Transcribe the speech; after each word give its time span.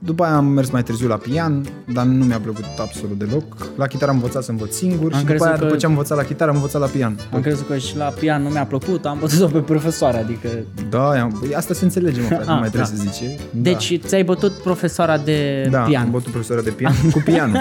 După 0.00 0.24
aia 0.24 0.36
am 0.36 0.44
mers 0.46 0.70
mai 0.70 0.82
târziu 0.82 1.08
la 1.08 1.16
pian, 1.16 1.64
dar 1.92 2.04
nu 2.04 2.24
mi-a 2.24 2.38
plăcut 2.40 2.64
absolut 2.78 3.18
deloc. 3.18 3.56
La 3.76 3.86
chitară 3.86 4.10
am 4.10 4.16
învățat 4.16 4.42
să 4.42 4.50
învăț 4.50 4.74
singur 4.76 5.12
Am 5.12 5.18
și 5.18 5.24
după 5.24 5.26
crezut 5.28 5.46
aia, 5.46 5.56
că- 5.56 5.64
după 5.64 5.76
ce 5.76 5.84
am 5.86 5.92
învățat 5.92 6.16
la 6.16 6.22
chitară, 6.24 6.50
am 6.50 6.56
învățat 6.56 6.80
la 6.80 6.86
pian. 6.86 7.18
Am 7.32 7.40
crezut 7.40 7.66
că 7.66 7.76
și 7.76 7.96
la 7.96 8.04
pian 8.04 8.42
nu 8.42 8.48
mi-a 8.48 8.64
plăcut, 8.64 9.04
am 9.06 9.18
bătut-o 9.20 9.46
pe 9.46 9.58
profesoară, 9.58 10.16
adică... 10.18 10.48
Da, 10.90 11.08
am, 11.10 11.36
băi, 11.40 11.54
asta 11.54 11.74
se 11.74 11.84
înțelege, 11.84 12.20
mă, 12.20 12.26
frate, 12.26 12.44
nu 12.46 12.52
Ah, 12.52 12.58
mai 12.60 12.68
trebuie 12.68 12.90
da. 12.96 13.02
să 13.02 13.10
zice. 13.10 13.36
Deci 13.50 13.98
ți-ai 14.06 14.24
bătut 14.24 14.52
profesoara 14.52 15.18
de 15.18 15.62
da, 15.70 15.78
da, 15.78 15.84
pian. 15.84 16.02
am 16.04 16.10
bătut 16.10 16.30
profesoara 16.30 16.62
de 16.62 16.70
pian 16.70 16.94
cu 17.12 17.18
pianul. 17.24 17.56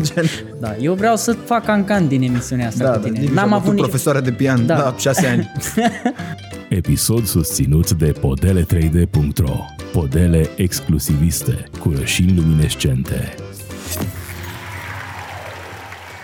Gen, 0.00 0.24
Da, 0.60 0.76
eu 0.76 0.94
vreau 0.94 1.16
să 1.16 1.32
fac 1.32 1.64
cancan 1.64 2.08
din 2.08 2.22
emisiunea 2.22 2.66
asta 2.66 2.84
da, 2.84 2.90
cu 2.90 2.96
da, 2.98 3.02
tine. 3.04 3.18
Liviu 3.20 3.34
N-am 3.34 3.46
și-a 3.46 3.56
avut 3.56 3.64
bătut 3.64 3.74
nici... 3.74 3.84
profesoara 3.88 4.20
de 4.20 4.30
pian 4.30 4.66
Da. 4.66 4.74
da. 4.74 4.82
la 4.82 4.94
șase 4.98 5.26
ani. 5.26 5.52
Episod 6.68 7.24
susținut 7.24 7.90
de 7.92 8.12
podele3d.ro 8.12 9.56
Podele 9.92 10.48
exclusiviste 10.56 11.64
cu 11.80 11.92
rășini 11.98 12.36
luminescente. 12.36 13.34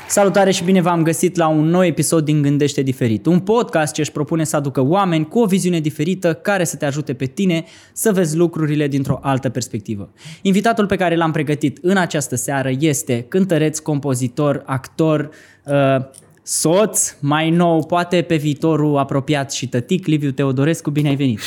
Salutare 0.09 0.51
și 0.51 0.65
bine 0.65 0.81
v-am 0.81 1.03
găsit 1.03 1.37
la 1.37 1.49
un 1.49 1.65
nou 1.65 1.85
episod 1.85 2.25
din 2.25 2.43
Gândește 2.43 2.83
Diferit, 2.83 3.27
un 3.27 3.41
podcast 3.41 3.95
ce 3.95 4.01
își 4.01 4.13
propune 4.13 4.45
să 4.45 4.57
aducă 4.57 4.81
oameni 4.81 5.29
cu 5.29 5.39
o 5.39 5.47
viziune 5.47 5.81
diferită 5.81 6.35
care 6.35 6.65
să 6.65 6.77
te 6.77 6.85
ajute 6.85 7.15
pe 7.15 7.25
tine 7.25 7.65
să 7.93 8.13
vezi 8.13 8.37
lucrurile 8.37 8.89
dintr-o 8.89 9.19
altă 9.23 9.49
perspectivă. 9.49 10.13
Invitatul 10.43 10.87
pe 10.87 10.97
care 10.97 11.17
l-am 11.17 11.33
pregătit 11.33 11.79
în 11.83 11.97
această 11.97 12.37
seară 12.37 12.71
este 12.79 13.25
cântăreț, 13.29 13.79
compozitor, 13.79 14.63
actor, 14.67 15.31
uh, 15.65 16.23
soț, 16.47 17.15
mai 17.21 17.51
nou, 17.51 17.85
poate 17.87 18.23
pe 18.23 18.37
viitorul 18.37 18.97
apropiat 18.99 19.53
și 19.53 19.69
tătic, 19.69 20.07
Liviu 20.07 20.31
Teodorescu, 20.31 20.91
bine 20.91 21.09
ai 21.09 21.15
venit! 21.17 21.41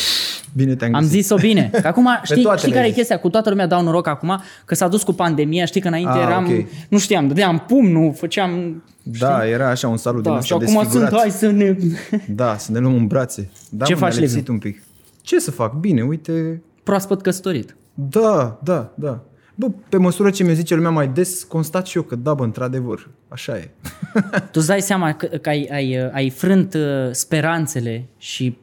Bine 0.56 0.76
te-am 0.76 0.94
Am 0.94 1.02
găsit. 1.02 1.16
zis-o 1.22 1.36
bine. 1.36 1.70
Că 1.82 1.88
acum, 1.88 2.08
știi, 2.24 2.42
toate 2.42 2.58
știi 2.58 2.70
le-ai 2.72 2.82
care 2.82 2.88
e 2.88 2.94
zis. 2.94 2.98
chestia? 2.98 3.20
Cu 3.20 3.30
toată 3.30 3.50
lumea 3.50 3.68
dau 3.68 3.84
noroc 3.84 4.08
acum 4.08 4.42
că 4.66 4.76
s-a 4.76 4.88
dus 4.88 5.04
cu 5.04 5.14
pandemia. 5.14 5.66
Știi 5.66 5.82
că 5.82 5.88
înainte 5.88 6.12
Ah, 6.12 6.22
eram, 6.22 6.46
ok. 6.46 6.66
nu 6.90 6.98
știam, 6.98 7.28
dădeam 7.28 7.64
pumnul, 7.68 8.14
făceam... 8.14 8.84
Da, 9.04 9.48
era 9.48 9.70
așa 9.70 9.88
un 9.88 9.98
salut 9.98 10.24
din 10.24 10.32
Da, 10.32 10.40
și 10.42 10.54
ăsta 10.56 10.66
acum 10.66 10.74
sunt, 10.74 10.84
desfigurat. 10.84 11.20
hai 11.22 11.30
să 11.32 11.48
ne... 11.52 11.78
Da, 12.42 12.58
să 12.58 12.72
ne 12.72 12.80
luăm 12.80 12.94
în 12.96 13.08
brațe. 13.08 13.50
Da, 13.70 13.86
Ce 13.86 13.94
mă, 13.94 14.00
faci, 14.00 14.12
ne-a 14.12 14.20
lipsit 14.20 14.38
Liviu? 14.38 14.54
un 14.54 14.60
pic. 14.60 14.84
Ce 15.22 15.40
să 15.40 15.52
fac? 15.52 15.74
Bine, 15.74 16.02
uite, 16.02 16.62
Proaspăt 16.84 17.22
căsătorit. 17.22 17.76
Da, 17.94 18.60
da, 18.64 18.92
da. 18.96 19.24
Bă, 19.60 19.68
pe 19.90 19.98
măsură 19.98 20.30
ce 20.30 20.44
mi 20.44 20.56
zice 20.56 20.76
lumea 20.76 20.90
mai 20.90 21.08
des, 21.08 21.44
constat 21.44 21.86
și 21.88 21.98
eu 21.98 22.04
că 22.04 22.16
da, 22.16 22.34
bă, 22.34 22.44
într-adevăr, 22.44 23.10
așa 23.28 23.58
e. 23.58 23.70
Tu 24.52 24.60
îți 24.60 24.68
dai 24.68 24.82
seama 24.82 25.14
că, 25.14 25.26
că 25.26 25.50
ai, 25.50 25.70
ai, 25.72 26.10
ai 26.14 26.30
frânt 26.30 26.74
uh, 26.74 26.82
speranțele 27.12 28.06
și 28.18 28.58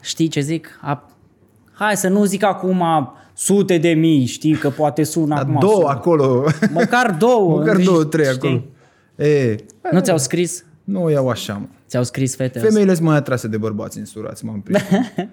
știi 0.00 0.28
ce 0.28 0.40
zic? 0.40 0.78
A, 0.82 1.10
hai 1.72 1.96
să 1.96 2.08
nu 2.08 2.24
zic 2.24 2.42
acum 2.44 2.82
sute 3.34 3.78
de 3.78 3.88
mii, 3.88 4.24
știi, 4.24 4.54
că 4.56 4.70
poate 4.70 5.02
sună 5.02 5.34
Dar 5.34 5.38
acum. 5.44 5.56
două 5.60 5.74
sună. 5.74 5.88
acolo, 5.88 6.44
Măcar 6.72 7.10
două. 7.18 7.58
măcar 7.58 7.74
știi? 7.80 7.84
două, 7.86 8.04
trei 8.04 8.26
acolo. 8.26 8.62
E, 9.16 9.56
Nu 9.92 10.00
ți-au 10.00 10.18
scris? 10.18 10.64
nu 10.84 11.02
o 11.02 11.08
iau 11.10 11.28
așa, 11.28 11.52
mă. 11.54 11.66
Ți-au 11.88 12.02
scris 12.02 12.36
fete? 12.36 12.58
Femeile 12.58 12.94
sunt 12.94 13.06
mai 13.06 13.16
atrase 13.16 13.48
de 13.48 13.56
bărbați 13.56 13.98
însurați, 13.98 14.44
m-am 14.44 14.60
prins. 14.60 14.82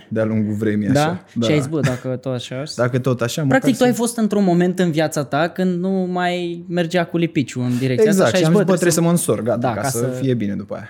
De-a 0.08 0.24
lungul 0.26 0.54
vremii, 0.54 0.88
Da? 0.88 1.02
așa. 1.02 1.26
Și 1.42 1.52
ai 1.52 1.58
zis, 1.60 1.68
bă, 1.68 1.80
dacă 1.80 2.08
tot 2.16 2.34
așa... 2.34 2.64
Dacă 2.76 3.00
tot 3.00 3.22
așa, 3.22 3.42
Practic 3.48 3.66
tu 3.70 3.72
măcar 3.72 3.88
ai 3.88 3.94
fost 3.94 4.18
într-un 4.18 4.44
moment 4.44 4.80
în 4.80 4.92
viața 4.92 5.24
ta 5.24 5.48
când 5.50 5.80
nu 5.80 5.90
mai 5.90 6.64
mergea 6.68 7.06
cu 7.06 7.18
lipiciu 7.18 7.62
în 7.62 7.78
direcția 7.78 8.06
Exact, 8.10 8.26
asta 8.26 8.38
și 8.38 8.44
și 8.44 8.50
am 8.50 8.56
ai 8.56 8.56
zis, 8.56 8.60
zis, 8.60 8.66
bă, 8.66 8.72
trebuie 8.74 8.92
să 8.92 9.02
mă 9.02 9.10
însor, 9.10 9.42
gata, 9.42 9.58
Da, 9.58 9.74
ca, 9.74 9.82
ca 9.82 9.88
să, 9.88 9.98
să- 9.98 10.06
fie 10.22 10.34
bine 10.34 10.54
după 10.56 10.76
aia. 10.76 10.90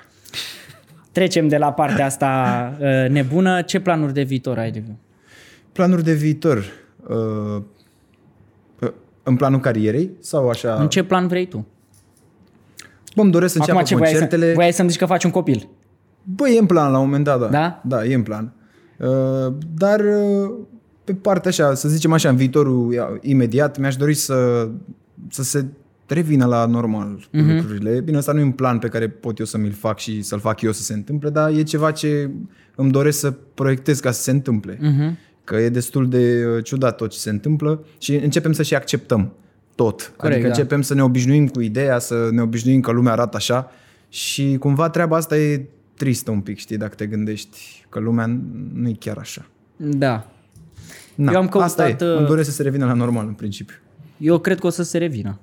Trecem 1.11 1.47
de 1.47 1.57
la 1.57 1.71
partea 1.73 2.05
asta 2.05 2.29
uh, 2.79 3.09
nebună. 3.09 3.61
Ce 3.61 3.79
planuri 3.79 4.13
de 4.13 4.21
viitor 4.23 4.57
ai, 4.57 4.71
Liviu? 4.71 4.97
Planuri 5.71 6.03
de 6.03 6.13
viitor. 6.13 6.57
Uh, 7.09 7.61
uh, 8.79 8.91
în 9.23 9.35
planul 9.35 9.59
carierei 9.59 10.11
sau 10.19 10.49
așa? 10.49 10.75
În 10.75 10.89
ce 10.89 11.03
plan 11.03 11.27
vrei 11.27 11.45
tu? 11.45 11.67
Bă, 13.15 13.21
îmi 13.21 13.31
doresc 13.31 13.51
să 13.53 13.59
înceapă 13.59 13.77
Acum 13.79 13.89
ce 13.89 13.95
voiai, 13.95 14.13
să, 14.13 14.19
concertele. 14.19 14.53
voiai 14.53 14.73
să-mi 14.73 14.89
zici 14.89 14.99
că 14.99 15.05
faci 15.05 15.23
un 15.23 15.31
copil? 15.31 15.69
Bă, 16.23 16.49
e 16.49 16.59
în 16.59 16.65
plan 16.65 16.91
la 16.91 16.97
un 16.99 17.05
moment 17.05 17.23
dat, 17.23 17.39
da. 17.39 17.47
Da? 17.47 17.81
Da, 17.85 18.05
e 18.05 18.13
în 18.13 18.23
plan. 18.23 18.53
Uh, 18.99 19.53
dar 19.75 19.99
uh, 19.99 20.51
pe 21.03 21.13
partea 21.13 21.49
așa, 21.49 21.73
să 21.73 21.87
zicem 21.89 22.11
așa, 22.13 22.29
în 22.29 22.35
viitorul 22.35 22.93
ia- 22.93 23.17
imediat, 23.21 23.77
mi-aș 23.79 23.95
dori 23.95 24.13
să, 24.13 24.69
să 25.29 25.43
se 25.43 25.65
revină 26.07 26.45
la 26.45 26.65
normal 26.65 27.07
Mhm. 27.31 27.43
mm-hmm. 27.43 27.55
lucrurile. 27.55 27.99
Bine, 27.99 28.17
asta 28.17 28.31
nu 28.31 28.39
e 28.39 28.43
un 28.43 28.51
plan 28.51 28.79
pe 28.79 28.87
care 28.87 29.07
pot 29.09 29.37
eu 29.39 29.45
să 29.45 29.57
mi-l 29.57 29.71
fac 29.71 29.99
și 29.99 30.21
să-l 30.21 30.39
fac 30.39 30.61
eu 30.61 30.71
să 30.71 30.81
se 30.81 30.93
întâmple, 30.93 31.29
dar 31.29 31.51
e 31.51 31.63
ceva 31.63 31.91
ce 31.91 32.29
îmi 32.75 32.91
doresc 32.91 33.19
să 33.19 33.31
proiectez 33.53 33.99
ca 33.99 34.11
să 34.11 34.21
se 34.21 34.31
întâmple. 34.31 34.77
Mhm. 34.81 35.17
Că 35.43 35.55
e 35.55 35.69
destul 35.69 36.09
de 36.09 36.43
uh, 36.57 36.63
ciudat 36.63 36.95
tot 36.95 37.09
ce 37.09 37.17
se 37.17 37.29
întâmplă 37.29 37.85
și 37.97 38.15
începem 38.15 38.51
să 38.51 38.63
și 38.63 38.75
acceptăm 38.75 39.31
tot. 39.75 40.13
Corect, 40.15 40.35
adică 40.35 40.41
da. 40.41 40.53
începem 40.53 40.81
să 40.81 40.93
ne 40.93 41.03
obișnuim 41.03 41.47
cu 41.47 41.61
ideea, 41.61 41.99
să 41.99 42.27
ne 42.31 42.41
obișnuim 42.41 42.81
că 42.81 42.91
lumea 42.91 43.11
arată 43.11 43.37
așa 43.37 43.71
și 44.09 44.55
cumva 44.59 44.89
treaba 44.89 45.17
asta 45.17 45.37
e 45.37 45.65
tristă 45.97 46.31
un 46.31 46.39
pic, 46.39 46.57
știi, 46.57 46.77
dacă 46.77 46.95
te 46.95 47.05
gândești 47.05 47.85
că 47.89 47.99
lumea 47.99 48.39
nu 48.73 48.89
e 48.89 48.95
chiar 48.99 49.17
așa. 49.17 49.45
Da. 49.75 50.27
Na, 51.15 51.31
Eu 51.31 51.37
am 51.37 51.47
căutat, 51.47 51.69
asta 51.69 51.87
e. 51.87 51.95
uh, 52.01 52.17
Îmi 52.17 52.27
doresc 52.27 52.49
să 52.49 52.55
se 52.55 52.63
revină 52.63 52.85
la 52.85 52.93
normal 52.93 53.27
în 53.27 53.33
principiu. 53.33 53.75
Eu 54.17 54.39
cred 54.39 54.59
că 54.59 54.67
o 54.67 54.69
să 54.69 54.83
se 54.83 54.97
revină. 54.97 55.39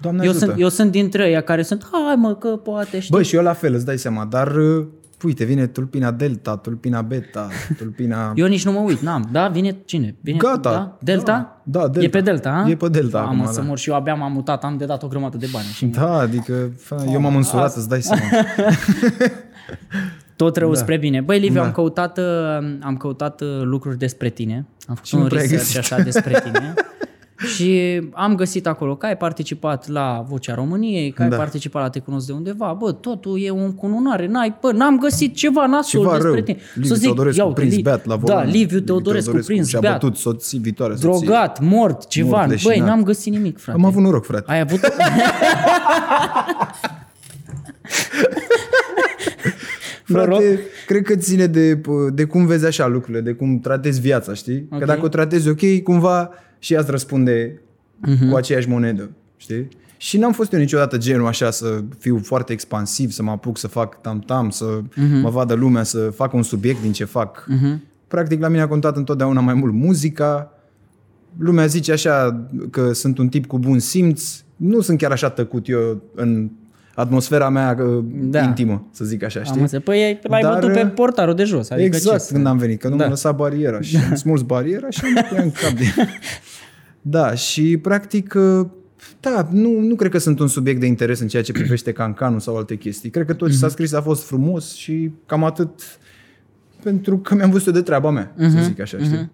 Doamne 0.00 0.24
Eu 0.24 0.30
ajută. 0.30 0.44
sunt, 0.44 0.60
eu 0.60 0.68
sunt 0.68 0.90
dintre 0.90 1.30
ei 1.30 1.42
care 1.44 1.62
sunt, 1.62 1.88
hai 1.92 2.14
mă, 2.16 2.34
că 2.34 2.48
poate, 2.48 3.00
știi? 3.00 3.16
Bă, 3.16 3.22
și 3.22 3.36
eu 3.36 3.42
la 3.42 3.52
fel, 3.52 3.74
îți 3.74 3.84
dai 3.84 3.98
seama, 3.98 4.24
dar 4.24 4.56
uh, 4.56 4.86
uite, 5.22 5.44
vine 5.44 5.66
tulpina 5.66 6.10
delta, 6.10 6.56
tulpina 6.56 7.02
beta, 7.02 7.48
tulpina... 7.78 8.32
Eu 8.34 8.46
nici 8.46 8.64
nu 8.64 8.72
mă 8.72 8.78
uit, 8.78 8.98
n-am. 9.00 9.28
Da? 9.32 9.48
Vine 9.48 9.76
cine? 9.84 10.14
Vine, 10.20 10.36
Gata. 10.38 10.70
Da? 10.70 10.96
Delta? 11.00 11.60
Da, 11.62 11.78
da, 11.80 11.88
Delta. 11.88 12.06
E 12.06 12.08
pe 12.08 12.20
Delta, 12.20 12.50
a? 12.50 12.68
E 12.68 12.76
pe 12.76 12.88
Delta 12.88 13.20
Am 13.20 13.40
acum, 13.40 13.52
să 13.52 13.60
da. 13.60 13.66
mor 13.66 13.78
și 13.78 13.88
eu 13.90 13.96
abia 13.96 14.14
m-am 14.14 14.32
mutat, 14.32 14.64
am 14.64 14.76
de 14.76 14.84
dat 14.84 15.02
o 15.02 15.08
grămadă 15.08 15.36
de 15.36 15.48
bani. 15.52 15.64
Și 15.66 15.86
Da, 15.86 16.12
adică 16.18 16.70
fă, 16.78 17.04
eu 17.12 17.20
m-am 17.20 17.36
însurat, 17.36 17.64
asta. 17.64 17.78
îți 17.80 17.88
dai 17.88 18.02
seama. 18.02 18.22
Tot 20.36 20.56
rău 20.56 20.72
Da. 20.72 20.78
spre 20.78 20.96
bine. 20.96 21.20
Băi, 21.20 21.38
Liviu, 21.38 21.60
Da. 21.60 21.64
am 21.66 21.72
căutat, 21.72 22.18
uh, 22.18 22.24
am 22.80 22.96
căutat 22.98 23.40
uh, 23.40 23.48
lucruri 23.62 23.98
despre 23.98 24.28
tine. 24.28 24.66
Am 24.86 24.94
făcut 24.94 25.10
nu 25.12 25.20
un 25.20 25.28
prea 25.28 25.40
ai 25.40 25.46
research 25.46 25.74
găsit. 25.74 25.92
așa 25.92 26.02
despre 26.02 26.40
tine. 26.44 26.74
și 27.54 28.00
am 28.12 28.34
găsit 28.34 28.66
acolo 28.66 28.96
că 28.96 29.06
ai 29.06 29.16
participat 29.16 29.88
la 29.88 30.24
Vocea 30.28 30.54
României, 30.54 31.10
că 31.12 31.22
ai 31.22 31.28
Da. 31.28 31.36
participat 31.36 31.82
la 31.82 31.88
Te 31.90 31.98
cunosc 31.98 32.26
de 32.26 32.32
undeva. 32.32 32.76
Bă, 32.78 32.92
totul 32.92 33.42
e 33.42 33.50
un 33.50 33.74
cununare. 33.74 34.26
N-ai, 34.26 34.56
bă, 34.60 34.72
n-am 34.72 34.98
găsit 34.98 35.34
ceva 35.34 35.66
nasol 35.66 36.00
Ceva 36.00 36.12
despre 36.12 36.30
rău. 36.32 36.40
tine. 36.42 36.58
Liviu 36.74 36.96
Teodorescu, 36.96 37.38
ia 37.40 37.46
uite, 37.46 37.60
prins 37.60 37.74
Li- 37.74 37.82
beat 37.82 38.04
la 38.06 38.14
Da, 38.16 38.20
volan. 38.20 38.50
Liviu 38.50 38.80
Teodorescu, 38.80 39.36
prins 39.46 39.68
și-a 39.68 39.80
beat. 39.80 40.00
bătut 40.00 40.16
soții, 40.16 40.58
viitoare 40.58 40.94
soție. 40.94 41.26
Drogat, 41.26 41.60
mort, 41.60 42.06
ceva. 42.08 42.28
Mort, 42.36 42.46
Băi, 42.48 42.54
leșinat. 42.56 42.88
n-am 42.88 43.02
găsit 43.02 43.32
nimic, 43.32 43.58
frate. 43.58 43.78
Am 43.78 43.84
avut 43.84 44.02
noroc, 44.02 44.24
frate. 44.24 44.44
Ai 44.52 44.60
avut... 44.60 44.80
Noroc? 50.06 50.26
Frate, 50.40 50.58
cred 50.86 51.02
că 51.02 51.16
ține 51.16 51.46
de, 51.46 51.80
de 52.12 52.24
cum 52.24 52.46
vezi 52.46 52.66
așa 52.66 52.86
lucrurile, 52.86 53.20
de 53.22 53.32
cum 53.32 53.58
tratezi 53.60 54.00
viața, 54.00 54.34
știi? 54.34 54.66
Ok. 54.70 54.78
Că 54.78 54.84
dacă 54.84 55.04
o 55.04 55.08
tratezi 55.08 55.48
ok, 55.48 55.82
cumva 55.84 56.30
și 56.66 56.72
ea 56.72 56.80
îți 56.80 56.90
răspunde 56.90 57.60
Mhm. 58.00 58.30
cu 58.30 58.36
aceeași 58.36 58.68
monedă, 58.68 59.10
știi? 59.36 59.68
Și 59.96 60.18
n-am 60.18 60.32
fost 60.32 60.52
eu 60.52 60.58
niciodată 60.58 60.96
genul 60.98 61.26
așa 61.26 61.50
să 61.50 61.80
fiu 61.98 62.20
foarte 62.22 62.52
expansiv, 62.52 63.10
să 63.10 63.22
mă 63.22 63.30
apuc 63.30 63.58
să 63.58 63.68
fac 63.68 64.00
tam-tam, 64.00 64.50
să 64.50 64.64
Mhm. 64.96 65.16
mă 65.20 65.30
vadă 65.30 65.54
lumea, 65.54 65.82
să 65.82 65.98
fac 65.98 66.32
un 66.32 66.42
subiect 66.42 66.80
din 66.82 66.92
ce 66.92 67.04
fac. 67.04 67.46
Practic 68.08 68.40
la 68.40 68.48
mine 68.48 68.60
a 68.62 68.68
contat 68.68 68.96
întotdeauna 68.96 69.40
mai 69.40 69.54
mult 69.54 69.72
muzica. 69.72 70.52
Lumea 71.38 71.66
zice 71.66 71.92
așa 71.92 72.44
că 72.70 72.92
sunt 72.92 73.18
un 73.18 73.28
tip 73.28 73.46
cu 73.46 73.58
bun 73.58 73.78
simț. 73.78 74.40
Nu 74.56 74.80
sunt 74.80 74.98
chiar 74.98 75.10
așa 75.10 75.30
tăcut 75.30 75.68
eu 75.68 76.02
în 76.14 76.50
atmosfera 76.94 77.48
mea 77.48 77.76
uh, 77.80 78.04
Da. 78.12 78.40
intimă, 78.42 78.86
să 78.92 79.04
zic 79.04 79.22
așa, 79.22 79.38
Am 79.38 79.44
știi? 79.44 79.60
înțeles. 79.60 79.84
Păi 79.84 80.18
l-ai 80.22 80.40
Dar, 80.42 80.52
bătut 80.52 80.72
pe 80.72 80.86
portarul 80.86 81.34
de 81.34 81.44
jos. 81.44 81.70
Adică 81.70 81.86
exact, 81.86 82.18
ce 82.18 82.24
să- 82.24 82.32
când 82.32 82.46
am 82.46 82.56
venit, 82.58 82.80
că 82.80 82.88
nu 82.88 82.92
Da. 82.92 82.98
da. 82.98 83.04
m-a 83.04 83.10
lăsat 83.10 83.36
bariera 83.36 83.80
și 83.80 83.96
am 84.10 84.14
smuls 84.24 84.42
bariera 84.42 84.90
și 84.90 85.00
am 85.04 85.12
dat 85.14 85.30
în 85.44 85.50
cap 85.50 85.70
de... 85.70 85.84
Da, 87.08 87.34
și 87.34 87.76
practic, 87.76 88.34
uh, 88.36 88.66
da, 89.20 89.48
nu, 89.52 89.80
nu 89.80 89.94
cred 89.94 90.10
că 90.10 90.18
sunt 90.18 90.38
un 90.40 90.48
subiect 90.48 90.80
de 90.80 90.86
interes 90.86 91.20
în 91.20 91.28
ceea 91.28 91.42
ce 91.42 91.52
privește 91.52 91.92
cancanul 91.92 92.40
sau 92.40 92.56
alte 92.56 92.76
chestii. 92.76 93.10
Cred 93.10 93.26
că 93.26 93.32
tot 93.34 93.48
ce 93.48 93.54
Mhm. 93.54 93.62
s-a 93.62 93.68
scris 93.68 93.92
a 93.92 94.00
fost 94.02 94.22
frumos 94.26 94.74
și 94.74 95.10
cam 95.26 95.44
atât 95.44 95.70
pentru 96.82 97.18
că 97.18 97.34
mi-am 97.34 97.50
văzut 97.50 97.66
eu 97.66 97.72
de 97.72 97.82
treaba 97.82 98.10
mea, 98.10 98.34
Mhm. 98.38 98.50
să 98.50 98.62
zic 98.62 98.80
așa, 98.80 98.98
știi? 98.98 99.30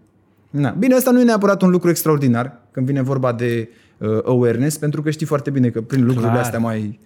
Na. 0.50 0.70
Bine, 0.70 0.94
asta 0.94 1.10
nu 1.10 1.20
e 1.20 1.24
neapărat 1.24 1.62
un 1.62 1.70
lucru 1.70 1.88
extraordinar 1.88 2.60
când 2.70 2.86
vine 2.86 3.02
vorba 3.02 3.32
de 3.32 3.68
uh, 3.98 4.08
awareness, 4.24 4.76
pentru 4.78 5.02
că 5.02 5.10
știi 5.10 5.26
foarte 5.26 5.50
bine 5.50 5.68
că 5.70 5.80
prin 5.80 6.00
lucrurile 6.00 6.30
Clar. 6.30 6.42
astea 6.42 6.58
mai 6.58 6.98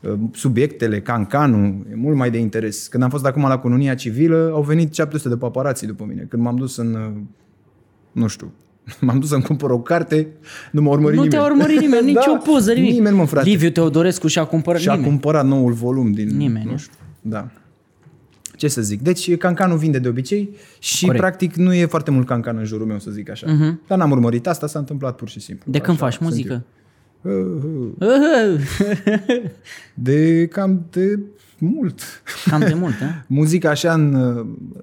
uh, 0.00 0.12
subiectele, 0.32 1.00
cancanul, 1.00 1.86
e 1.90 1.94
mult 1.94 2.16
mai 2.16 2.30
de 2.30 2.38
interes. 2.38 2.86
Când 2.86 3.02
am 3.02 3.10
fost 3.10 3.26
acum 3.26 3.42
la 3.42 3.58
cununia 3.58 3.94
civilă, 3.94 4.50
au 4.52 4.62
venit 4.62 4.94
700 4.94 5.28
de 5.28 5.36
paparații 5.36 5.86
după 5.86 6.04
mine. 6.08 6.26
Când 6.28 6.42
m-am 6.42 6.56
dus 6.56 6.76
în, 6.76 6.94
uh, 6.94 7.10
nu 8.12 8.26
știu, 8.26 8.52
m-am 9.00 9.18
dus 9.18 9.28
să-mi 9.28 9.42
cumpăr 9.42 9.70
o 9.70 9.78
carte, 9.80 10.26
nu 10.70 10.82
m-a 10.82 10.90
urmărit 10.90 11.16
Nu 11.18 11.22
nimeni. 11.22 11.42
te-a 11.42 11.52
urmărit 11.52 11.80
nimeni, 11.80 12.04
nici 12.06 12.14
Da, 12.26 12.32
o 12.40 12.52
poză, 12.52 12.72
nimic. 12.72 12.92
Nimeni, 12.92 13.16
mă, 13.16 13.24
frate. 13.26 13.48
Liviu 13.48 13.70
Teodorescu 13.70 14.26
și-a 14.26 14.44
cumpărat 14.44 14.80
Și 14.80 14.88
a 14.88 14.92
nimeni. 14.92 15.10
cumpărat 15.10 15.46
noul 15.46 15.72
volum 15.72 16.12
din... 16.12 16.36
Nimeni, 16.36 16.64
Nu 16.64 16.70
nu? 16.70 16.76
știu. 16.76 16.92
Da. 17.20 17.50
Ce 18.56 18.68
să 18.68 18.82
zic? 18.82 19.00
Deci 19.00 19.36
cancanul 19.36 19.78
vinde 19.78 19.98
de 19.98 20.08
obicei 20.08 20.50
și 20.78 21.04
Corect. 21.04 21.20
practic 21.24 21.54
nu 21.54 21.74
e 21.74 21.86
foarte 21.86 22.10
mult 22.10 22.26
cancan 22.26 22.56
în 22.56 22.64
jurul 22.64 22.86
meu, 22.86 22.98
să 22.98 23.10
zic 23.10 23.30
așa. 23.30 23.46
Uh-huh. 23.46 23.86
Dar 23.86 23.98
n-am 23.98 24.10
urmărit 24.10 24.46
asta, 24.46 24.66
s-a 24.66 24.78
întâmplat 24.78 25.16
pur 25.16 25.28
și 25.28 25.40
simplu. 25.40 25.72
De 25.72 25.78
când 25.78 25.96
Așa 25.96 26.06
faci 26.06 26.14
sunt 26.16 26.28
muzică? 26.28 26.52
eu. 26.52 27.32
Uh, 27.32 27.92
uh, 27.98 28.60
De 29.94 30.46
cam 30.46 30.86
de 30.90 31.18
mult. 31.58 32.00
Cam 32.50 32.60
de 32.60 32.74
mult, 32.74 32.94
eh? 33.00 33.06
Muzica 33.26 33.70
așa 33.70 33.92
în... 33.92 34.16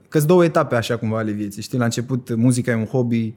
că 0.07 0.19
două 0.19 0.43
etape 0.43 0.75
așa 0.75 0.97
cumva 0.97 1.17
ale 1.17 1.31
vieții. 1.31 1.61
Știi, 1.61 1.77
la 1.77 1.83
început 1.83 2.35
muzica 2.35 2.71
e 2.71 2.75
un 2.75 2.85
hobby 2.85 3.33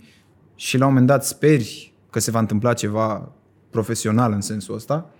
și 0.62 0.78
la 0.78 0.84
un 0.84 0.90
moment 0.90 1.06
dat 1.06 1.24
speri 1.24 1.92
că 2.10 2.20
se 2.20 2.30
va 2.30 2.38
întâmpla 2.38 2.72
ceva 2.72 3.32
profesional 3.70 4.32
în 4.32 4.40
sensul 4.40 4.74
ăsta. 4.74 5.10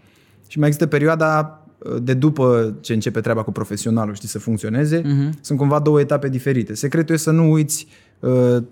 Și 0.47 0.59
mai 0.59 0.69
există 0.69 0.89
perioada 0.89 1.63
uh, 1.79 2.03
de 2.03 2.15
după 2.15 2.75
ce 2.81 2.93
începe 2.93 3.21
treaba 3.21 3.43
cu 3.43 3.53
profesionalul, 3.53 4.15
știi, 4.15 4.29
să 4.29 4.39
funcționeze. 4.39 5.01
Uh-huh. 5.01 5.41
Sunt 5.41 5.59
cumva 5.59 5.79
două 5.79 6.01
etape 6.01 6.29
diferite. 6.29 6.75
Secretul 6.75 7.15
e 7.15 7.19
să 7.19 7.31
nu 7.31 7.51
uiți 7.51 7.87
uh, 8.21 8.63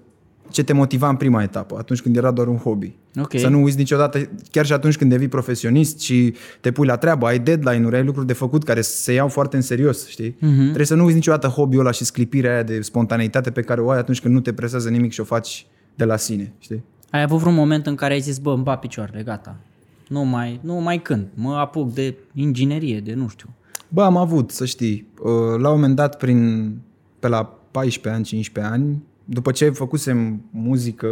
ce 0.50 0.64
te 0.64 0.72
motiva 0.72 1.08
în 1.08 1.17
prima 1.17 1.43
etapă, 1.43 1.76
atunci 1.78 2.02
când 2.02 2.17
era 2.17 2.31
doar 2.31 2.46
un 2.46 2.56
hobby. 2.56 2.96
Ok. 3.20 3.38
Să 3.38 3.49
nu 3.49 3.62
uiți 3.62 3.76
niciodată, 3.76 4.31
chiar 4.50 4.67
și 4.67 4.72
atunci 4.72 4.96
când 4.96 5.11
devii 5.11 5.28
profesionist 5.28 6.00
și 6.00 6.34
te 6.61 6.70
pui 6.70 6.87
la 6.87 6.96
treabă, 6.96 7.26
ai 7.26 7.38
deadline-uri, 7.38 7.96
ai 7.96 8.05
lucruri 8.05 8.26
de 8.26 8.32
făcut 8.32 8.64
care 8.64 8.81
se 8.81 9.12
iau 9.12 9.28
foarte 9.28 9.56
în 9.56 9.62
serios, 9.62 10.08
știi? 10.08 10.31
Uh-huh. 10.31 10.62
Trebuie 10.62 10.87
să 10.87 10.94
nu 10.94 11.05
uiți 11.05 11.17
niciodată 11.17 11.46
hobby-ul 11.46 11.81
ăla 11.81 11.90
și 11.90 12.05
sclipirea 12.05 12.52
aia 12.52 12.62
de 12.62 12.81
spontaneitate 12.81 13.50
pe 13.50 13.61
care 13.61 13.81
o 13.81 13.90
ai 13.90 13.99
atunci 13.99 14.20
când 14.20 14.34
nu 14.34 14.40
te 14.40 14.52
presează 14.52 14.88
nimic 14.88 15.12
și 15.12 15.20
o 15.20 15.25
faci 15.25 15.67
de 16.00 16.06
la 16.06 16.17
sine, 16.17 16.52
știi? 16.58 16.82
Ai 17.11 17.23
avut 17.23 17.38
vreun 17.38 17.55
moment 17.55 17.87
în 17.87 17.94
care 17.94 18.12
ai 18.12 18.20
zis, 18.20 18.38
bă, 18.38 18.52
îmi 18.52 18.62
bat 18.62 18.81
picioarele, 18.81 19.23
gata. 19.23 19.56
Nu 20.08 20.25
mai, 20.25 20.61
nu 20.62 20.75
mai 20.75 21.02
cânt. 21.02 21.26
Mă 21.35 21.55
apuc 21.55 21.93
de 21.94 22.14
inginerie, 22.35 23.00
de 23.00 23.14
nu 23.14 23.29
știu. 23.29 23.49
Bă, 23.88 24.02
am 24.02 24.17
avut, 24.17 24.50
să 24.50 24.64
știi, 24.64 25.06
uh, 25.23 25.31
la 25.61 25.69
un 25.69 25.75
moment 25.75 25.97
dat, 25.97 26.17
prin, 26.19 26.70
pe 27.19 27.29
la 27.29 27.55
14 27.70 28.08
ani, 28.14 28.25
15 28.25 28.73
ani, 28.75 29.02
după 29.25 29.50
ce 29.52 29.70
făcusem 29.70 30.43
muzică... 30.50 31.06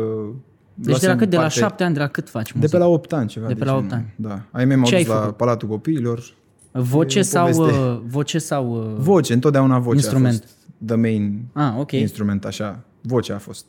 Deci 0.74 0.84
de 0.84 0.90
la 0.90 0.96
luasem 0.98 1.16
cât? 1.18 1.28
De 1.30 1.36
la 1.36 1.42
parte- 1.42 1.58
șapte 1.58 1.84
ani, 1.84 1.94
de 1.94 2.00
la 2.00 2.06
cât 2.06 2.28
faci 2.28 2.46
De 2.52 2.52
muzică? 2.58 2.76
pe 2.76 2.82
la 2.82 2.88
8 2.90 3.12
ani 3.12 3.28
ceva. 3.28 3.46
De 3.46 3.54
pe 3.54 3.64
la 3.64 3.70
genul. 3.70 3.82
opt 3.82 3.92
ani. 3.92 4.12
Da. 4.16 4.42
Ai 4.50 4.64
mei 4.64 4.76
m-au 4.76 4.86
Ce 4.86 4.94
ai 4.94 5.02
dus 5.04 5.12
la 5.12 5.20
făcut? 5.20 5.36
Palatul 5.36 5.68
Copiilor. 5.68 6.22
Voce 6.72 7.18
E 7.18 7.20
o 7.20 7.24
sau, 7.24 7.50
poveste. 7.50 7.78
uh, 7.80 8.00
voce 8.06 8.38
sau... 8.38 8.78
uh, 8.78 8.94
Voce, 8.98 9.32
întotdeauna 9.32 9.78
voce 9.78 9.96
Instrument. 9.96 10.34
a 10.34 10.38
fost 10.46 10.56
the 10.86 10.94
main 10.96 11.44
Ah, 11.52 11.72
ok. 11.78 11.92
instrument, 11.92 12.44
așa. 12.44 12.80
Vocea 13.00 13.34
a 13.34 13.38
fost. 13.38 13.64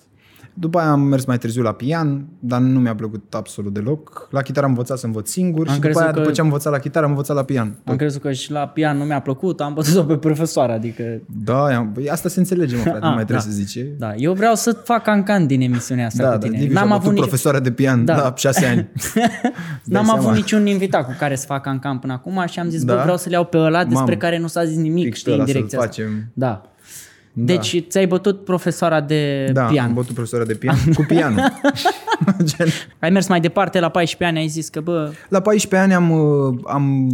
După 0.59 0.79
aia 0.79 0.91
am 0.91 1.01
mers 1.01 1.25
mai 1.25 1.37
târziu 1.37 1.61
la 1.61 1.71
pian, 1.71 2.25
dar 2.39 2.59
nu 2.59 2.79
mi-a 2.79 2.95
plăcut 2.95 3.33
absolut 3.33 3.73
deloc. 3.73 4.27
La 4.31 4.41
chitară 4.41 4.65
am 4.65 4.71
învățat 4.71 4.97
să 4.97 5.05
învăț 5.05 5.29
singur 5.29 5.67
Am 5.67 5.73
și 5.73 5.79
după 5.79 5.81
crezut 5.85 6.01
aia, 6.01 6.11
că- 6.11 6.19
după 6.19 6.31
ce 6.31 6.39
am 6.41 6.47
învățat 6.47 6.71
la 6.71 6.79
chitară, 6.79 7.05
am 7.05 7.11
învățat 7.11 7.35
la 7.35 7.43
pian. 7.43 7.75
Am 7.83 7.95
crezut 7.95 8.21
că 8.21 8.31
și 8.31 8.51
la 8.51 8.67
pian 8.67 8.97
nu 8.97 9.03
mi-a 9.03 9.21
plăcut, 9.21 9.61
am 9.61 9.73
bătut-o 9.73 10.03
pe 10.03 10.17
profesoară, 10.17 10.71
adică... 10.73 11.03
Da, 11.43 11.63
am, 11.77 11.89
băi, 11.93 12.09
asta 12.09 12.29
se 12.29 12.39
înțelege, 12.39 12.75
mă, 12.75 12.81
frate, 12.81 12.99
nu 13.01 13.05
Ah, 13.07 13.13
mai 13.15 13.25
trebuie 13.25 13.45
da. 13.47 13.51
să 13.53 13.57
zice. 13.63 13.87
Da, 13.97 14.15
eu 14.15 14.33
vreau 14.33 14.55
să 14.55 14.71
fac 14.83 15.03
cancan 15.03 15.47
din 15.47 15.61
emisiunea 15.61 16.05
asta 16.05 16.23
Da, 16.23 16.29
cu 16.31 16.37
da, 16.37 16.45
tine. 16.45 16.57
Liviu 16.59 16.73
N-am 16.73 16.85
și-a 16.85 16.93
avut, 16.95 17.01
bătut 17.03 17.17
nici, 17.19 17.27
profesoară 17.27 17.59
de 17.59 17.71
pian 17.71 18.05
Da. 18.05 18.15
la 18.15 18.33
șase 18.37 18.65
ani. 18.65 18.89
n-am 19.83 20.03
dai 20.03 20.03
avut 20.07 20.21
seama. 20.21 20.35
niciun 20.35 20.65
invitat 20.67 21.05
cu 21.05 21.15
care 21.19 21.35
să 21.35 21.45
fac 21.45 21.61
cancan 21.61 21.97
până 21.99 22.13
acum 22.13 22.43
și 22.47 22.59
am 22.59 22.69
zis, 22.69 22.83
bă, 22.83 22.93
Da? 22.93 23.01
vreau 23.01 23.17
să 23.17 23.29
le 23.29 23.35
iau 23.35 23.45
pe 23.45 23.57
ăla 23.57 23.83
despre 23.83 24.03
Mamă. 24.03 24.15
care 24.17 24.37
nu 24.39 24.47
s-a 24.47 24.65
zis 24.65 24.77
nimic, 24.77 25.03
Fix 25.03 25.13
pe 25.21 25.29
știi, 25.29 25.33
în 25.33 25.37
ăla 25.39 25.45
să-l 25.47 25.53
direcția 25.55 25.79
asta. 25.79 25.89
facem. 25.91 26.31
Da. 27.45 27.53
Deci 27.53 27.83
ți-ai 27.87 28.07
bătut 28.07 28.43
profesoara 28.43 29.01
de 29.01 29.49
Da, 29.53 29.65
pian. 29.65 29.85
am 29.85 29.93
bătut 29.93 30.13
profesoara 30.13 30.45
de 30.45 30.53
pian 30.53 30.77
cu 30.95 31.05
pianul. 31.07 31.39
Gen, 32.43 32.67
Ai 32.99 33.09
mers 33.09 33.27
mai 33.27 33.39
departe, 33.39 33.79
la 33.79 33.89
14 33.89 34.29
ani 34.37 34.45
ai 34.45 34.47
zis 34.51 34.69
că, 34.69 34.81
bă, 34.81 35.11
La 35.29 35.39
14 35.41 35.81
ani 35.91 35.93
am, 35.93 36.11
uh, 36.11 36.59
am 36.65 37.07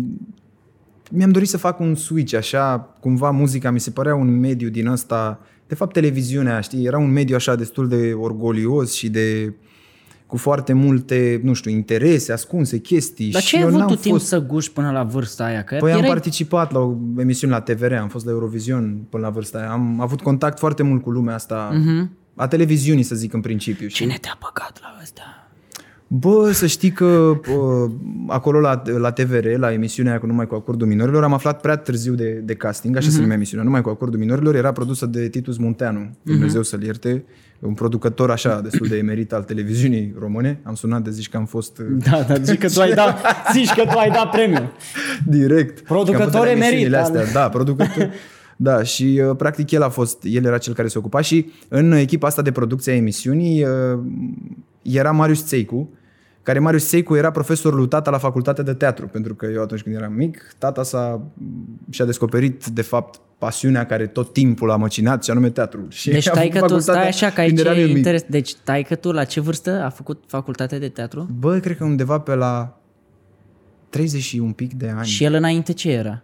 mi-am 1.12 1.32
dorit 1.32 1.50
să 1.50 1.58
fac 1.58 1.80
un 1.80 1.96
switch, 1.96 2.36
așa, 2.36 2.96
cumva 3.00 3.30
muzica 3.32 3.72
mi 3.72 3.80
se 3.80 3.92
părea 3.92 4.16
un 4.16 4.40
mediu 4.40 4.70
din 4.70 4.88
ăsta, 4.88 5.40
de 5.68 5.76
fapt 5.76 5.94
televiziunea, 5.94 6.60
știi, 6.60 6.86
era 6.86 6.98
un 6.98 7.12
mediu 7.12 7.36
așa 7.36 7.56
destul 7.56 7.88
de 7.88 8.14
orgolios 8.14 8.94
și 8.94 9.10
de 9.10 9.54
cu 10.28 10.38
foarte 10.38 10.74
multe, 10.74 11.40
nu 11.44 11.54
știu, 11.54 11.72
interese 11.72 12.32
ascunse, 12.32 12.78
chestii. 12.80 13.32
dar 13.32 13.42
și 13.42 13.48
ce 13.48 13.56
ai 13.56 13.62
eu 13.62 13.68
avut 13.68 13.80
n-am 13.80 13.88
tu 13.88 13.96
timp 13.96 14.16
fost... 14.16 14.28
să 14.28 14.40
guși 14.46 14.72
până 14.72 14.92
la 14.92 15.04
vârsta 15.04 15.44
aia? 15.44 15.64
Că 15.64 15.76
Păi 15.80 15.92
am 15.92 15.98
erai... 15.98 16.10
participat 16.10 16.72
la 16.72 16.80
o 16.80 16.96
emisiune 17.18 17.54
la 17.54 17.60
TVR, 17.62 17.94
am 17.94 18.08
fost 18.08 18.26
la 18.26 18.32
Eurovision 18.32 19.06
până 19.10 19.24
la 19.24 19.30
vârsta 19.30 19.58
aia. 19.58 19.72
Am 19.72 20.02
avut 20.02 20.22
contact 20.22 20.60
foarte 20.60 20.84
mult 20.84 21.02
cu 21.02 21.10
lumea 21.10 21.36
asta, 21.36 21.70
Mhm. 21.74 22.12
a 22.36 22.48
televiziunii, 22.48 23.04
să 23.04 23.16
zic, 23.16 23.34
în 23.34 23.42
principiu. 23.42 23.88
știi? 23.88 24.06
Cine 24.06 24.18
te-a 24.22 24.38
păcat 24.40 24.80
la 24.82 24.98
astea? 25.02 25.24
Bă, 26.08 26.52
să 26.52 26.66
știi 26.66 26.92
că 26.92 27.06
uh, 27.06 27.92
acolo 28.28 28.60
la, 28.60 28.82
la 28.98 29.12
TVR, 29.12 29.46
la 29.58 29.74
emisiunea 29.74 30.12
aia 30.12 30.20
cu 30.22 30.26
Numai 30.26 30.48
cu 30.48 30.56
acordul 30.56 30.88
minorilor, 30.88 31.24
am 31.24 31.34
aflat 31.34 31.62
prea 31.62 31.76
târziu 31.76 32.14
de, 32.14 32.32
de 32.32 32.54
casting, 32.56 32.96
așa 32.96 33.08
mm-hmm. 33.08 33.12
se 33.12 33.20
numea 33.20 33.36
emisiunea, 33.36 33.66
Numai 33.66 33.82
cu 33.82 33.90
acordul 33.90 34.20
minorilor, 34.20 34.56
era 34.56 34.72
produsă 34.72 35.06
de 35.06 35.30
Titus 35.30 35.58
Munteanu, 35.58 36.10
Dumnezeu 36.22 36.64
să-l 36.64 36.84
ierte, 36.84 37.24
un 37.60 37.74
producător 37.74 38.32
așa 38.32 38.62
destul 38.62 38.88
de 38.88 38.98
emerit 38.98 39.34
al 39.34 39.44
televiziunii 39.44 40.16
române. 40.20 40.60
Am 40.64 40.76
sunat 40.76 41.02
de 41.02 41.12
zici 41.12 41.30
că 41.30 41.38
am 41.38 41.46
fost 41.46 41.78
uh, 41.78 41.86
Da, 42.12 42.22
da, 42.22 42.36
zici 42.42 42.60
că 42.60 42.68
tu 42.70 42.82
ai 42.82 42.94
dat, 42.94 43.20
zici 43.54 43.74
că 43.74 43.82
tu 43.82 43.98
ai 43.98 44.10
dat 44.10 44.30
premiu. 44.30 44.72
direct. 45.38 45.80
Producător 45.82 46.16
Că 46.18 46.24
am 46.24 46.30
fost 46.30 46.44
la 46.44 46.52
emerit, 46.52 46.64
emisiunile 46.72 46.98
al- 46.98 47.04
Astea. 47.18 47.42
Da, 47.42 47.50
producător. 47.50 48.10
Da, 48.58 48.84
și 48.84 49.22
uh, 49.30 49.36
practic 49.36 49.72
el 49.72 49.82
a 49.82 49.90
fost, 49.90 50.24
el 50.24 50.46
era 50.46 50.58
cel 50.58 50.74
care 50.74 50.88
se 50.88 50.98
ocupa 50.98 51.22
și 51.22 51.52
în 51.68 51.92
echipa 51.92 52.28
asta 52.28 52.42
de 52.42 52.52
producție 52.52 52.92
a 52.92 52.96
emisiunii 52.96 53.64
uh, 53.64 54.00
era 54.82 55.12
Marius 55.12 55.46
Țeicu, 55.46 55.90
care 56.44 56.60
Marius 56.60 56.88
Țeicu 56.88 57.16
era 57.16 57.32
profesorul 57.32 57.78
lui 57.80 57.88
tata 57.88 58.12
la 58.12 58.18
facultatea 58.18 58.64
de 58.64 58.74
teatru, 58.74 59.08
pentru 59.08 59.36
că 59.36 59.46
eu 59.46 59.62
atunci 59.62 59.82
când 59.82 59.96
eram 59.96 60.14
mic, 60.14 60.56
tata 60.58 60.84
s-a, 60.84 61.22
și-a 61.90 62.06
descoperit 62.06 62.66
de 62.66 62.82
fapt 62.82 63.20
pasiunea 63.38 63.86
care 63.86 64.08
tot 64.08 64.34
timpul 64.34 64.72
a 64.72 64.76
măcinat, 64.76 65.24
și 65.24 65.32
anume 65.32 65.50
teatru. 65.50 65.86
Și 65.90 66.10
Deci 66.10 66.28
a 66.28 66.32
stai 66.32 66.44
făcut 66.52 66.60
că 66.60 66.60
tu 66.60 66.80
facultatea 66.80 67.12
stai 67.12 67.28
așa, 67.28 67.36
că 67.36 67.42
când 67.42 67.58
aici 67.58 67.60
eram 67.66 67.78
e 67.78 67.80
eu 67.82 67.88
mic. 67.88 67.96
interes. 67.98 68.24
Deci 68.30 68.50
stai 68.50 68.84
că 68.84 68.96
tu 68.96 69.12
la 69.12 69.24
ce 69.24 69.40
vârstă 69.40 69.84
a 69.86 69.90
făcut 69.90 70.24
facultate 70.28 70.78
de 70.80 70.90
teatru? 70.90 71.30
Bă, 71.40 71.58
cred 71.60 71.78
că 71.78 71.84
undeva 71.84 72.20
pe 72.20 72.36
la 72.36 72.80
30 73.90 74.22
și 74.22 74.38
un 74.40 74.52
pic 74.52 74.74
de 74.74 74.94
ani. 74.98 75.06
Și 75.06 75.24
el 75.24 75.34
înainte 75.34 75.74
ce 75.74 75.92
era? 75.92 76.22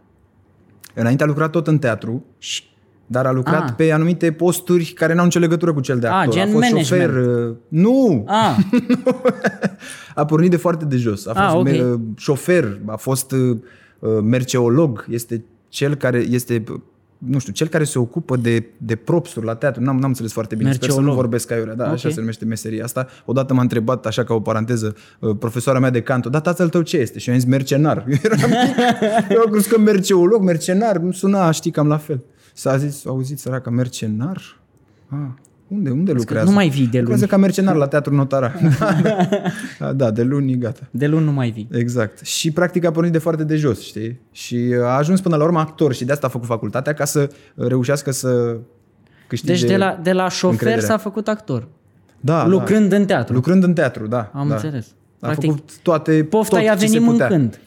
Înainte 0.94 1.24
a 1.24 1.25
lucrat 1.25 1.50
tot 1.52 1.68
în 1.68 1.78
teatru, 1.80 2.25
Și... 2.38 2.69
Dar 3.08 3.25
a 3.25 3.31
lucrat 3.31 3.63
Ah. 3.69 3.74
pe 3.78 3.92
anumite 3.92 4.31
posturi 4.31 4.86
care 4.86 5.13
n-au 5.13 5.24
nicio 5.25 5.40
legătură 5.40 5.74
cu 5.74 5.80
cel 5.80 6.00
de 6.00 6.08
Ah, 6.08 6.13
actor. 6.13 6.34
gen 6.34 6.48
a 6.48 6.52
fost 6.52 6.72
management. 6.72 6.86
șofer. 6.86 7.10
uh, 7.50 7.56
Nu! 7.68 8.24
Ah, 8.28 8.58
A 10.16 10.25
pornit 10.25 10.50
de 10.50 10.56
foarte 10.58 10.86
de 10.86 10.98
jos. 10.98 11.25
A 11.28 11.31
Ah, 11.36 11.44
fost 11.52 11.56
ok. 11.56 11.63
me- 11.63 12.00
șofer, 12.18 12.80
a 12.86 12.96
fost 12.96 13.31
uh, 13.31 13.58
uh, 14.00 14.10
merceolog. 14.24 15.06
Este 15.10 15.44
cel 15.69 15.96
care 15.96 16.18
este 16.18 16.63
nu 17.28 17.40
știu, 17.40 17.54
cel 17.54 17.68
care 17.68 17.84
se 17.84 18.00
ocupă 18.00 18.36
de, 18.36 18.66
de 18.78 18.96
propsuri 18.96 19.46
la 19.46 19.56
teatru. 19.56 19.82
N-am, 19.84 19.96
n-am 20.00 20.10
înțeles 20.10 20.32
foarte 20.32 20.56
bine. 20.56 20.72
Sper 20.72 20.82
să 20.82 20.88
nu 20.90 20.96
Merceolog. 20.96 21.22
vorbesc 21.24 21.48
ca 21.48 21.56
iurea. 21.56 21.76
Da, 21.76 21.84
Ok. 21.86 21.92
așa 21.92 22.10
se 22.10 22.20
numește 22.20 22.46
meseria 22.46 22.84
asta. 22.84 23.08
Odată 23.26 23.54
m-a 23.54 23.62
întrebat, 23.62 24.06
așa 24.06 24.24
ca 24.24 24.34
o 24.34 24.40
paranteză, 24.40 24.96
uh, 25.20 25.36
profesoara 25.40 25.80
mea 25.80 25.90
de 25.90 26.01
canto, 26.01 26.30
da, 26.30 26.40
tatăl 26.40 26.70
tău 26.70 26.82
ce 26.82 26.98
este? 26.98 27.20
Și 27.20 27.28
eu 27.30 27.34
am 27.34 27.40
zis 27.42 27.50
mercenar. 27.50 28.06
Eu 28.10 28.18
eram 28.24 28.40
mic. 28.50 28.75
Eu 29.30 29.42
am 29.46 29.51
crezut 29.51 29.72
că 29.72 29.80
merceolog, 29.80 30.42
mercenar, 30.44 30.98
nu 30.98 31.12
suna, 31.12 31.51
știi, 31.51 31.72
cam 31.72 31.88
la 31.88 31.98
fel. 31.98 32.22
S-a 32.54 32.78
zis, 32.78 33.06
auzit, 33.06 33.40
săraca, 33.40 33.70
mercenar? 33.70 34.60
Ah, 35.10 35.18
unde, 35.74 35.90
unde 35.90 36.12
lucrează? 36.12 36.46
nu 36.50 36.54
mai 36.56 36.70
vii 36.70 36.88
de 36.88 36.98
Lucrează 36.98 37.20
luni. 37.22 37.32
ca 37.32 37.38
mercenar 37.38 37.75
la 37.75 37.88
teatru 37.88 38.16
notara. 38.16 38.51
da, 38.80 38.96
da, 39.80 39.94
da, 39.94 40.12
de 40.12 40.24
luni, 40.24 40.58
gata. 40.58 40.88
de 40.92 41.08
luni 41.08 41.25
nu 41.25 41.32
mai 41.32 41.50
vii. 41.50 41.68
Exact. 41.72 42.25
Și 42.25 42.51
practic 42.51 42.86
a 42.86 42.92
pornit 42.92 43.12
de 43.12 43.18
foarte 43.18 43.44
de 43.44 43.56
jos, 43.56 43.82
știi? 43.82 44.20
Și 44.32 44.74
a 44.84 44.86
ajuns 44.98 45.22
până 45.22 45.36
la 45.36 45.44
urmă 45.44 45.60
actor 45.60 45.94
și 45.94 46.06
de 46.06 46.12
asta 46.12 46.28
a 46.28 46.30
făcut 46.30 46.48
facultatea 46.48 46.94
ca 46.94 47.06
să 47.06 47.30
reușească 47.56 48.12
să 48.12 48.58
câștige 49.28 49.54
Deci 49.54 49.63
de 49.70 49.78
la, 49.78 50.00
de 50.04 50.12
la 50.12 50.30
șofer 50.30 50.51
încrederea. 50.51 50.86
s-a 50.86 50.98
făcut 50.98 51.28
actor. 51.28 51.68
da, 52.20 52.48
lucrând 52.48 52.92
în 52.92 53.06
teatru. 53.06 53.28
Da. 53.32 53.34
Lucrând 53.34 53.63
în 53.63 53.74
teatru, 53.74 54.08
da. 54.08 54.32
Am 54.34 54.48
da. 54.48 54.54
înțeles. 54.54 54.88
A 55.20 55.28
Practic, 55.28 55.50
făcut 55.50 55.78
toate 55.82 56.24
Pofta 56.24 56.56
tot 56.56 56.66
i-a 56.66 56.74
ce 56.74 56.86
venit 56.86 57.01
se 57.01 57.10
putea. 57.10 57.28
mâncând. 57.30 57.60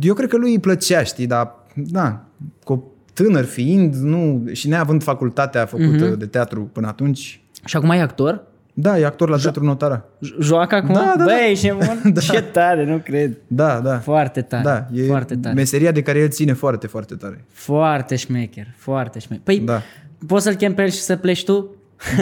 Eu 0.00 0.14
cred 0.14 0.28
că 0.28 0.36
lui 0.36 0.50
îi 0.52 0.58
plăcea, 0.58 1.02
știi, 1.02 1.26
dar 1.26 1.54
da, 1.74 2.24
cu 2.64 2.91
tânăr 3.12 3.44
fiind, 3.44 3.94
nu, 3.94 4.42
și 4.52 4.68
neavând 4.68 5.02
facultatea 5.02 5.66
făcută 5.66 5.88
Mhm. 6.04 6.14
mm-hmm. 6.14 6.18
de 6.18 6.26
teatru 6.26 6.62
până 6.72 6.86
atunci, 6.86 7.40
Și 7.64 7.76
acum 7.76 7.90
e 7.90 8.00
actor? 8.00 8.42
da, 8.74 8.98
e 8.98 9.04
actor 9.04 9.28
la 9.28 9.36
teatru 9.36 9.64
notara. 9.64 10.04
J- 10.26 10.38
Joacă 10.40 10.74
acum? 10.74 10.92
Da, 10.94 11.14
da, 11.18 11.24
Băi, 11.24 11.34
da. 11.34 11.46
ești 11.48 11.66
nebun? 11.66 12.14
Ce 12.20 12.42
tare, 12.42 12.84
nu 12.84 12.96
cred. 13.04 13.36
Da, 13.46 13.80
da. 13.80 13.98
Foarte 13.98 14.40
tare. 14.40 14.62
Da, 14.62 14.86
e 15.02 15.06
foarte 15.06 15.36
tare. 15.36 15.54
meseria 15.54 15.90
de 15.92 16.02
care 16.02 16.18
el 16.18 16.28
ține 16.28 16.52
foarte, 16.52 16.86
foarte 16.86 17.14
tare. 17.14 17.44
Foarte 17.48 18.16
șmecher. 18.16 18.66
Foarte 18.76 19.18
șmecher. 19.18 19.44
Păi, 19.44 19.58
Da. 19.58 19.82
poți 20.26 20.44
să-l 20.44 20.54
chem 20.54 20.74
pe 20.74 20.82
el 20.82 20.88
și 20.88 21.00
să 21.00 21.16
pleci 21.16 21.44
tu? 21.44 21.74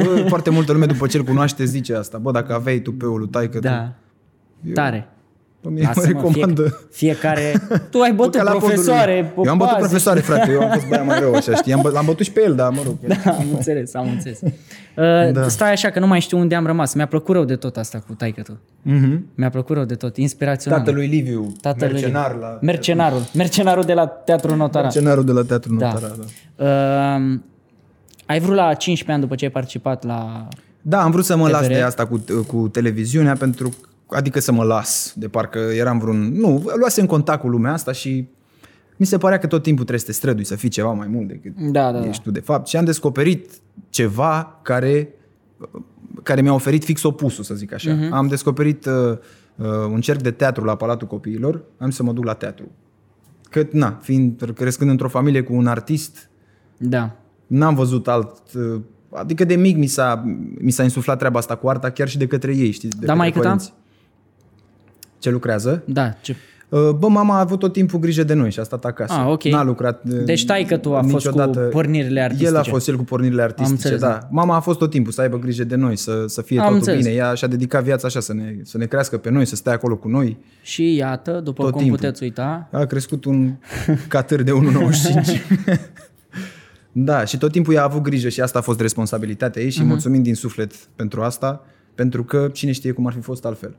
Bă, 0.05 0.25
foarte 0.29 0.51
multă 0.51 0.73
lume 0.73 0.87
după 0.87 1.07
ce 1.07 1.17
îl 1.17 1.25
cunoaște 1.25 1.65
zice 1.65 1.95
asta. 1.95 2.19
Bă, 2.19 2.31
dacă 2.31 2.55
aveai 2.55 2.79
tu 2.79 2.93
pe 2.93 3.05
lui 3.05 3.29
taică 3.29 3.59
Da. 3.59 3.93
Tare. 4.75 4.99
tu, 4.99 5.05
pe 5.07 5.20
mine 5.69 5.81
mă 5.81 5.93
Lasă-mă, 5.95 6.07
recomandă. 6.07 6.63
fie, 6.63 6.73
fiecare... 6.91 7.53
Tu 7.91 7.99
ai 8.01 8.13
bătut 8.13 8.33
Bă, 8.33 8.39
ca 8.39 8.43
la 8.45 8.51
profesoare. 8.51 9.13
fondul 9.15 9.33
lui. 9.37 9.45
Eu 9.45 9.51
am 9.53 9.59
bătut 9.59 9.73
popazi. 9.75 9.89
profesoare, 9.89 10.21
frate. 10.21 10.51
Eu 10.53 10.61
am 10.63 10.71
fost 10.73 10.87
băia 10.87 11.03
mai 11.03 11.19
rău, 11.21 11.35
așa, 11.35 11.55
știi? 11.55 11.73
Am 11.73 11.81
bă- 11.89 11.93
L-am 11.93 12.05
bătut 12.05 12.25
și 12.25 12.33
pe 12.33 12.43
el, 12.45 12.55
dar 12.55 12.71
mă 12.71 12.81
rog. 12.85 12.97
Da, 13.07 13.31
am 13.31 13.47
înțeles, 13.55 13.95
am 13.95 14.09
înțeles. 14.09 14.41
Uh, 14.43 15.33
Da. 15.33 15.49
Stai 15.49 15.73
așa 15.73 15.91
că 15.91 15.99
nu 16.01 16.07
mai 16.07 16.21
știu 16.21 16.39
unde 16.39 16.55
am 16.55 16.67
rămas. 16.67 16.95
Mi-a 16.95 17.07
plăcut 17.07 17.35
rău 17.35 17.45
de 17.45 17.57
tot 17.57 17.77
asta 17.77 18.03
cu 18.07 18.13
taică 18.15 18.43
tu. 18.43 18.59
Mhm. 18.83 19.27
Mi-a 19.35 19.51
plăcut 19.51 19.77
rău 19.77 19.85
de 19.85 19.95
tot. 19.95 20.17
Inspirațional. 20.17 20.79
Tatălui 20.79 21.07
Liviu, 21.07 21.53
Tatălui 21.61 21.93
mercenar 21.93 22.37
la... 22.41 22.59
Mercenarul. 22.63 23.23
Mercenarul 23.35 23.85
de 23.85 23.93
la 23.95 24.07
Teatrul 24.07 24.57
Notara. 24.57 24.83
Mercenarul 24.85 25.25
de 25.25 25.33
la 25.33 25.43
Teatrul 25.43 25.79
Da. 25.79 25.93
Notara, 25.93 26.15
da. 26.57 26.65
Uh, 26.65 27.39
Ai 28.27 28.41
vrut 28.41 28.55
la 28.57 28.63
15 28.75 29.13
ani 29.13 29.21
după 29.21 29.35
ce 29.35 29.45
ai 29.45 29.51
participat 29.51 30.05
la... 30.05 30.49
Da, 30.83 31.03
am 31.03 31.11
vrut 31.11 31.25
să 31.25 31.37
mă 31.37 31.49
las 31.49 31.61
TVR? 31.61 31.73
de 31.73 31.81
asta 31.81 32.07
cu, 32.07 32.25
cu 32.47 32.69
televiziunea, 32.69 33.35
pentru 33.35 33.71
adică 34.11 34.41
să 34.41 34.53
mă 34.53 34.65
las, 34.65 35.13
de 35.17 35.29
parcă 35.29 35.59
eram 35.59 35.99
vreun... 35.99 36.33
Nu, 36.33 36.71
luasem 36.79 37.07
contact 37.07 37.41
cu 37.41 37.49
lumea 37.49 37.73
asta 37.73 37.93
și 37.93 38.29
mi 38.97 39.07
se 39.07 39.19
părea 39.19 39.39
că 39.39 39.47
tot 39.47 39.63
timpul 39.63 39.85
trebuie 39.85 40.07
să 40.07 40.07
te 40.07 40.13
strădui, 40.13 40.45
să 40.45 40.57
fii 40.57 40.69
ceva 40.69 40.93
mai 40.93 41.07
mult 41.07 41.29
decât 41.29 41.57
Da, 41.57 41.93
da, 41.93 41.99
da. 41.99 42.07
ești 42.09 42.23
tu 42.23 42.31
de 42.31 42.41
fapt. 42.41 42.67
Și 42.67 42.77
am 42.77 42.85
descoperit 42.85 43.51
ceva 43.91 44.61
care, 44.63 45.09
care 46.23 46.41
mi-a 46.41 46.55
oferit 46.55 46.85
fix 46.85 47.03
opusul, 47.03 47.45
să 47.45 47.55
zic 47.55 47.73
așa. 47.73 47.97
Uh-huh. 47.97 48.11
Am 48.11 48.27
descoperit 48.27 48.87
uh, 48.87 48.93
uh, 49.57 49.67
un 49.93 50.01
cerc 50.01 50.23
de 50.23 50.31
teatru 50.31 50.65
la 50.65 50.75
Palatul 50.75 51.07
Copiilor, 51.07 51.63
am 51.79 51.87
zis 51.87 51.97
să 51.97 52.03
mă 52.03 52.13
duc 52.13 52.25
la 52.25 52.35
teatru. 52.35 52.71
Că, 53.51 53.67
na, 53.73 53.99
fiind 54.03 54.53
crescând 54.55 54.91
într-o 54.91 55.09
familie 55.09 55.43
cu 55.43 55.55
un 55.55 55.67
artist, 55.67 56.31
Da. 56.77 57.17
N-am 57.47 57.75
văzut 57.75 58.09
alt... 58.09 58.37
uh, 58.55 58.81
Adică 59.13 59.45
de 59.45 59.55
mic 59.55 59.77
mi 59.77 59.87
s-a, 59.87 60.25
mi 60.61 60.71
s-a 60.71 60.83
insuflat 60.83 61.19
treaba 61.19 61.39
asta 61.39 61.57
cu 61.57 61.69
arta 61.69 61.91
chiar 61.91 62.09
și 62.09 62.19
de 62.19 62.27
către 62.27 62.57
ei, 62.57 62.71
știți? 62.71 62.99
De 62.99 63.07
Dar 63.07 63.17
către 63.17 63.19
mai 63.19 63.33
cât 63.33 63.43
părinți. 63.43 63.73
Ce 65.21 65.31
lucrează? 65.31 65.83
Da, 65.87 66.09
ce... 66.21 66.37
Uh, 66.69 66.91
Bă, 66.99 67.09
mama 67.09 67.37
a 67.37 67.41
avut 67.41 67.59
tot 67.59 67.73
timpul 67.73 67.99
grijă 67.99 68.23
de 68.25 68.35
noi 68.35 68.51
și 68.51 68.61
a 68.61 68.63
stat 68.63 68.85
acasă. 68.85 69.13
Ah, 69.13 69.27
ok. 69.31 69.43
N-a 69.45 69.63
lucrat 69.63 70.03
uh, 70.11 70.25
Deci 70.25 70.45
taică 70.45 70.77
tu 70.77 70.95
a 70.95 71.01
fost 71.03 71.09
cu 71.11 71.15
niciodată. 71.17 71.59
pornirile 71.61 72.21
artistice. 72.21 72.51
El 72.51 72.57
a 72.57 72.63
fost 72.63 72.89
el 72.89 72.97
cu 72.97 73.05
pornirile 73.05 73.43
artistice, 73.43 73.73
înțeles, 73.73 74.01
da. 74.01 74.29
Mama 74.31 74.57
a 74.57 74.61
fost 74.61 74.79
tot 74.79 74.91
timpul 74.91 75.13
să 75.13 75.21
aibă 75.21 75.39
grijă 75.39 75.65
de 75.65 75.75
noi, 75.75 75.97
să, 75.97 76.25
să 76.27 76.43
fie 76.43 76.59
Am 76.59 76.63
totul 76.65 76.79
înțeles. 76.79 77.01
bine. 77.05 77.15
Ea 77.15 77.35
și-a 77.35 77.49
dedicat 77.49 77.83
viața 77.83 78.07
așa 78.07 78.21
să 78.21 78.35
ne, 78.35 78.55
să 78.63 78.79
ne 78.79 78.87
crească 78.87 79.17
pe 79.19 79.31
noi, 79.31 79.45
să 79.45 79.57
stea 79.57 79.73
acolo 79.73 79.97
cu 79.97 80.09
noi. 80.09 80.39
Și 80.63 80.95
iată, 80.95 81.41
după 81.45 81.63
Tot 81.63 81.71
cum 81.73 81.81
timpul. 81.81 81.99
puteți 81.99 82.23
uita, 82.23 82.69
A 82.73 82.85
crescut 82.85 83.25
un 83.25 83.55
catâr 84.09 84.43
de 84.43 84.53
1,95. 84.53 84.57
da, 86.93 87.25
și 87.25 87.39
tot 87.39 87.53
timpul 87.53 87.75
ea 87.75 87.81
a 87.81 87.85
avut 87.85 88.03
grijă 88.03 88.29
și 88.29 88.41
asta 88.41 88.59
a 88.59 88.63
fost 88.63 88.81
responsabilitatea 88.81 89.63
ei 89.63 89.71
și 89.71 89.77
Mhm. 89.79 89.87
uh-huh. 89.87 89.91
mulțumim 89.91 90.23
din 90.23 90.35
suflet 90.35 90.73
pentru 90.97 91.23
asta, 91.23 91.65
pentru 91.95 92.25
că 92.25 92.49
cine 92.53 92.73
știe 92.73 92.93
cum 92.93 93.07
ar 93.07 93.13
fi 93.13 93.21
fost 93.21 93.45
altfel. 93.45 93.77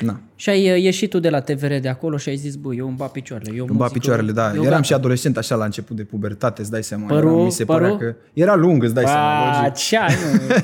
Na, 0.00 0.20
și 0.34 0.48
ai 0.50 0.70
uh, 0.76 0.82
ieșit 0.82 1.10
tu 1.10 1.18
de 1.18 1.30
la 1.30 1.40
TVR 1.40 1.72
de 1.80 1.88
acolo 1.88 2.16
și 2.16 2.28
ai 2.28 2.36
zis, 2.36 2.54
bă, 2.56 2.74
eu 2.74 2.86
îmi 2.86 2.96
bat 2.96 3.10
picioarele. 3.12 3.56
Eu 3.56 3.66
îmi 3.68 3.76
bat 3.78 3.92
picioarele, 3.92 4.32
da. 4.32 4.46
Eu 4.54 4.60
Eram 4.60 4.64
gata. 4.70 4.82
și 4.82 4.92
adolescent 4.94 5.36
așa 5.36 5.54
la 5.54 5.64
început 5.64 5.96
de 5.96 6.02
pubertate, 6.04 6.60
îți 6.60 6.70
dai 6.70 6.82
seama. 6.82 7.06
Părul- 7.06 7.30
Eram, 7.30 7.44
mi 7.44 7.50
se 7.50 7.64
părea 7.64 7.88
părul? 7.88 8.06
că 8.12 8.16
era 8.32 8.54
lung, 8.54 8.82
îți 8.82 8.94
dai 8.94 9.04
seama, 9.04 9.50
A, 9.50 9.60
logic. 9.62 9.74
ce 9.74 9.96
ai, 9.96 10.14
mă? 10.48 10.62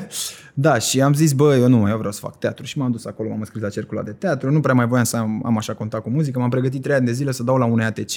Da, 0.55 0.79
și 0.79 1.01
am 1.01 1.15
zis, 1.15 1.33
bă, 1.33 1.57
eu 1.57 1.69
nu, 1.69 1.89
eu 1.89 1.97
vreau 1.97 2.13
să 2.13 2.21
fac 2.21 2.39
teatru. 2.39 2.65
Și 2.65 2.79
m-am 2.79 2.91
dus 2.91 3.05
acolo, 3.05 3.29
m-am 3.29 3.39
înscris 3.39 3.63
la 3.63 3.69
cercul 3.69 3.97
ăla 3.97 4.07
de 4.07 4.13
teatru. 4.13 4.51
Nu 4.51 4.61
prea 4.61 4.75
mai 4.75 4.87
voiam 4.87 5.05
să 5.05 5.17
am, 5.17 5.43
am 5.45 5.57
așa 5.57 5.75
contact 5.75 6.03
cu 6.03 6.11
muzică. 6.11 6.39
M-am 6.39 6.51
pregătit 6.51 6.83
trei 6.83 6.95
ani 6.97 7.07
de 7.07 7.13
zile 7.13 7.31
să 7.33 7.43
dau 7.43 7.57
la 7.57 7.65
un 7.65 7.81
ATC. 7.81 8.15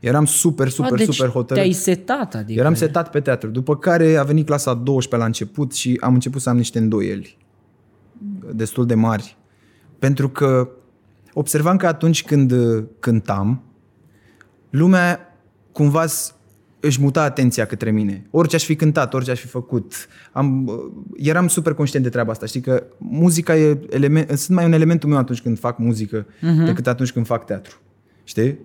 Eram 0.00 0.24
super, 0.24 0.68
super, 0.68 0.92
A, 0.92 0.96
deci 0.96 1.12
super 1.14 1.28
hotărât. 1.30 1.62
te-ai 1.62 1.72
setat, 1.74 2.34
adică. 2.34 2.60
Eram 2.60 2.74
setat 2.74 3.10
pe 3.10 3.20
teatru, 3.20 3.48
după 3.50 3.76
care 3.76 4.16
a 4.16 4.22
venit 4.22 4.46
clasa 4.46 4.74
12 4.74 5.16
la 5.16 5.24
început 5.24 5.74
și 5.74 5.96
am 6.00 6.14
început 6.14 6.40
să 6.40 6.48
am 6.48 6.56
niște 6.56 6.78
îndoieli 6.78 7.36
destul 8.52 8.86
de 8.86 8.94
mari. 8.94 9.36
Pentru 9.98 10.28
că 10.28 10.68
observam 11.32 11.76
că 11.76 11.86
atunci 11.86 12.24
când 12.24 12.50
uh, 12.52 12.84
cântam, 12.98 13.62
lumea 14.70 15.36
cumva 15.72 16.06
s- 16.06 16.34
își 16.80 17.00
muta 17.00 17.22
atenția 17.22 17.64
către 17.64 17.90
mine. 17.90 18.26
Orice 18.30 18.56
aș 18.56 18.64
fi 18.64 18.76
cântat, 18.76 19.14
orice 19.14 19.30
aș 19.30 19.40
fi 19.40 19.46
făcut. 19.46 20.08
Am, 20.32 20.66
uh, 20.66 20.74
eram 21.16 21.48
super 21.48 21.74
conștient 21.74 22.04
de 22.04 22.10
treaba 22.10 22.30
asta. 22.30 22.46
Știi 22.46 22.60
că 22.60 22.82
muzica 22.98 23.56
e 23.56 23.78
element, 23.90 24.28
sunt 24.30 24.56
mai 24.56 24.64
un 24.66 24.72
elementul 24.72 25.08
meu 25.08 25.18
atunci 25.18 25.40
când 25.42 25.58
fac 25.58 25.78
muzică 25.78 26.26
uh-huh. 26.26 26.64
decât 26.64 26.86
atunci 26.86 27.12
când 27.12 27.26
fac 27.26 27.44
teatru. 27.46 27.76
Știi? 28.24 28.58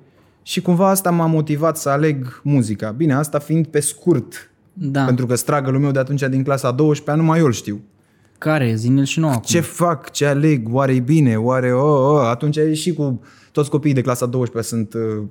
Și 0.44 0.62
cumva 0.62 0.90
asta 0.90 1.10
m-a 1.12 1.26
motivat 1.26 1.78
să 1.78 1.90
aleg 1.90 2.42
muzica. 2.44 2.92
Bine, 2.92 3.14
asta 3.14 3.40
fiind 3.40 3.68
pe 3.68 3.80
scurt. 3.80 4.52
Da. 4.74 5.04
Pentru 5.06 5.26
că 5.26 5.36
stragălul 5.36 5.80
meu 5.80 5.92
de 5.92 6.00
atunci 6.00 6.22
din 6.22 6.44
clasa 6.44 6.68
a 6.68 6.72
12 6.72 7.24
numai 7.24 7.40
eu 7.40 7.46
îl 7.46 7.52
știu. 7.52 7.82
Care? 8.38 8.76
Zine-l 8.76 9.06
și 9.06 9.20
nou 9.20 9.30
acum. 9.30 9.42
Ce 9.42 9.60
fac? 9.60 10.10
Ce 10.12 10.26
aleg? 10.26 10.68
Oare 10.74 10.94
e 10.94 11.00
bine? 11.00 11.36
Oare... 11.36 11.74
Oh, 11.74 12.14
oh. 12.20 12.28
Atunci 12.30 12.58
e 12.58 12.74
și 12.74 12.94
cu 12.94 13.22
toți 13.52 13.70
copiii 13.70 13.94
de 13.94 14.02
clasa 14.02 14.26
12 14.26 14.74
sunt... 14.74 14.94
uh, 14.94 15.24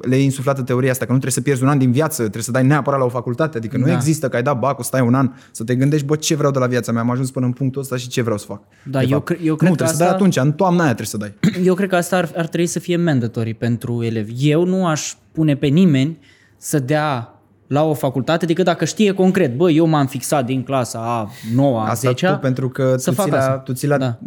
Le 0.00 0.16
e 0.16 0.22
insuflată 0.22 0.62
teoria 0.62 0.90
asta, 0.90 1.04
că 1.04 1.12
nu 1.12 1.18
trebuie 1.18 1.36
să 1.38 1.40
pierzi 1.48 1.62
un 1.62 1.68
an 1.68 1.78
din 1.78 1.90
viață, 1.92 2.20
trebuie 2.22 2.42
să 2.42 2.50
dai 2.50 2.66
neapărat 2.66 2.98
la 2.98 3.04
o 3.04 3.08
facultate. 3.08 3.56
Adică 3.56 3.76
nu 3.78 3.84
Da. 3.86 3.92
există 3.92 4.28
că 4.28 4.36
ai 4.36 4.42
dat 4.42 4.58
bacul, 4.58 4.84
stai 4.84 5.00
un 5.00 5.14
an, 5.14 5.32
să 5.50 5.64
te 5.64 5.74
gândești, 5.74 6.06
bă, 6.06 6.16
ce 6.16 6.34
vreau 6.34 6.52
de 6.52 6.58
la 6.58 6.66
viața 6.66 6.92
mea? 6.92 7.00
Am 7.02 7.10
ajuns 7.10 7.30
până 7.30 7.46
în 7.46 7.52
punctul 7.52 7.80
ăsta 7.82 7.96
și 7.96 8.08
ce 8.08 8.22
vreau 8.22 8.38
să 8.38 8.44
fac. 8.48 8.60
Da, 8.84 8.98
de 8.98 9.04
eu 9.04 9.10
fapt. 9.10 9.24
cre- 9.24 9.38
eu 9.42 9.54
cred 9.56 9.70
nu, 9.70 9.76
că 9.76 9.82
trebuie 9.82 9.88
să 9.88 9.96
dai 9.96 10.06
asta- 10.06 10.18
atunci, 10.18 10.36
în 10.36 10.52
toamna 10.52 10.82
aia 10.84 10.94
trebuie 10.94 11.06
să 11.06 11.16
dai. 11.16 11.64
Eu 11.68 11.74
cred 11.74 11.88
că 11.88 11.96
asta 11.96 12.16
ar, 12.16 12.30
ar 12.36 12.46
trebui 12.46 12.66
să 12.66 12.78
fie 12.78 12.96
mandatory 12.96 13.54
pentru 13.54 14.02
elevi. 14.02 14.50
Eu 14.50 14.64
nu 14.64 14.86
aș 14.86 15.12
pune 15.32 15.56
pe 15.56 15.66
nimeni 15.66 16.18
să 16.56 16.78
dea 16.78 17.35
la 17.66 17.82
o 17.84 17.94
facultate 17.94 18.46
decât 18.46 18.64
dacă 18.64 18.84
știe 18.84 19.12
concret, 19.12 19.56
bă, 19.56 19.70
eu 19.70 19.86
m-am 19.86 20.06
fixat 20.06 20.44
din 20.44 20.62
clasa 20.62 20.98
a 20.98 21.30
9 21.54 21.78
a 21.78 21.82
Asta 21.82 22.08
10 22.08 22.26
tu, 22.26 22.38
pentru 22.38 22.68
că 22.68 22.94
să 22.96 23.10
tu, 23.10 23.16
fac 23.16 23.24
ții 23.24 23.34
la, 23.34 23.38
asta. 23.40 23.52
tu 23.58 23.72
ții 23.72 23.88
la, 23.88 23.98
Da. 23.98 24.18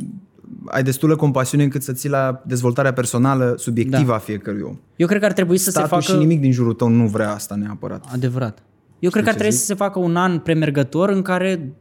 ai 0.65 0.83
destulă 0.83 1.15
compasiune 1.15 1.63
încât 1.63 1.83
să 1.83 1.91
ții 1.93 2.09
la 2.09 2.41
dezvoltarea 2.45 2.93
personală 2.93 3.53
subiectivă 3.57 4.09
Da. 4.09 4.15
a 4.15 4.17
fiecărui 4.17 4.61
om. 4.61 4.77
Eu 4.95 5.07
cred 5.07 5.19
că 5.19 5.25
ar 5.25 5.33
trebui 5.33 5.57
să 5.57 5.69
Statul 5.69 5.89
se 5.89 5.95
facă 5.95 6.17
și 6.17 6.25
nimic 6.25 6.41
din 6.41 6.51
jurul 6.51 6.73
tău 6.73 6.87
nu 6.87 7.05
vrea 7.07 7.31
asta 7.33 7.55
neapărat. 7.55 8.03
adevărat. 8.13 8.57
Eu 8.99 9.09
cred 9.09 9.23
că 9.23 9.29
ar 9.29 9.35
ce 9.35 9.39
trebui 9.41 9.57
zic? 9.57 9.65
să 9.67 9.73
se 9.73 9.79
facă 9.83 9.99
un 9.99 10.15
an 10.15 10.39
premergător 10.39 11.09
în 11.09 11.21
care 11.21 11.71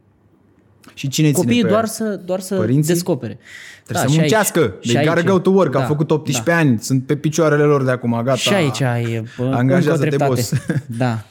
Și 0.93 1.07
cine 1.07 1.31
copiii 1.31 1.51
ține 1.51 1.61
pe 1.63 1.69
doar 1.69 1.83
aia? 1.83 1.91
să, 1.91 2.19
doar 2.25 2.39
să 2.39 2.55
Părinții? 2.55 2.93
descopere. 2.93 3.37
Trebuie 3.83 4.05
și 4.07 4.13
să 4.13 4.19
aici- 4.21 4.29
muncească. 4.31 4.73
și 4.79 4.91
They 4.93 5.05
gotta 5.05 5.19
aici- 5.19 5.27
go 5.29 5.39
to 5.39 5.49
work. 5.49 5.71
da, 5.71 5.79
Au 5.79 5.85
făcut 5.85 6.11
18 6.11 6.51
da. 6.51 6.57
ani. 6.57 6.79
Sunt 6.79 7.05
pe 7.05 7.15
picioarele 7.15 7.63
lor 7.63 7.83
de 7.83 7.91
acum. 7.91 8.11
Gata. 8.23 8.35
Și 8.35 8.53
aici 8.53 8.81
ai 8.81 9.23
bă, 9.37 9.51
Angajează-te, 9.55 10.09
încă 10.13 10.23
o 10.31 10.33
dreptate. 10.33 10.33
boss. 10.33 10.53
Da. 10.97 11.23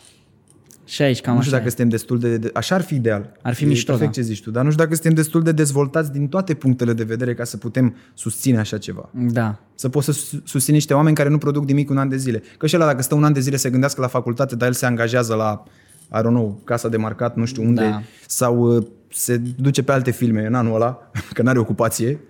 Și 0.89 1.03
aici 1.03 1.21
cam 1.21 1.35
Nu 1.35 1.41
știu 1.43 1.53
așa 1.57 1.65
dacă 1.65 1.65
e. 1.67 1.69
suntem 1.77 1.89
destul 1.89 2.19
de, 2.19 2.37
de... 2.37 2.51
Așa 2.55 2.75
ar 2.75 2.81
fi 2.81 2.95
ideal. 2.95 3.33
Ar 3.43 3.55
fi 3.55 3.65
E 3.65 3.67
mișto, 3.67 3.91
Perfect 3.93 4.15
da. 4.15 4.21
ce 4.21 4.27
zici 4.27 4.43
tu. 4.43 4.51
Dar 4.51 4.65
nu 4.65 4.71
știu 4.71 4.83
dacă 4.83 4.95
suntem 4.95 5.15
destul 5.15 5.43
de 5.43 5.53
dezvoltați 5.53 6.13
din 6.13 6.29
toate 6.29 6.55
punctele 6.55 6.93
de 6.93 7.03
vedere 7.05 7.35
ca 7.35 7.45
să 7.45 7.57
putem 7.57 7.97
susține 8.15 8.59
așa 8.59 8.79
ceva. 8.79 9.09
Da. 9.13 9.59
Să 9.75 9.89
poți 9.89 10.05
să 10.07 10.13
sus- 10.13 10.41
susții 10.45 10.73
niște 10.73 10.95
oameni 10.95 11.17
care 11.17 11.29
nu 11.29 11.39
produc 11.39 11.65
nimic 11.67 11.91
un 11.91 11.99
an 11.99 12.09
de 12.09 12.17
zile. 12.17 12.43
Că 12.59 12.67
și 12.67 12.77
ăla 12.77 12.85
dacă 12.87 13.03
stă 13.03 13.15
un 13.15 13.25
an 13.25 13.33
de 13.33 13.41
zile 13.41 13.57
să 13.57 13.69
gândească 13.69 14.01
la 14.01 14.07
facultate, 14.07 14.57
dar 14.57 14.69
el 14.69 14.75
se 14.75 14.87
angajează 14.87 15.35
la, 15.35 15.63
I 16.13 16.19
don't 16.21 16.23
know, 16.23 16.61
casa 16.65 16.89
de 16.89 16.97
marcat, 16.97 17.37
nu 17.37 17.45
știu 17.45 17.63
unde, 17.63 17.83
Da. 17.89 18.03
sau 18.27 18.77
uh, 18.77 18.87
se 19.09 19.37
duce 19.37 19.83
pe 19.83 19.93
alte 19.93 20.11
filme 20.11 20.47
în 20.47 20.55
anul 20.55 20.75
ăla, 20.75 21.11
că 21.35 21.43
n-are 21.43 21.59
ocupație, 21.59 22.21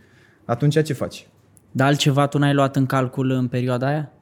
atunci 0.44 0.82
ce 0.82 0.92
faci? 0.92 1.26
Dar 1.70 1.86
altceva 1.86 2.26
tu 2.26 2.38
n-ai 2.38 2.54
luat 2.54 2.76
în 2.76 2.86
calcul 2.86 3.30
în 3.30 3.46
perioada 3.48 3.86
aia? 3.86 4.12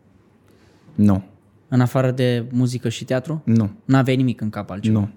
Nu, 0.95 1.25
În 1.69 1.81
afară 1.81 2.11
de 2.11 2.45
muzică 2.53 2.89
și 2.89 3.05
teatru? 3.05 3.43
nu, 3.45 3.71
N-aveai 3.85 4.17
nimic 4.17 4.41
în 4.41 4.51
cap 4.51 4.71
altceva. 4.71 4.99
nu, 4.99 5.09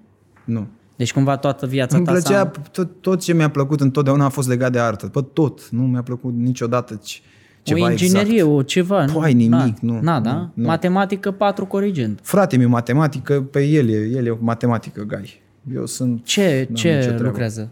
nu. 0.44 0.66
Deci 0.96 1.12
cumva 1.12 1.36
toată 1.36 1.66
viața 1.66 1.96
Îmi 1.96 2.06
ta 2.06 2.12
plăcea, 2.12 2.28
s-a... 2.28 2.50
tot, 2.72 2.90
tot 3.00 3.20
ce 3.20 3.34
mi-a 3.34 3.50
plăcut 3.50 3.80
întotdeauna 3.80 4.24
a 4.24 4.28
fost 4.28 4.48
legat 4.48 4.72
de 4.72 4.78
artă. 4.78 5.06
Pă, 5.06 5.22
tot. 5.22 5.68
Nu 5.70 5.82
mi-a 5.82 6.02
plăcut 6.02 6.34
niciodată 6.34 7.00
ce- 7.04 7.18
ceva 7.62 7.86
o 7.86 7.90
inginerie, 7.90 8.32
exact. 8.34 8.50
o 8.52 8.62
ceva. 8.62 9.04
nu? 9.04 9.12
Păi, 9.12 9.32
nimic, 9.32 9.50
Na, 9.50 9.72
nu, 9.80 10.00
Na, 10.00 10.16
nu, 10.18 10.24
da? 10.24 10.50
nu. 10.54 10.66
Matematică 10.66 11.30
4 11.30 11.66
corigent. 11.66 12.20
Frate 12.22 12.56
mi 12.56 12.64
matematică, 12.64 13.40
pe 13.42 13.64
el 13.64 13.88
e, 13.88 14.06
el 14.16 14.26
e 14.26 14.30
o 14.30 14.36
matematică, 14.40 15.02
gai. 15.02 15.40
Eu 15.74 15.86
sunt... 15.86 16.24
Ce, 16.24 16.42
n-am 16.42 16.66
nicio 16.68 16.88
ce 16.88 16.98
treabă. 16.98 17.22
lucrează? 17.22 17.70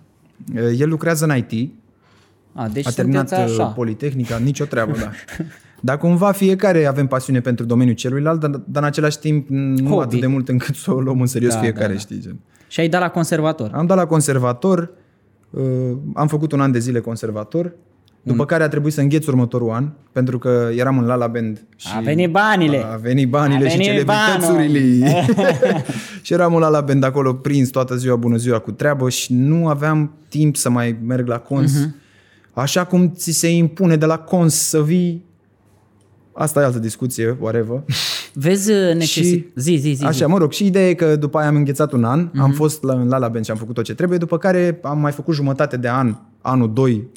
El 0.79 0.89
lucrează 0.89 1.25
în 1.25 1.37
IT, 1.37 1.73
A, 2.53 2.69
deci 2.69 2.87
a 2.87 2.91
terminat 2.91 3.29
sunteți 3.29 3.51
așa. 3.53 3.65
uh, 3.67 3.73
Politehnica, 3.75 4.37
nicio 4.39 4.65
treabă, 4.65 4.97
da. 4.99 5.11
Dar 5.81 5.99
cumva 5.99 6.33
fiecare 6.33 6.87
avem 6.87 7.07
pasiune 7.07 7.41
pentru 7.41 7.65
domeniul 7.65 7.97
celuilalt, 7.97 8.41
dar, 8.41 8.51
dar 8.51 8.83
în 8.83 8.89
același 8.89 9.19
timp 9.19 9.49
nu 9.49 9.89
Hobby. 9.89 10.03
atât 10.05 10.21
de 10.21 10.27
mult 10.27 10.49
încât 10.49 10.75
să 10.75 10.93
o 10.95 11.01
luăm 11.01 11.21
în 11.21 11.27
serios 11.27 11.53
Da, 11.53 11.59
fiecare, 11.61 11.87
da, 11.87 11.93
da. 11.93 11.99
știi? 11.99 12.21
Gen. 12.21 12.37
Și 12.69 12.81
ai 12.81 12.89
dat 12.89 13.01
la 13.01 13.11
conservator. 13.11 13.71
Am 13.75 13.87
dat 13.87 13.97
la 13.97 14.07
conservator, 14.07 14.91
uh, 15.51 15.63
am 16.15 16.27
făcut 16.29 16.53
un 16.53 16.61
an 16.61 16.73
de 16.73 16.79
zile 16.79 17.01
conservator, 17.01 17.73
după 18.23 18.45
care 18.45 18.63
a 18.63 18.69
trebuit 18.69 18.93
să 18.93 19.01
îngheț 19.01 19.27
următorul 19.27 19.71
an, 19.71 19.89
pentru 20.13 20.39
că 20.39 20.69
eram 20.77 20.99
în 20.99 21.05
Lala 21.05 21.27
Band. 21.27 21.67
Și 21.77 21.89
A 21.97 22.01
venit 22.01 22.31
banile. 22.31 22.83
A 22.93 22.97
venit 22.97 23.29
banile 23.29 23.67
A 23.67 23.69
și 23.69 23.77
venit 23.77 23.93
celebritățurile. 23.93 25.25
și 26.23 26.33
eram 26.33 26.55
în 26.55 26.61
Lala 26.61 26.81
Band 26.81 27.05
acolo 27.05 27.33
prins 27.33 27.69
toată 27.69 27.97
ziua, 27.97 28.17
bună 28.17 28.37
ziua 28.37 28.59
cu 28.59 28.71
treabă 28.73 29.09
și 29.09 29.35
nu 29.35 29.69
aveam 29.69 30.13
timp 30.29 30.57
să 30.57 30.71
mai 30.71 30.99
merg 31.07 31.27
la 31.29 31.39
cons. 31.39 31.79
Mhm. 31.81 31.95
Așa 32.53 32.85
cum 32.85 33.13
ți 33.17 33.31
se 33.33 33.49
impune 33.55 33.97
de 33.97 34.07
la 34.07 34.19
cons 34.19 34.55
să 34.55 34.83
vii 34.83 35.25
Asta 36.41 36.61
e 36.61 36.65
altă 36.65 36.79
discuție, 36.79 37.37
whatever. 37.41 37.83
Vezi 38.33 38.71
uh, 38.71 38.95
necesit... 38.95 39.25
Și- 39.25 39.47
Zi, 39.55 39.75
zi, 39.77 39.91
zi. 39.93 40.05
Așa, 40.05 40.25
zi. 40.27 40.31
mă 40.31 40.39
rog, 40.39 40.53
și 40.53 40.67
ideea 40.67 40.89
e 40.89 40.95
că 40.95 41.17
după 41.17 41.39
aia 41.39 41.49
am 41.49 41.57
înghețat 41.57 41.93
un 41.93 42.05
an, 42.05 42.21
Mhm. 42.33 42.41
am 42.41 42.51
fost 42.53 42.83
la, 42.83 42.93
în 42.95 43.09
Lala 43.09 43.29
Band 43.29 43.45
și 43.45 43.51
am 43.51 43.57
făcut 43.57 43.75
tot 43.75 43.85
ce 43.85 43.95
trebuie, 43.95 44.19
după 44.19 44.39
care 44.39 44.79
am 44.83 44.99
mai 45.01 45.13
făcut 45.13 45.35
jumătate 45.35 45.77
de 45.77 45.89
an, 45.89 46.17
anul 46.41 46.73
2, 46.73 47.09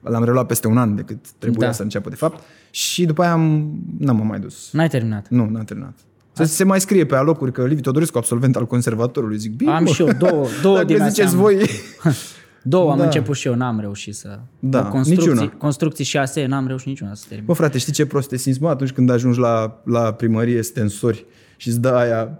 l-am 0.00 0.24
reluat 0.24 0.46
peste 0.46 0.66
un 0.66 0.76
an 0.78 0.94
decât 0.94 1.18
trebuia 1.38 1.66
Da. 1.66 1.72
să 1.72 1.82
înceapă 1.82 2.08
de 2.08 2.14
fapt 2.14 2.42
și 2.70 3.04
după 3.04 3.22
aia 3.22 3.32
am, 3.32 3.72
n-am 3.98 4.16
mă 4.16 4.24
mai 4.24 4.38
dus. 4.40 4.68
N-ai 4.72 4.88
terminat. 4.88 5.26
Nu, 5.28 5.48
n-am 5.50 5.64
terminat. 5.64 5.94
Să 6.32 6.44
se 6.44 6.64
mai 6.64 6.80
scrie 6.80 7.06
pe 7.06 7.14
alocuri 7.16 7.52
că 7.52 7.62
Liviu 7.66 7.80
Teodorescu, 7.82 8.18
absolvent 8.18 8.56
al 8.56 8.66
conservatorului, 8.66 9.38
zic, 9.38 9.52
bine, 9.56 9.70
Am 9.70 9.82
mă, 9.82 9.88
și 9.90 10.00
eu 10.02 10.08
două, 10.18 10.46
două 10.62 10.74
dacă 10.80 10.86
din 10.86 10.94
astea 11.02 11.08
ziceți 11.08 11.34
am- 11.34 11.40
voi, 11.40 11.56
Două 12.68 12.90
am 12.90 12.98
Da. 12.98 13.04
început 13.04 13.36
și 13.36 13.46
eu, 13.46 13.54
n-am 13.54 13.80
reușit 13.80 14.14
să... 14.14 14.38
Da, 14.58 14.80
Bă, 14.80 14.88
construcții, 14.88 15.28
niciuna. 15.28 15.52
construcții 15.58 16.04
și 16.04 16.18
ASE, 16.18 16.46
n-am 16.46 16.66
reușit 16.66 16.86
niciuna 16.86 17.14
să 17.14 17.24
termin. 17.28 17.46
Bă, 17.46 17.52
frate, 17.52 17.78
știi 17.78 17.92
ce 17.92 18.06
prost 18.06 18.28
te 18.28 18.36
simți? 18.36 18.62
Mă, 18.62 18.68
atunci 18.68 18.90
când 18.92 19.10
ajungi 19.10 19.38
la, 19.38 19.80
la 19.84 20.12
primărie, 20.12 20.62
stensori 20.62 21.24
și 21.56 21.68
îți 21.68 21.80
dă 21.80 21.88
aia, 21.88 22.38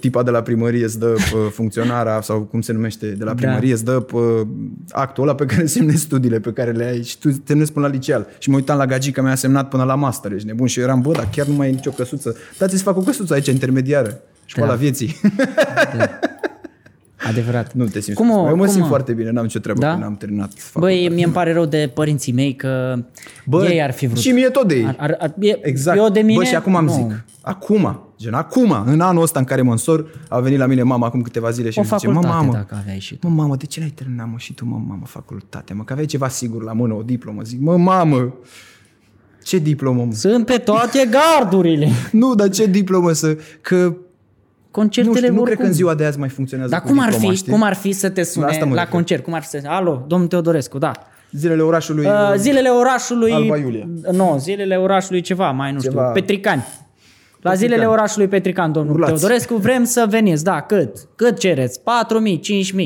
tipa 0.00 0.22
de 0.22 0.30
la 0.30 0.42
primărie 0.42 0.84
îți 0.84 0.98
dă 0.98 1.06
uh, 1.06 1.18
funcționara 1.58 2.20
sau 2.20 2.40
cum 2.42 2.60
se 2.60 2.72
numește 2.72 3.06
de 3.10 3.24
la 3.24 3.34
primărie, 3.34 3.72
îți 3.72 3.84
dă 3.84 4.06
uh, 4.12 4.46
actul 4.90 5.22
ăla 5.22 5.34
pe 5.34 5.44
care 5.46 5.66
semnezi 5.66 6.00
studiile 6.02 6.40
pe 6.40 6.52
care 6.52 6.70
le 6.70 6.84
ai 6.84 7.02
și 7.02 7.18
tu 7.18 7.28
semnezi 7.44 7.72
până 7.72 7.86
la 7.86 7.92
liceal. 7.92 8.26
Și 8.38 8.50
mă 8.50 8.56
uitam 8.56 8.78
la 8.78 8.86
gagica 8.86 9.22
mea, 9.22 9.32
a 9.32 9.34
semnat 9.34 9.68
până 9.68 9.84
la 9.84 9.94
master, 9.94 10.32
ești 10.32 10.46
nebun 10.46 10.66
și 10.66 10.78
eu 10.78 10.84
eram, 10.84 11.00
bă, 11.00 11.12
dar 11.12 11.28
chiar 11.32 11.46
nu 11.46 11.54
mai 11.54 11.68
e 11.68 11.70
nicio 11.70 11.90
căsuță. 11.90 12.36
Dați-ți 12.58 12.82
fac 12.82 12.96
o 12.96 13.00
căsuță 13.00 13.34
aici 13.34 13.46
intermediară. 13.46 14.20
Școala 14.44 14.70
Da. 14.70 14.76
vieții. 14.76 15.16
Adevărat. 17.28 17.72
nu 17.72 17.84
te 17.84 18.00
simți. 18.00 18.20
Cum 18.20 18.30
o- 18.30 18.48
eu 18.48 18.56
mă 18.56 18.62
cum 18.64 18.72
simt 18.72 18.84
o- 18.84 18.86
foarte 18.86 19.12
bine, 19.12 19.30
n-am 19.30 19.44
nicio 19.44 19.58
treabă 19.58 19.80
Da? 19.80 19.90
când 19.92 20.02
am 20.04 20.16
terminat. 20.16 20.46
Băi, 20.48 20.60
facultatea. 20.62 21.14
mie 21.14 21.24
îmi 21.24 21.32
pare 21.34 21.52
rău 21.52 21.64
de 21.64 21.90
părinții 21.94 22.32
mei 22.32 22.54
că 22.56 22.96
Bă, 23.46 23.66
ei 23.66 23.82
ar 23.82 23.90
fi 23.92 24.06
vrut. 24.06 24.18
Și 24.20 24.30
mie 24.30 24.48
tot 24.48 24.68
de 24.68 24.74
ei. 24.74 24.84
Ar, 24.84 24.94
ar, 24.98 25.16
ar, 25.20 25.34
e, 25.40 25.58
Exact. 25.68 25.98
Eu 25.98 26.08
de 26.08 26.20
mine, 26.20 26.38
Bă, 26.38 26.44
și 26.44 26.54
acum 26.54 26.76
am 26.76 26.84
nu. 26.84 26.92
zic. 26.92 27.24
Acum, 27.40 28.00
gen 28.18 28.34
acum, 28.34 28.76
în 28.86 29.00
anul 29.00 29.22
ăsta 29.22 29.38
în 29.38 29.44
care 29.44 29.62
mă 29.62 29.70
însor, 29.70 30.06
a 30.28 30.40
venit 30.40 30.58
la 30.58 30.66
mine 30.66 30.82
mama 30.82 31.06
acum 31.06 31.20
câteva 31.22 31.50
zile 31.50 31.70
și 31.70 31.78
O 31.78 31.80
îmi 31.80 31.90
zice, 31.90 32.06
mă, 32.06 32.12
facultate 32.12 32.38
mamă, 32.44 32.52
dacă 32.52 32.76
aveai 32.80 32.98
și 32.98 33.14
tu. 33.16 33.28
mă, 33.28 33.34
mamă, 33.42 33.56
de 33.56 33.66
ce 33.66 33.80
n-ai 33.80 33.92
terminat, 33.94 34.26
mă, 34.30 34.34
și 34.38 34.52
tu, 34.54 34.64
mă, 34.64 34.80
mamă, 34.86 35.02
facultatea, 35.06 35.74
mă, 35.74 35.84
că 35.84 35.92
aveai 35.92 36.06
ceva 36.06 36.28
sigur 36.28 36.62
la 36.62 36.72
mână, 36.72 36.94
o 36.94 37.02
diplomă. 37.02 37.42
Zic, 37.42 37.60
mă, 37.60 37.76
mamă, 37.76 38.34
ce 39.44 39.58
diplomă, 39.58 40.04
mă? 40.04 40.12
Sunt 40.12 40.46
pe 40.46 40.56
toate 40.58 41.08
gardurile. 41.10 41.88
Nu, 42.12 42.34
dar 42.34 42.48
ce 42.48 42.66
diplomă 42.66 43.12
să... 43.12 43.36
Că 43.60 43.96
nu, 44.76 44.82
Concertele 44.82 45.16
știu, 45.18 45.32
nu 45.32 45.40
oricum. 45.40 45.44
cred 45.44 45.58
că 45.58 45.66
în 45.66 45.72
ziua 45.72 45.94
de 45.94 46.04
azi 46.04 46.18
mai 46.18 46.28
funcționează 46.28 46.70
Dar 46.70 46.80
cu 46.80 46.86
cum 46.88 46.98
ar, 46.98 47.08
diploma, 47.10 47.30
fi, 47.32 47.36
știi? 47.38 47.52
cum 47.52 47.62
ar 47.62 47.74
fi 47.74 47.92
să 47.92 48.08
te 48.08 48.20
La 48.20 48.26
sune 48.26 48.46
asta 48.46 48.64
mă 48.64 48.74
la 48.74 48.80
refer. 48.80 48.94
concert? 48.94 49.24
Cum 49.24 49.32
ar 49.34 49.42
fi 49.42 49.48
să 49.48 49.60
Alo, 49.66 50.04
domnul 50.06 50.28
Teodorescu, 50.28 50.78
da. 50.78 50.92
Zilele 51.32 51.62
orașului... 51.62 52.04
Uh, 52.04 52.32
zilele 52.36 52.68
orașului... 52.68 53.32
Alba 53.32 53.56
Iulia. 53.56 53.88
Nu, 54.12 54.36
zilele 54.40 54.76
orașului 54.76 55.20
ceva, 55.20 55.50
mai 55.50 55.72
nu 55.72 55.80
Ceva- 55.80 56.00
știu, 56.00 56.12
Petricani. 56.12 56.64
La 57.46 57.54
zilele 57.54 57.84
orașului 57.84 58.28
Petrican, 58.28 58.72
domnul 58.72 58.94
Urlați. 58.94 59.12
Teodorescu, 59.12 59.54
vrem 59.54 59.84
să 59.84 60.06
veniți, 60.08 60.44
da, 60.44 60.60
cât? 60.60 60.96
Cât 61.16 61.38
cereți? 61.38 61.80
4.000, 61.80 61.84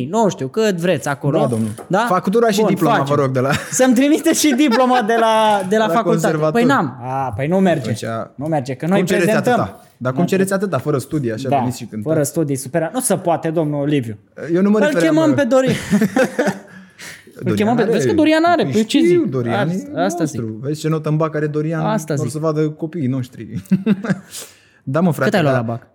5.000, 0.03 0.09
nu 0.09 0.29
știu, 0.29 0.47
cât 0.49 0.77
vreți 0.77 1.09
acolo. 1.09 1.39
Da, 1.39 1.47
domnul. 1.47 1.69
Da? 1.87 2.05
Factura 2.09 2.51
și 2.51 2.59
Bun, 2.61 2.69
diploma, 2.69 2.95
facem. 2.97 3.15
vă 3.15 3.23
rog, 3.23 3.31
de 3.33 3.41
la... 3.41 3.51
Să-mi 3.71 3.95
trimite 3.95 4.33
și 4.33 4.55
diploma 4.55 5.03
de 5.03 5.17
la, 5.21 5.63
de 5.69 5.77
la, 5.77 5.87
La 5.87 5.93
facultate. 5.93 6.21
conservator. 6.23 6.53
Păi 6.53 6.65
n-am. 6.65 6.97
A, 7.03 7.33
păi 7.37 7.47
nu 7.47 7.59
merge. 7.59 7.81
Atunci, 7.91 8.05
nu 8.35 8.47
merge, 8.47 8.75
că 8.75 8.87
noi 8.87 8.97
cum 8.99 9.07
cereți 9.07 9.25
prezentăm. 9.27 9.53
atâta? 9.61 9.85
Dar 9.97 10.13
cum 10.13 10.25
cereți 10.25 10.53
atâta, 10.53 10.79
fără 10.79 10.99
studii, 10.99 11.33
așa 11.33 11.49
Da, 11.49 11.57
veniți 11.57 11.77
și 11.79 11.85
cântați? 11.85 12.13
fără 12.15 12.25
studii 12.25 12.57
superiore. 12.57 12.93
Nu 12.95 13.01
se 13.01 13.15
poate, 13.15 13.51
domnul 13.51 13.87
Liviu. 13.87 14.19
Eu 14.55 14.63
nu 14.63 14.71
mă 14.71 14.79
Îl 14.79 14.85
refeream, 14.85 15.15
chemăm 15.15 15.29
mă, 15.29 15.35
pe 15.35 15.45
Dorin. 15.45 15.71
Îl 17.45 17.55
chemăm 17.55 17.77
pe... 17.77 17.85
Vezi 17.85 18.07
că 18.07 18.13
Dorian 18.15 18.45
are, 18.45 18.63
Păi 18.63 18.73
păi 18.73 18.85
ce 18.85 18.99
știu, 18.99 19.21
zic? 19.23 19.31
Dorian 19.31 19.69
e 19.69 19.73
Asta, 19.73 20.01
asta 20.01 20.25
zic. 20.25 20.41
nostru. 20.41 20.59
Vezi 20.61 20.81
ce 20.81 20.89
notă 20.89 21.09
în 21.09 21.17
bac 21.17 21.35
are 21.35 21.47
Dorian, 21.47 21.81
Asta 21.81 22.15
vor 22.15 22.25
zic. 22.25 22.33
să 22.33 22.39
vadă 22.39 22.69
copiii 22.71 23.07
noștri. 23.07 23.49
da, 24.83 25.01
mă, 25.01 25.11
frate. 25.13 25.31
Cât 25.31 25.39
ai 25.39 25.43
luat 25.43 25.55
dar 25.55 25.65
la 25.67 25.73
bac? 25.73 25.87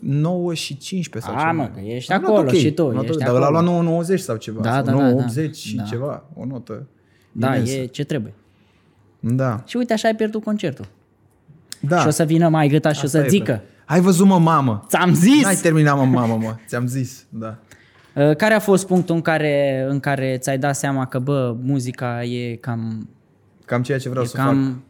9 0.00 0.54
și 0.54 0.76
15 0.76 1.30
sau 1.32 1.40
A, 1.40 1.48
ceva. 1.50 1.62
mă, 1.62 1.70
că 1.74 1.80
ești 1.80 2.12
Am 2.12 2.20
luat 2.20 2.32
acolo 2.34 2.48
ok. 2.50 2.56
și 2.56 2.70
tu, 2.72 2.82
Am 2.86 2.92
luat 2.92 3.04
ești 3.04 3.16
ok, 3.16 3.22
Dar 3.24 3.34
ăla 3.34 3.44
a 3.44 3.48
acolo. 3.48 3.82
luat 3.82 4.04
9,90 4.16 4.18
sau 4.20 4.36
ceva. 4.36 4.60
Da, 4.60 4.70
sau 4.72 4.84
da, 4.84 4.92
da, 4.92 5.10
da. 5.10 5.24
9,80 5.26 5.50
și 5.56 5.76
Da. 5.76 5.82
ceva. 5.82 6.24
O 6.34 6.44
notă. 6.44 6.86
Da, 7.32 7.46
imensă. 7.54 7.72
e 7.74 7.84
ce 7.86 8.04
trebuie. 8.04 8.32
Da. 9.20 9.62
Și 9.66 9.76
uite, 9.76 9.92
așa 9.92 10.08
ai 10.08 10.14
pierdut 10.14 10.44
concertul. 10.44 10.86
da. 11.80 11.98
Și 12.00 12.06
o 12.06 12.10
să 12.10 12.24
vină 12.24 12.48
mai 12.48 12.68
gâta 12.68 12.92
și 12.92 13.00
o 13.02 13.04
Asta 13.06 13.18
să 13.18 13.24
e, 13.24 13.28
zică. 13.28 13.44
frate. 13.44 13.64
Ai 13.86 14.00
văzut, 14.00 14.26
mă, 14.26 14.38
mamă. 14.38 14.84
Ți-am 14.88 15.14
zis! 15.14 15.42
N-ai 15.42 15.54
terminat, 15.54 15.96
mă, 15.96 16.04
mamă, 16.04 16.38
mă. 16.42 16.54
Ți-am 16.66 16.86
zis, 16.86 17.26
da. 17.28 17.58
Uh, 18.14 18.36
Care 18.36 18.54
a 18.54 18.58
fost 18.58 18.86
punctul 18.86 19.14
în 19.14 19.20
care, 19.20 19.86
în 19.88 20.00
care 20.00 20.38
ți-ai 20.38 20.58
dat 20.58 20.76
seama 20.76 21.06
că, 21.06 21.18
bă, 21.18 21.56
muzica 21.62 22.24
e 22.24 22.54
cam, 22.54 23.08
Cam 23.64 23.82
ceea 23.82 23.98
ce 23.98 24.08
vreau 24.08 24.24
e 24.24 24.26
să 24.26 24.36
fac. 24.36 24.46
cam, 24.46 24.84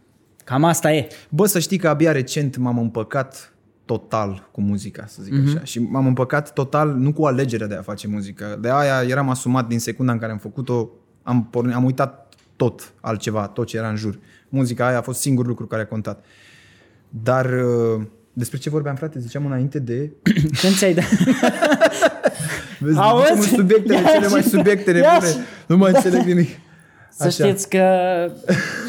cam 0.45 0.65
asta 0.65 0.93
e. 0.93 1.09
Bă, 1.29 1.47
să 1.47 1.59
știi 1.59 1.79
că 1.79 1.89
abia 1.89 2.13
recent 2.13 2.57
m-am 2.57 2.79
împăcat 2.79 3.55
total 3.85 4.49
cu 4.53 4.61
muzica, 4.61 5.05
să 5.07 5.23
zic 5.23 5.33
mm-hmm. 5.33 5.55
așa. 5.55 5.65
Și 5.65 5.79
m-am 5.79 6.07
împăcat 6.07 6.53
total, 6.53 6.95
nu 6.95 7.13
cu 7.13 7.25
alegerea 7.25 7.67
de 7.67 7.75
a 7.75 7.83
face 7.83 8.07
muzică. 8.09 8.59
De 8.61 8.71
aia 8.71 9.03
eram 9.09 9.29
asumat 9.29 9.69
din 9.69 9.79
secunda 9.79 10.13
în 10.13 10.19
care 10.19 10.33
am 10.33 10.39
făcut-o, 10.39 10.91
am, 11.23 11.47
pornit, 11.51 11.75
am 11.75 11.85
uitat 11.85 12.35
tot 12.57 12.93
altceva, 13.01 13.47
tot 13.47 13.67
ce 13.67 13.77
era 13.77 13.89
în 13.89 13.97
jur. 13.97 14.19
Muzica 14.49 14.87
aia 14.87 14.99
a 14.99 15.03
fost 15.03 15.21
singurul 15.21 15.51
lucru 15.51 15.67
care 15.67 15.83
a 15.83 15.87
contat. 15.87 16.25
Dar 17.09 17.47
uh, 17.47 18.03
despre 18.33 18.59
ce 18.59 18.71
vorbeam, 18.71 18.95
frate? 18.95 19.19
Ziceam 19.19 19.47
înainte 19.47 19.79
de... 19.79 20.11
Când 20.61 20.75
ți-ai 20.75 20.95
dat... 20.95 21.05
Vezi, 22.83 22.99
Auzi? 22.99 23.23
ducem 23.29 23.39
în 23.39 23.43
subiectele 23.57 23.95
Ia 24.01 24.03
cele 24.13 24.29
mai 24.29 24.41
și- 24.43 24.49
subiecte 24.49 24.91
ia 24.91 24.97
nebune. 25.13 25.31
și- 25.31 25.37
Nu 25.67 25.77
mai 25.77 25.93
înțeleg 25.95 26.23
nimic. 26.23 26.49
Să 27.17 27.29
știți 27.29 27.69
că 27.69 27.77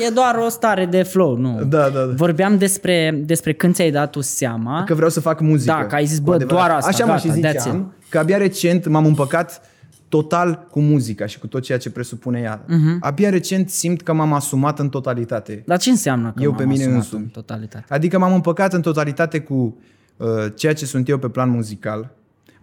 e 0.07 0.09
doar 0.13 0.35
o 0.45 0.49
stare 0.49 0.85
de 0.85 1.03
flow, 1.03 1.35
nu? 1.37 1.63
Da, 1.63 1.77
da, 1.81 1.89
da. 1.89 2.05
Vorbeam 2.15 2.57
despre, 2.57 3.21
despre 3.25 3.53
când 3.53 3.73
ți-ai 3.73 3.91
dat 3.91 4.09
tu 4.11 4.21
seama. 4.21 4.83
Că 4.83 4.93
vreau 4.93 5.09
să 5.09 5.19
fac 5.19 5.39
muzică. 5.39 5.75
Da, 5.79 5.85
că 5.85 5.95
ai 5.95 6.05
zis, 6.05 6.17
cu 6.17 6.23
bă, 6.23 6.33
adevărat. 6.33 6.65
doar 6.65 6.77
asta, 6.77 6.89
Așa 6.89 7.05
mă 7.05 7.11
gata, 7.11 7.21
și 7.21 7.39
that's 7.39 7.57
ziceam, 7.61 7.93
că 8.09 8.17
abia 8.17 8.37
recent 8.37 8.87
m-am 8.87 9.05
împăcat 9.05 9.61
total 10.09 10.67
cu 10.71 10.79
muzica 10.79 11.25
și 11.25 11.39
cu 11.39 11.47
tot 11.47 11.61
ceea 11.61 11.77
ce 11.77 11.89
presupune 11.89 12.39
ea. 12.39 12.63
Mhm. 12.67 12.77
Uh-huh. 12.95 12.99
Abia 12.99 13.29
recent 13.29 13.69
simt 13.69 14.01
că 14.01 14.13
m-am 14.13 14.33
asumat 14.33 14.79
în 14.79 14.89
totalitate. 14.89 15.63
Dar 15.65 15.77
ce 15.77 15.89
înseamnă 15.89 16.33
că 16.35 16.43
Eu 16.43 16.49
m-am 16.49 16.57
pe 16.59 16.65
mine 16.65 16.81
asumat 16.83 16.97
însumi. 16.99 17.21
în 17.21 17.27
totalitate? 17.29 17.85
Adică 17.89 18.17
m-am 18.19 18.33
împăcat 18.33 18.73
în 18.73 18.81
totalitate 18.81 19.39
cu 19.39 19.77
uh, 20.17 20.27
ceea 20.55 20.73
ce 20.73 20.85
sunt 20.85 21.09
eu 21.09 21.17
pe 21.17 21.27
plan 21.27 21.49
muzical. 21.49 22.09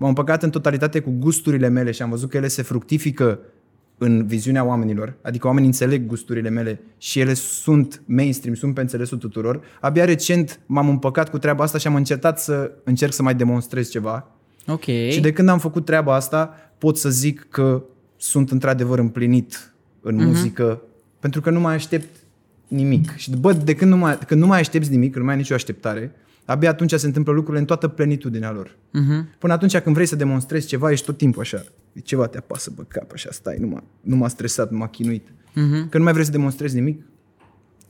M-am 0.01 0.09
împăcat 0.09 0.43
în 0.43 0.51
totalitate 0.51 1.01
cu 1.01 1.11
gusturile 1.19 1.69
mele 1.69 1.91
și 1.91 2.03
am 2.03 2.11
văzut 2.11 2.31
că 2.31 2.37
ele 2.37 2.49
se 2.49 2.63
fructifică 2.63 3.39
în 3.99 4.27
viziunea 4.27 4.65
oamenilor, 4.65 5.15
adică 5.23 5.47
oamenii 5.47 5.69
înțeleg 5.69 6.07
gusturile 6.07 6.49
mele 6.49 6.81
și 6.99 7.21
ele 7.21 7.35
sunt 7.35 8.03
mainstream, 8.07 8.55
sunt 8.55 8.75
pe 8.75 8.81
înțelesul 8.81 9.19
tuturor. 9.19 9.61
Abia 9.81 10.05
recent 10.05 10.61
m-am 10.67 10.89
împăcat 10.89 11.31
cu 11.31 11.39
treaba 11.39 11.65
asta 11.65 11.79
și 11.79 11.87
am 11.87 11.95
încercat 11.95 12.41
să 12.41 12.71
încerc 12.85 13.13
să 13.13 13.23
mai 13.23 13.35
demonstrez 13.35 13.89
ceva. 13.91 14.29
Ok. 14.67 14.85
Și 14.85 15.21
de 15.21 15.33
când 15.33 15.49
am 15.49 15.59
făcut 15.59 15.85
treaba 15.85 16.15
asta, 16.15 16.55
pot 16.79 16.99
să 16.99 17.09
zic 17.11 17.47
că 17.51 17.83
sunt 18.17 18.51
într-adevăr 18.51 18.99
împlinit 18.99 19.75
în 20.01 20.15
Mhm. 20.15 20.23
uh-huh. 20.25 20.27
muzică, 20.27 20.83
pentru 21.19 21.41
că 21.41 21.51
nu 21.51 21.61
mai 21.61 21.75
aștept 21.75 22.17
nimic. 22.69 23.15
Și 23.17 23.31
bă, 23.37 23.53
de 23.53 23.75
când 23.75 23.91
nu 23.91 23.97
mai, 23.97 24.19
când 24.27 24.41
nu 24.41 24.47
mai 24.47 24.61
aștepți 24.61 24.91
nimic, 24.91 25.17
nu 25.17 25.25
mai 25.25 25.33
ai 25.33 25.39
nicio 25.39 25.55
așteptare, 25.55 26.13
abia 26.45 26.71
atunci 26.71 26.93
se 26.93 27.07
întâmplă 27.07 27.33
lucrurile 27.33 27.61
în 27.61 27.67
toată 27.67 27.89
plenitudinea 27.89 28.51
lor. 28.51 28.77
Mhm. 28.91 29.29
Până 29.39 29.53
atunci 29.53 29.79
când 29.79 29.95
vrei 29.95 30.07
să 30.07 30.17
demonstrezi 30.17 30.67
ceva, 30.67 30.91
ești 30.91 31.07
tot 31.07 31.17
timpul 31.17 31.43
așa. 31.43 31.65
Ceva 32.05 32.27
te 32.27 32.39
apasă 32.39 32.71
pe 32.71 32.83
cap, 32.89 33.13
așa, 33.13 33.29
stai, 33.33 33.57
nu 33.61 33.67
m-a, 33.67 33.85
nu 34.01 34.17
m-a 34.17 34.29
stresat, 34.29 34.71
nu 34.71 34.77
m-a 34.79 34.89
chinuit. 34.89 35.27
Mhm. 35.55 35.67
Uh-huh. 35.67 35.81
Când 35.81 35.95
nu 35.95 36.03
mai 36.03 36.13
vrei 36.13 36.25
să 36.25 36.31
demonstrezi 36.31 36.75
nimic, 36.75 37.03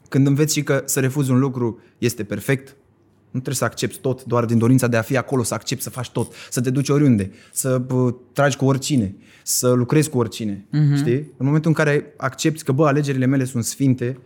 când 0.09 0.27
înveți 0.27 0.55
și 0.55 0.63
că 0.63 0.83
să 0.85 1.01
refuzi 1.01 1.31
un 1.31 1.39
lucru 1.39 1.81
este 1.99 2.25
perfect, 2.25 2.77
nu 3.25 3.41
trebuie 3.41 3.55
să 3.55 3.65
accepti 3.65 3.99
tot 3.99 4.25
doar 4.25 4.45
din 4.45 4.59
dorința 4.59 4.87
de 4.87 4.97
a 4.97 5.03
fi 5.03 5.17
acolo, 5.17 5.43
să 5.43 5.55
accepti 5.55 5.83
să 5.83 5.91
faci 5.91 6.11
tot, 6.11 6.33
să 6.51 6.61
te 6.61 6.71
duci 6.71 6.89
oriunde, 6.89 7.31
să 7.53 7.79
bă, 7.79 8.15
tragi 8.33 8.57
cu 8.57 8.65
oricine, 8.65 9.15
să 9.43 9.71
lucrezi 9.71 10.11
cu 10.11 10.19
oricine. 10.19 10.67
Uh-huh. 10.67 10.97
Știi? 10.97 11.15
În 11.15 11.47
momentul 11.47 11.71
în 11.71 11.77
care 11.77 12.15
accepti 12.17 12.63
că, 12.63 12.73
bă, 12.73 12.87
alegerile 12.87 13.27
mele 13.27 13.45
sunt 13.45 13.65
sfinte 13.65 14.19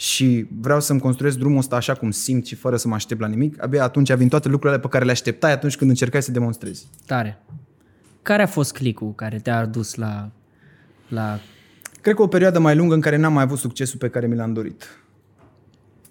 și 0.00 0.46
vreau 0.60 0.80
să-mi 0.80 1.00
construiesc 1.00 1.38
drumul 1.38 1.58
ăsta 1.58 1.76
așa 1.76 1.94
cum 1.94 2.10
simt 2.10 2.46
și 2.46 2.54
fără 2.54 2.76
să 2.76 2.88
mă 2.88 2.94
aștept 2.94 3.20
la 3.20 3.26
nimic, 3.26 3.62
abia 3.62 3.82
atunci 3.82 4.12
vin 4.12 4.28
toate 4.28 4.48
lucrurile 4.48 4.80
pe 4.80 4.88
care 4.88 5.04
le 5.04 5.10
așteptai 5.10 5.52
atunci 5.52 5.76
când 5.76 5.90
încercai 5.90 6.22
să 6.22 6.30
demonstrezi. 6.32 6.86
Tare. 7.06 7.42
Care 8.22 8.42
a 8.42 8.46
fost 8.46 8.72
clicul 8.72 9.14
care 9.14 9.38
te-a 9.38 9.58
adus 9.58 9.94
la, 9.94 10.30
la 11.08 11.38
Cred 12.00 12.14
că 12.14 12.22
o 12.22 12.26
perioadă 12.26 12.58
mai 12.58 12.76
lungă 12.76 12.94
în 12.94 13.00
care 13.00 13.16
n-am 13.16 13.32
mai 13.32 13.42
avut 13.42 13.58
succesul 13.58 13.98
pe 13.98 14.08
care 14.08 14.26
mi 14.26 14.36
l-am 14.36 14.52
dorit. 14.52 15.00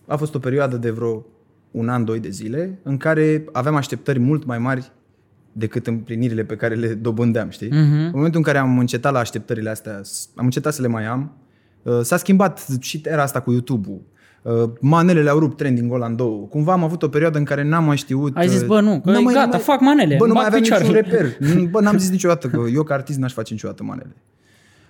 A 0.07 0.15
fost 0.15 0.35
o 0.35 0.39
perioadă 0.39 0.77
de 0.77 0.89
vreo 0.89 1.25
un 1.71 1.89
an, 1.89 2.05
doi 2.05 2.19
de 2.19 2.29
zile, 2.29 2.79
în 2.83 2.97
care 2.97 3.45
aveam 3.51 3.75
așteptări 3.75 4.19
mult 4.19 4.45
mai 4.45 4.57
mari 4.57 4.91
decât 5.51 5.87
împlinirile 5.87 6.43
pe 6.43 6.55
care 6.55 6.75
le 6.75 6.93
dobândeam, 6.93 7.49
știi? 7.49 7.67
Uh-huh. 7.67 7.71
În 8.05 8.11
momentul 8.13 8.37
în 8.39 8.43
care 8.45 8.57
am 8.57 8.79
încetat 8.79 9.11
la 9.13 9.19
așteptările 9.19 9.69
astea, 9.69 9.99
s- 10.03 10.29
am 10.35 10.45
încetat 10.45 10.73
să 10.73 10.81
le 10.81 10.87
mai 10.87 11.05
am, 11.05 11.21
uh, 11.21 11.45
s-a 12.01 12.17
schimbat 12.17 12.65
și 12.79 13.01
era 13.05 13.21
asta 13.21 13.39
cu 13.39 13.51
YouTube-ul. 13.51 14.01
Uh, 14.41 14.69
Manelele 14.79 15.29
au 15.29 15.39
rupt 15.39 15.57
trending 15.57 15.93
ăla 15.93 16.05
în 16.05 16.15
două. 16.15 16.45
Cumva 16.45 16.71
am 16.71 16.83
avut 16.83 17.03
o 17.03 17.07
perioadă 17.07 17.37
în 17.37 17.43
care 17.43 17.63
n-am 17.63 17.83
mai 17.83 17.97
știut... 17.97 18.37
Ai 18.37 18.47
zis, 18.47 18.61
uh, 18.61 18.65
bă, 18.67 18.81
nu, 18.81 19.01
că 19.01 19.11
n-am 19.11 19.27
e 19.27 19.33
gata, 19.33 19.57
fac 19.57 19.79
manele, 19.79 20.15
Bă, 20.15 20.25
nu 20.25 20.31
îmi 20.31 20.41
mai 20.41 20.49
bag 20.49 20.53
aveam 20.53 20.61
niciun 20.61 20.77
picioarele. 20.77 21.35
reper. 21.39 21.65
Bă, 21.71 21.81
n-am 21.81 21.97
zis 21.97 22.09
niciodată 22.09 22.47
că 22.47 22.59
eu 22.73 22.83
ca 22.83 22.93
artist 22.93 23.17
n-aș 23.19 23.33
face 23.33 23.53
niciodată 23.53 23.83
manele. 23.83 24.15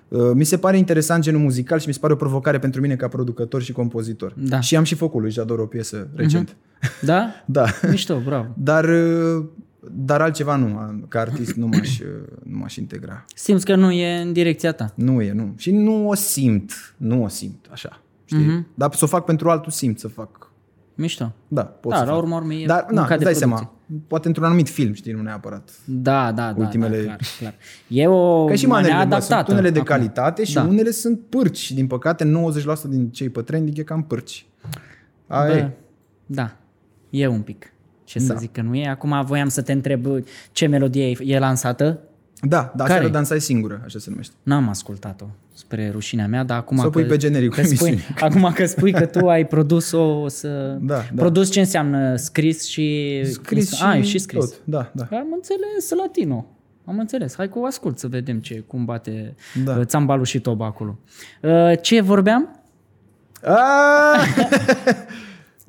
Uh, 0.07 0.31
Mi 0.33 0.43
se 0.43 0.57
pare 0.57 0.77
interesant 0.77 1.23
genul 1.23 1.41
muzical 1.41 1.79
și 1.79 1.88
mi 1.88 1.93
se 1.93 1.99
pare 1.99 2.13
o 2.13 2.15
provocare 2.15 2.60
pentru 2.60 2.81
mine 2.81 2.95
ca 2.95 3.07
producător 3.07 3.62
și 3.62 3.71
compozitor. 3.71 4.33
Da. 4.38 4.60
Și 4.60 4.75
am 4.75 4.83
și 4.83 4.95
făcut 4.95 5.21
lui 5.21 5.31
Jador 5.31 5.60
o 5.60 5.65
piesă 5.65 6.07
recent. 6.15 6.55
Da? 7.01 7.27
Da. 7.45 7.65
Mișto, 7.89 8.19
bravo. 8.25 8.47
Dar, 8.57 8.83
uh, 8.86 9.43
dar 9.91 10.21
altceva 10.21 10.56
nu. 10.56 10.80
Ca 11.08 11.19
artist 11.19 11.54
nu 11.56 11.67
m-aș, 11.67 12.00
uh, 12.00 12.06
nu 12.43 12.58
m-aș 12.58 12.76
integra. 12.76 13.26
Simți 13.36 13.65
că 13.65 13.76
nu 13.76 13.91
e 13.91 14.21
în 14.21 14.34
direcția 14.34 14.71
ta. 14.71 14.91
Nu 14.95 15.21
e, 15.21 15.32
nu. 15.32 15.54
Și 15.58 15.71
nu 15.71 16.08
o 16.08 16.13
simt. 16.15 16.71
Nu 16.97 17.23
o 17.23 17.28
simt 17.28 17.65
așa. 17.71 18.02
Știi? 18.26 18.45
Mhm. 18.45 18.67
Dar 18.73 18.93
să 18.93 19.04
o 19.04 19.08
fac 19.08 19.26
pentru 19.26 19.50
altul 19.50 19.71
simt 19.71 20.00
să 20.00 20.08
fac. 20.08 20.52
Mișto. 20.95 21.34
Da, 21.47 21.63
pot 21.63 21.91
Da, 21.91 21.97
să 21.97 22.04
la 22.06 22.12
fac. 22.12 22.21
urma 22.21 22.36
urmei 22.38 22.63
e 22.63 22.65
Dar, 22.65 22.80
na, 22.82 22.86
munca 22.91 23.02
îți 23.13 23.17
de 23.17 23.23
dai 23.23 23.34
producție. 23.34 23.47
seama. 23.58 23.71
Poate 24.08 24.28
într-un 24.28 24.45
anumit 24.45 24.69
film, 24.69 24.93
știi, 24.93 25.12
nu 25.12 25.21
neapărat. 25.21 25.69
Da, 25.86 26.32
da, 26.32 26.52
da, 26.54 26.62
Ultimele- 26.62 26.97
da, 26.97 27.04
clar, 27.04 27.19
clar. 27.39 27.56
E 27.88 28.08
o 28.08 28.45
Ca 28.45 28.56
și 28.56 28.65
manea 28.67 28.89
manele, 28.89 29.08
bă, 29.10 29.15
adaptată. 29.15 29.43
sunt 29.45 29.58
unele 29.58 29.69
de 29.73 29.80
acum. 29.80 29.95
calitate 29.95 30.43
și 30.43 30.54
Da. 30.54 30.63
unele 30.63 30.91
sunt 30.91 31.19
pârci. 31.30 31.58
Și 31.58 31.73
din 31.73 31.88
păcate 31.88 32.23
90% 32.23 32.88
din 32.89 33.10
cei 33.10 33.30
pe 33.30 33.41
trending 33.41 33.78
e 33.78 33.84
cam 33.84 34.04
pârci. 34.04 34.45
Aia 35.28 35.50
Bă, 35.52 35.58
e. 35.58 35.71
da, 36.26 36.56
e 37.10 37.28
un 37.28 37.41
pic. 37.41 37.71
Ce 38.07 38.19
să 38.19 38.33
Da. 38.33 38.39
zic 38.39 38.51
că 38.51 38.61
nu 38.61 38.75
e? 38.75 38.87
Acum 38.87 39.23
voiam 39.25 39.47
să 39.47 39.61
te 39.61 39.71
întreb 39.71 40.05
ce 40.51 40.65
melodie 40.67 41.09
e- 41.09 41.17
e 41.23 41.39
lansată. 41.39 41.99
Da, 42.41 42.57
da, 42.75 42.83
Care? 42.83 42.93
aseară 42.93 43.07
dansai 43.13 43.39
singură, 43.41 43.81
așa 43.85 43.99
se 43.99 44.09
numește. 44.09 44.33
N-am 44.43 44.69
ascultat-o, 44.69 45.25
spre 45.53 45.89
rușinea 45.91 46.27
mea, 46.27 46.43
dar 46.43 46.57
acum 46.57 46.77
Să 46.77 46.85
o 46.85 46.89
că, 46.89 46.99
pui 46.99 47.07
pe 47.07 47.17
genericul 47.17 47.55
că 47.55 47.61
spui, 47.67 47.87
emisiunii. 47.87 48.15
Acum 48.29 48.51
că 48.53 48.65
spui 48.65 48.91
că 48.91 49.05
tu 49.05 49.27
ai 49.27 49.45
produs-o, 49.45 50.03
o 50.21 50.27
să... 50.27 50.77
Da, 50.81 50.95
da. 50.95 51.01
Produs 51.15 51.51
ce 51.51 51.59
înseamnă 51.59 52.15
scris 52.15 52.67
și... 52.67 53.21
Scris 53.25 53.73
și, 53.73 53.83
A, 53.83 54.01
și 54.01 54.17
scris. 54.17 54.45
tot. 54.45 54.53
Da, 54.63 54.91
da. 54.93 55.07
Am 55.11 55.27
înțeles 55.35 55.89
latino. 56.01 56.45
Am 56.85 56.99
înțeles. 56.99 57.35
Hai 57.35 57.49
cu 57.49 57.63
ascult 57.67 57.99
să 57.99 58.07
vedem 58.07 58.39
ce, 58.39 58.59
cum 58.67 58.85
bate 58.85 59.35
Da. 59.63 59.73
da. 59.73 59.85
țambalul 59.85 60.25
și 60.25 60.39
toba 60.39 60.65
acolo. 60.65 60.99
Uh, 61.41 61.71
Ce 61.81 62.01
vorbeam? 62.01 62.61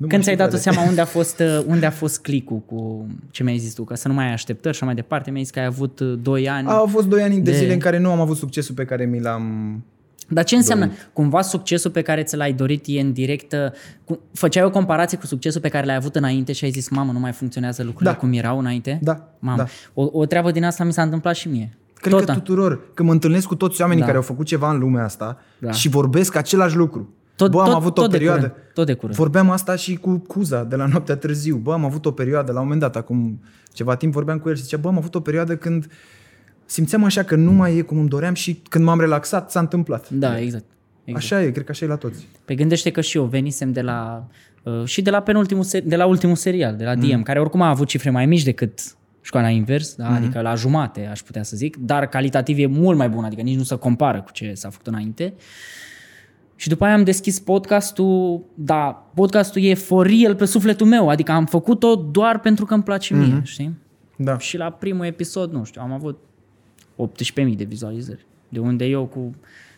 Ah! 0.01 0.05
Nu 0.05 0.05
mă 0.05 0.11
Când 0.11 0.23
ți-ai 0.23 0.35
știu 0.35 0.47
dat 0.47 0.59
care. 0.59 0.71
seama 0.75 0.87
unde 0.89 1.01
a 1.01 1.05
fost, 1.05 1.39
uh, 1.39 1.63
unde 1.67 1.85
a 1.85 1.91
fost 1.91 2.21
clicul 2.21 2.57
cu 2.65 3.07
ce 3.31 3.43
mi-ai 3.43 3.57
zis 3.57 3.73
tu, 3.73 3.83
că 3.83 3.95
să 3.95 4.07
nu 4.07 4.13
mai 4.13 4.25
ai 4.25 4.31
așteptări 4.33 4.75
și 4.75 4.79
așa 4.81 4.85
mai 4.85 4.95
departe, 4.95 5.31
mi-ai 5.31 5.43
zis 5.43 5.51
că 5.53 5.59
ai 5.59 5.65
avut 5.65 6.01
2 6.01 6.49
ani. 6.49 6.67
Au 6.67 6.85
fost 6.87 7.07
doi 7.07 7.21
ani 7.21 7.35
de, 7.35 7.51
De- 7.51 7.57
zile 7.57 7.73
în 7.73 7.79
care 7.79 7.97
nu 7.99 8.11
am 8.11 8.19
avut 8.19 8.37
succesul 8.37 8.75
pe 8.75 8.85
care 8.85 9.05
mi 9.05 9.19
l-am... 9.21 9.43
Dar 10.31 10.43
ce 10.43 10.55
înseamnă? 10.55 10.91
Cumva 11.13 11.41
succesul 11.41 11.91
pe 11.91 12.01
care 12.01 12.23
ți 12.23 12.35
l-ai 12.35 12.53
dorit 12.53 12.83
e 12.87 12.99
în 12.99 13.13
direct... 13.13 13.51
uh, 13.53 13.59
cu- 14.05 14.19
Făceai 14.33 14.63
o 14.65 14.69
comparație 14.69 15.17
cu 15.17 15.25
succesul 15.25 15.61
pe 15.61 15.69
care 15.69 15.85
l-ai 15.85 15.95
avut 15.95 16.15
înainte 16.15 16.51
și 16.51 16.63
ai 16.65 16.71
zis, 16.71 16.89
mamă, 16.89 17.11
nu 17.11 17.19
mai 17.19 17.31
funcționează 17.31 17.83
lucrurile 17.83 18.11
Da. 18.11 18.17
cum 18.17 18.33
erau 18.33 18.59
înainte? 18.59 18.99
Da, 19.01 19.27
Mamă, 19.39 19.57
da. 19.57 19.65
o, 19.93 20.09
o 20.11 20.25
treabă 20.25 20.51
din 20.51 20.63
asta 20.63 20.83
mi 20.83 20.93
s-a 20.93 21.01
întâmplat 21.01 21.35
și 21.35 21.47
mie. 21.47 21.77
Cred 21.93 22.13
Tot 22.13 22.25
că 22.25 22.31
a- 22.31 22.33
tuturor, 22.33 22.79
că 22.93 23.03
mă 23.03 23.11
întâlnesc 23.11 23.47
cu 23.47 23.55
toți 23.55 23.81
oamenii 23.81 23.99
Da. 24.01 24.05
care 24.07 24.17
au 24.17 24.25
făcut 24.25 24.45
ceva 24.45 24.71
în 24.71 24.79
lumea 24.79 25.03
asta 25.03 25.37
Da. 25.59 25.71
și 25.71 25.89
vorbesc 25.89 26.35
același 26.35 26.75
lucru. 26.75 27.13
Tot- 27.43 27.51
Bă, 27.51 27.59
am 27.59 27.65
tot- 27.65 27.75
avut 27.75 27.93
tot 27.93 28.03
o 28.03 28.07
de 28.07 28.17
perioadă... 28.17 28.39
curând, 28.47 28.73
tot 28.73 28.85
de 28.85 28.93
curând. 28.93 29.15
Vorbeam 29.17 29.49
asta 29.49 29.75
și 29.75 29.95
cu 29.95 30.17
Cuza 30.27 30.63
de 30.63 30.75
la 30.75 30.85
noaptea 30.85 31.15
târziu. 31.15 31.55
Bă, 31.55 31.73
am 31.73 31.85
avut 31.85 32.05
o 32.05 32.11
perioadă, 32.11 32.51
la 32.51 32.57
un 32.57 32.63
moment 32.63 32.81
dat, 32.81 32.95
acum 32.95 33.39
ceva 33.73 33.95
timp 33.95 34.13
vorbeam 34.13 34.39
cu 34.39 34.49
el 34.49 34.55
și 34.55 34.61
zicea, 34.61 34.77
bă, 34.77 34.87
am 34.87 34.97
avut 34.97 35.15
o 35.15 35.19
perioadă 35.19 35.55
când 35.55 35.87
simțeam 36.65 37.03
așa 37.03 37.23
că 37.23 37.35
nu 37.35 37.51
mai 37.51 37.77
e 37.77 37.81
cum 37.81 37.97
îmi 37.99 38.09
doream 38.09 38.33
și 38.33 38.61
când 38.69 38.83
m-am 38.85 38.99
relaxat 38.99 39.51
s-a 39.51 39.59
întâmplat. 39.59 40.09
Da, 40.09 40.39
exact. 40.39 40.65
exact. 41.03 41.23
Așa 41.23 41.43
e, 41.43 41.51
cred 41.51 41.65
că 41.65 41.71
așa 41.71 41.85
e 41.85 41.87
la 41.87 41.95
toți. 41.95 42.27
Pe 42.45 42.55
gândește 42.55 42.89
că 42.91 43.01
și 43.01 43.17
eu 43.17 43.23
venisem 43.23 43.71
de 43.71 43.81
la 43.81 44.27
uh, 44.63 44.85
și 44.85 45.01
de 45.01 45.09
la 45.09 45.19
penultimul 45.21 45.63
ser- 45.63 45.83
de 45.85 45.95
la 45.95 46.05
ultimul 46.05 46.35
serial, 46.35 46.75
de 46.75 46.83
la 46.83 46.95
DM, 46.95 47.15
Mm. 47.15 47.23
care 47.23 47.39
oricum 47.39 47.61
a 47.61 47.69
avut 47.69 47.87
cifre 47.87 48.09
mai 48.09 48.25
mici 48.25 48.43
decât 48.43 48.79
școala 49.21 49.49
invers, 49.49 49.95
da? 49.95 50.09
adică 50.13 50.41
la 50.41 50.55
jumate, 50.55 51.05
aș 51.11 51.19
putea 51.21 51.43
să 51.43 51.55
zic, 51.55 51.75
dar 51.77 52.05
calitativ 52.07 52.57
e 52.59 52.65
mult 52.65 52.97
mai 52.97 53.09
bun, 53.09 53.23
adică 53.23 53.41
nici 53.41 53.57
nu 53.57 53.63
se 53.63 53.75
compară 53.75 54.21
cu 54.21 54.31
ce 54.31 54.51
s-a 54.53 54.69
făcut 54.69 54.87
înainte. 54.87 55.33
Și 56.59 56.69
după 56.69 56.85
aia 56.85 56.93
am 56.93 57.03
deschis 57.03 57.39
podcastul, 57.39 58.43
da, 58.53 59.11
podcastul 59.13 59.61
e 59.61 59.73
for 59.73 60.07
real 60.07 60.35
pe 60.35 60.45
sufletul 60.45 60.87
meu, 60.87 61.09
adică 61.09 61.31
am 61.31 61.45
făcut-o 61.45 61.95
doar 61.95 62.39
pentru 62.39 62.65
că 62.65 62.73
îmi 62.73 62.83
place 62.83 63.15
mie, 63.15 63.41
știi? 63.43 63.77
Da. 64.15 64.37
Și 64.37 64.57
la 64.57 64.69
primul 64.69 65.05
episod, 65.05 65.51
nu 65.51 65.63
știu, 65.63 65.81
am 65.81 65.91
avut 65.91 66.19
18.000 67.49 67.55
de 67.55 67.63
vizualizări. 67.63 68.25
De 68.49 68.59
unde 68.59 68.85
eu 68.85 69.05
cu 69.05 69.31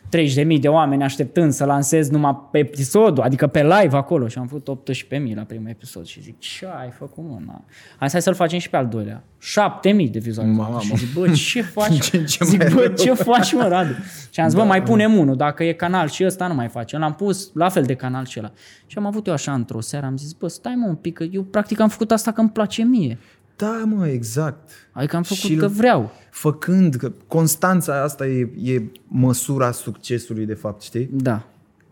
30.000 0.09 0.59
de 0.59 0.67
oameni 0.67 1.03
așteptând 1.03 1.51
să 1.51 1.65
lansez 1.65 2.09
numai 2.09 2.47
pe 2.51 2.57
episodul, 2.57 3.23
adică 3.23 3.47
pe 3.47 3.61
live 3.63 3.95
acolo 3.97 4.27
și 4.27 4.37
am 4.37 4.47
făcut 4.47 4.83
18.000 4.93 5.35
la 5.35 5.41
primul 5.41 5.69
episod 5.69 6.05
și 6.05 6.21
zic, 6.21 6.39
ce 6.39 6.67
ai 6.81 6.89
făcut 6.89 7.23
mă? 7.23 7.37
Na. 7.45 7.63
Hai 7.97 8.07
să- 8.07 8.11
hai 8.11 8.21
să-l 8.21 8.33
facem 8.33 8.59
și 8.59 8.69
pe 8.69 8.77
al 8.77 8.87
doilea. 8.87 9.23
7.000 9.39 10.09
de 10.11 10.19
vizualizări. 10.19 10.57
Mamă. 10.69 10.79
Și 10.79 10.95
zic, 10.97 11.13
bă, 11.13 11.29
ce 11.31 11.61
faci? 11.77 11.99
Ce- 12.09 12.23
ce 12.23 12.45
zic, 12.45 12.57
mai 12.63 12.73
bă, 12.73 12.79
rău?" 12.81 12.93
ce 12.95 13.13
faci 13.13 13.53
mă, 13.53 13.67
Radu? 13.67 13.91
Și 14.29 14.39
am 14.39 14.47
zis, 14.49 14.57
bă, 14.59 14.63
mai 14.65 14.83
punem 14.83 15.17
unul, 15.17 15.35
dacă 15.35 15.63
e 15.63 15.73
canal 15.73 16.07
și 16.07 16.25
ăsta 16.25 16.47
nu 16.47 16.53
mai 16.53 16.67
face. 16.67 16.97
L-am 16.97 17.13
pus 17.13 17.51
la 17.53 17.69
fel 17.69 17.83
de 17.83 17.93
canal 17.95 18.25
și 18.25 18.39
ăla. 18.39 18.51
Și 18.85 18.97
am 18.97 19.05
avut 19.05 19.27
eu 19.27 19.33
așa 19.33 19.53
într-o 19.53 19.81
seară, 19.81 20.05
am 20.05 20.17
zis, 20.17 20.31
bă, 20.33 20.47
stai 20.47 20.73
mă 20.75 20.87
un 20.87 20.95
pic, 20.95 21.13
că 21.13 21.23
eu 21.31 21.41
practic 21.43 21.79
am 21.79 21.89
făcut 21.89 22.11
asta 22.11 22.31
că 22.31 22.39
îmi 22.41 22.49
place 22.49 22.83
mie. 22.83 23.17
Da, 23.61 23.83
mă, 23.85 24.07
exact. 24.07 24.69
Adică 24.91 25.15
am 25.15 25.23
făcut 25.23 25.37
Și 25.43 25.55
că 25.55 25.67
vreau. 25.67 26.11
Făcând, 26.29 26.95
că 26.95 27.11
constanța 27.27 28.03
asta 28.03 28.27
e, 28.27 28.49
e 28.63 28.81
măsura 29.07 29.71
succesului, 29.71 30.45
de 30.45 30.53
fapt, 30.53 30.81
știi? 30.81 31.09
Da. 31.11 31.47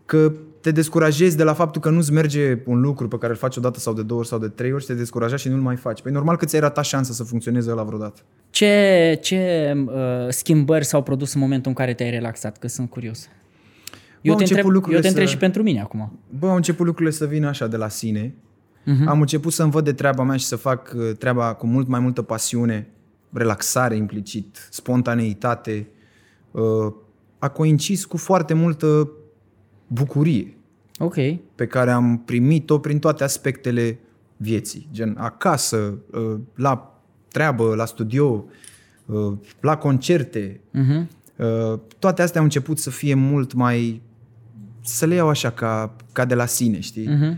Că 0.06 0.32
te 0.60 0.70
descurajezi 0.70 1.36
de 1.36 1.42
la 1.42 1.52
faptul 1.52 1.80
că 1.80 1.90
nu-ți 1.90 2.12
merge 2.12 2.58
un 2.66 2.80
lucru 2.80 3.08
pe 3.08 3.18
care 3.18 3.32
îl 3.32 3.38
faci 3.38 3.56
o 3.56 3.60
dată 3.60 3.78
sau 3.78 3.92
de 3.94 4.02
două 4.02 4.20
ori 4.20 4.28
sau 4.28 4.38
de 4.38 4.48
trei 4.48 4.72
ori 4.72 4.80
și 4.82 4.86
te 4.88 4.94
descuraja 4.94 5.36
și 5.36 5.48
nu-l 5.48 5.60
mai 5.60 5.76
faci. 5.76 6.02
Păi 6.02 6.12
normal 6.12 6.36
că 6.36 6.44
ți-ai 6.44 6.60
ratat 6.60 6.84
șansa 6.84 7.12
să 7.12 7.24
funcționeze 7.24 7.70
la 7.72 7.82
vreodată. 7.82 8.20
Ce, 8.50 9.18
ce 9.22 9.72
uh, 9.86 9.92
schimbări 10.28 10.84
s-au 10.84 11.02
produs 11.02 11.34
în 11.34 11.40
momentul 11.40 11.70
în 11.70 11.76
care 11.76 11.94
te-ai 11.94 12.10
relaxat? 12.10 12.58
Că 12.58 12.68
sunt 12.68 12.90
curios. 12.90 13.28
Eu 14.20 14.32
au 14.32 14.38
te, 14.38 14.42
început 14.42 14.50
întreb, 14.50 14.64
eu 14.64 14.70
lucrurile 14.70 15.00
te 15.00 15.08
întreb 15.08 15.26
să- 15.26 15.32
și 15.32 15.38
pentru 15.38 15.62
mine 15.62 15.80
acum. 15.80 16.18
Bă, 16.38 16.48
au 16.48 16.56
început 16.56 16.86
lucrurile 16.86 17.14
să 17.14 17.26
vină 17.26 17.48
așa 17.48 17.66
de 17.66 17.76
la 17.76 17.88
sine. 17.88 18.34
Mhm. 18.84 19.02
Uh-huh. 19.02 19.08
Am 19.08 19.20
început 19.20 19.52
să-mi 19.52 19.70
văd 19.70 19.84
de 19.84 19.92
treaba 19.92 20.22
mea 20.22 20.36
și 20.36 20.44
să 20.44 20.56
fac 20.56 20.92
uh, 20.96 21.16
treaba 21.18 21.54
cu 21.54 21.66
mult 21.66 21.88
mai 21.88 22.00
multă 22.00 22.22
pasiune, 22.22 22.88
relaxare 23.32 23.96
implicit, 23.96 24.68
spontaneitate. 24.70 25.88
Uh, 26.50 26.92
A 27.38 27.48
coincis 27.48 28.04
cu 28.04 28.16
foarte 28.16 28.54
multă 28.54 29.10
bucurie 29.86 30.56
Ok. 30.98 31.14
pe 31.54 31.66
care 31.66 31.90
am 31.90 32.18
primit-o 32.24 32.78
prin 32.78 32.98
toate 32.98 33.24
aspectele 33.24 33.98
vieții. 34.36 34.88
Gen 34.92 35.16
acasă, 35.18 35.98
uh, 36.12 36.36
la 36.54 37.00
treabă, 37.28 37.74
la 37.74 37.84
studio, 37.84 38.44
uh, 39.06 39.32
la 39.60 39.76
concerte. 39.76 40.60
Uh-huh. 40.74 41.06
Uh, 41.36 41.78
Toate 41.98 42.22
astea 42.22 42.38
au 42.38 42.44
început 42.46 42.78
să 42.78 42.90
fie 42.90 43.14
mult 43.14 43.52
mai... 43.52 44.02
să 44.80 45.06
le 45.06 45.14
iau 45.14 45.28
așa 45.28 45.50
ca, 45.50 45.96
ca 46.12 46.24
de 46.24 46.34
la 46.34 46.46
sine, 46.46 46.80
știi? 46.80 47.06
Uh-huh. 47.08 47.36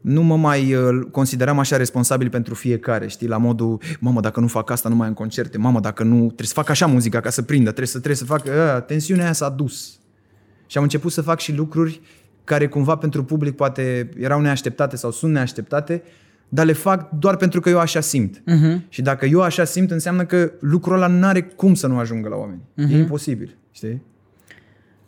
Nu 0.00 0.22
mă 0.22 0.36
mai 0.36 0.74
uh, 0.74 1.06
consideram 1.10 1.58
așa 1.58 1.76
responsabil 1.76 2.30
pentru 2.30 2.54
fiecare, 2.54 3.06
știi? 3.08 3.26
La 3.26 3.36
modul, 3.36 3.80
mamă, 4.00 4.20
dacă 4.20 4.40
nu 4.40 4.46
fac 4.46 4.70
asta, 4.70 4.88
nu 4.88 4.94
mai 4.94 5.06
am 5.06 5.14
concerte. 5.14 5.58
Mamă, 5.58 5.80
dacă 5.80 6.02
nu, 6.02 6.24
trebuie 6.24 6.46
să 6.46 6.54
fac 6.54 6.68
așa 6.68 6.86
muzica 6.86 7.20
ca 7.20 7.30
să 7.30 7.42
prindă. 7.42 7.64
Trebuie 7.64 7.86
să, 7.86 7.96
trebuie 7.96 8.16
să 8.16 8.24
fac... 8.24 8.44
Uh, 8.44 8.82
tensiunea 8.86 9.24
aia 9.24 9.32
s-a 9.32 9.48
dus. 9.48 9.98
Și 10.66 10.76
am 10.76 10.82
început 10.82 11.12
să 11.12 11.22
fac 11.22 11.40
și 11.40 11.54
lucruri 11.54 12.00
care 12.44 12.68
cumva 12.68 12.96
pentru 12.96 13.24
public 13.24 13.56
poate 13.56 14.08
erau 14.18 14.40
neașteptate 14.40 14.96
sau 14.96 15.10
sunt 15.10 15.32
neașteptate, 15.32 16.02
dar 16.48 16.66
le 16.66 16.72
fac 16.72 17.10
doar 17.10 17.36
pentru 17.36 17.60
că 17.60 17.68
eu 17.68 17.78
așa 17.78 18.00
simt. 18.00 18.42
Uh-huh. 18.42 18.88
Și 18.88 19.02
dacă 19.02 19.26
eu 19.26 19.40
așa 19.42 19.64
simt, 19.64 19.90
înseamnă 19.90 20.24
că 20.24 20.52
lucrul 20.60 20.94
ăla 20.94 21.06
nu 21.06 21.26
are 21.26 21.42
cum 21.42 21.74
să 21.74 21.86
nu 21.86 21.98
ajungă 21.98 22.28
la 22.28 22.36
oameni. 22.36 22.60
Uh-huh. 22.60 22.92
E 22.92 22.98
imposibil, 22.98 23.56
știi? 23.70 24.02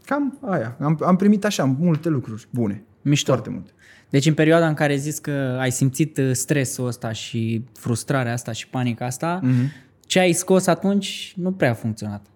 Cam 0.04 0.38
aia. 0.40 0.76
Am, 0.80 0.98
am 1.04 1.16
primit 1.16 1.44
așa 1.44 1.64
multe 1.64 2.08
lucruri 2.08 2.46
bune. 2.50 2.84
Mișto. 3.02 3.32
Foarte 3.32 3.50
multe. 3.50 3.70
Deci 4.12 4.26
în 4.26 4.34
perioada 4.34 4.68
în 4.68 4.74
care 4.74 4.92
ai 4.92 4.98
zis 4.98 5.18
că 5.18 5.56
ai 5.60 5.70
simțit 5.70 6.16
uh, 6.18 6.30
stresul 6.32 6.86
ăsta 6.86 7.12
și 7.12 7.64
frustrarea 7.72 8.32
asta 8.32 8.52
și 8.52 8.68
panica 8.68 9.04
asta, 9.04 9.40
uh-huh. 9.40 9.66
ce 10.06 10.18
ai 10.18 10.32
scos 10.32 10.66
atunci 10.66 11.32
nu 11.36 11.52
prea 11.52 11.70
a 11.70 11.74
funcționat. 11.74 12.26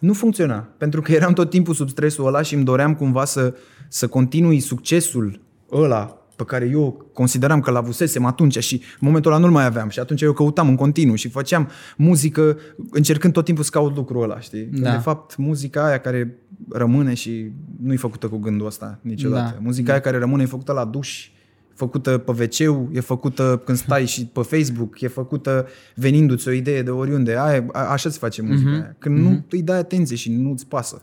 Nu 0.00 0.12
funcționa, 0.12 0.68
pentru 0.78 1.00
că 1.00 1.12
eram 1.12 1.32
tot 1.32 1.50
timpul 1.50 1.74
sub 1.74 1.88
stresul 1.88 2.26
ăla 2.26 2.42
și 2.42 2.54
îmi 2.54 2.64
doream 2.64 2.94
cumva 2.94 3.24
să, 3.24 3.54
să 3.88 4.06
continui 4.06 4.60
succesul 4.60 5.40
ăla 5.72 6.19
pe 6.44 6.46
care 6.46 6.68
eu 6.72 7.10
consideram 7.12 7.60
că 7.60 7.70
l-avusesem 7.70 8.24
atunci 8.24 8.58
și 8.58 8.74
în 8.74 8.98
momentul 8.98 9.32
ăla 9.32 9.40
nu-l 9.40 9.50
mai 9.50 9.64
aveam 9.64 9.88
și 9.88 9.98
atunci 9.98 10.22
eu 10.22 10.32
căutam 10.32 10.68
în 10.68 10.76
continuu 10.76 11.14
și 11.14 11.28
făceam 11.28 11.68
muzică 11.96 12.58
încercând 12.90 13.32
tot 13.32 13.44
timpul 13.44 13.64
să 13.64 13.70
caut 13.72 13.96
lucrul 13.96 14.22
ăla, 14.22 14.40
știi? 14.40 14.64
Da. 14.64 14.90
De 14.90 14.96
fapt, 14.96 15.36
muzica 15.36 15.86
aia 15.86 15.98
care 15.98 16.38
rămâne 16.68 17.14
și 17.14 17.50
nu-i 17.82 17.96
făcută 17.96 18.28
cu 18.28 18.36
gândul 18.36 18.66
ăsta 18.66 18.98
niciodată. 19.02 19.52
Da. 19.54 19.62
Muzica 19.62 19.92
aia 19.92 20.00
care 20.00 20.18
rămâne 20.18 20.42
e 20.42 20.46
făcută 20.46 20.72
la 20.72 20.84
duș, 20.84 21.30
făcută 21.74 22.18
pe 22.18 22.30
wc 22.30 22.58
e 22.92 23.00
făcută 23.00 23.62
când 23.64 23.78
stai 23.84 24.06
și 24.06 24.26
pe 24.26 24.40
Facebook, 24.40 25.00
e 25.00 25.08
făcută 25.08 25.66
venindu-ți 25.94 26.48
o 26.48 26.50
idee 26.50 26.82
de 26.82 26.90
oriunde. 26.90 27.36
Aia, 27.38 27.66
a, 27.72 27.80
așa 27.80 28.10
se 28.10 28.18
face 28.18 28.42
muzica 28.42 28.70
aia. 28.70 28.96
Când 28.98 29.18
nu 29.18 29.44
îi 29.50 29.62
dai 29.62 29.78
atenție 29.78 30.16
și 30.16 30.32
nu-ți 30.32 30.66
pasă. 30.66 31.02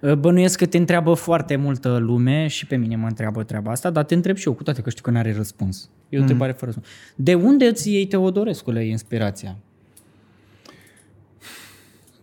Uh, 0.00 0.12
Bănuiesc 0.12 0.58
că 0.58 0.66
te 0.66 0.76
întreabă 0.76 1.14
foarte 1.14 1.56
multă 1.56 1.96
lume 1.96 2.46
și 2.46 2.66
pe 2.66 2.76
mine 2.76 2.96
mă 2.96 3.06
întreabă 3.06 3.42
treaba 3.42 3.70
asta, 3.70 3.90
dar 3.90 4.04
te 4.04 4.14
întreb 4.14 4.36
și 4.36 4.46
eu, 4.46 4.54
cu 4.54 4.62
toate 4.62 4.82
că 4.82 4.90
știu 4.90 5.02
că 5.02 5.10
nu 5.10 5.18
are 5.18 5.34
răspuns. 5.34 5.90
E 6.08 6.18
o 6.18 6.20
întrebare 6.20 6.52
fără 6.52 6.64
răspuns. 6.64 6.86
De 7.14 7.34
unde 7.34 7.66
îți 7.66 7.90
iei 7.90 8.06
Teodorescule 8.06 8.86
inspirația? 8.86 9.56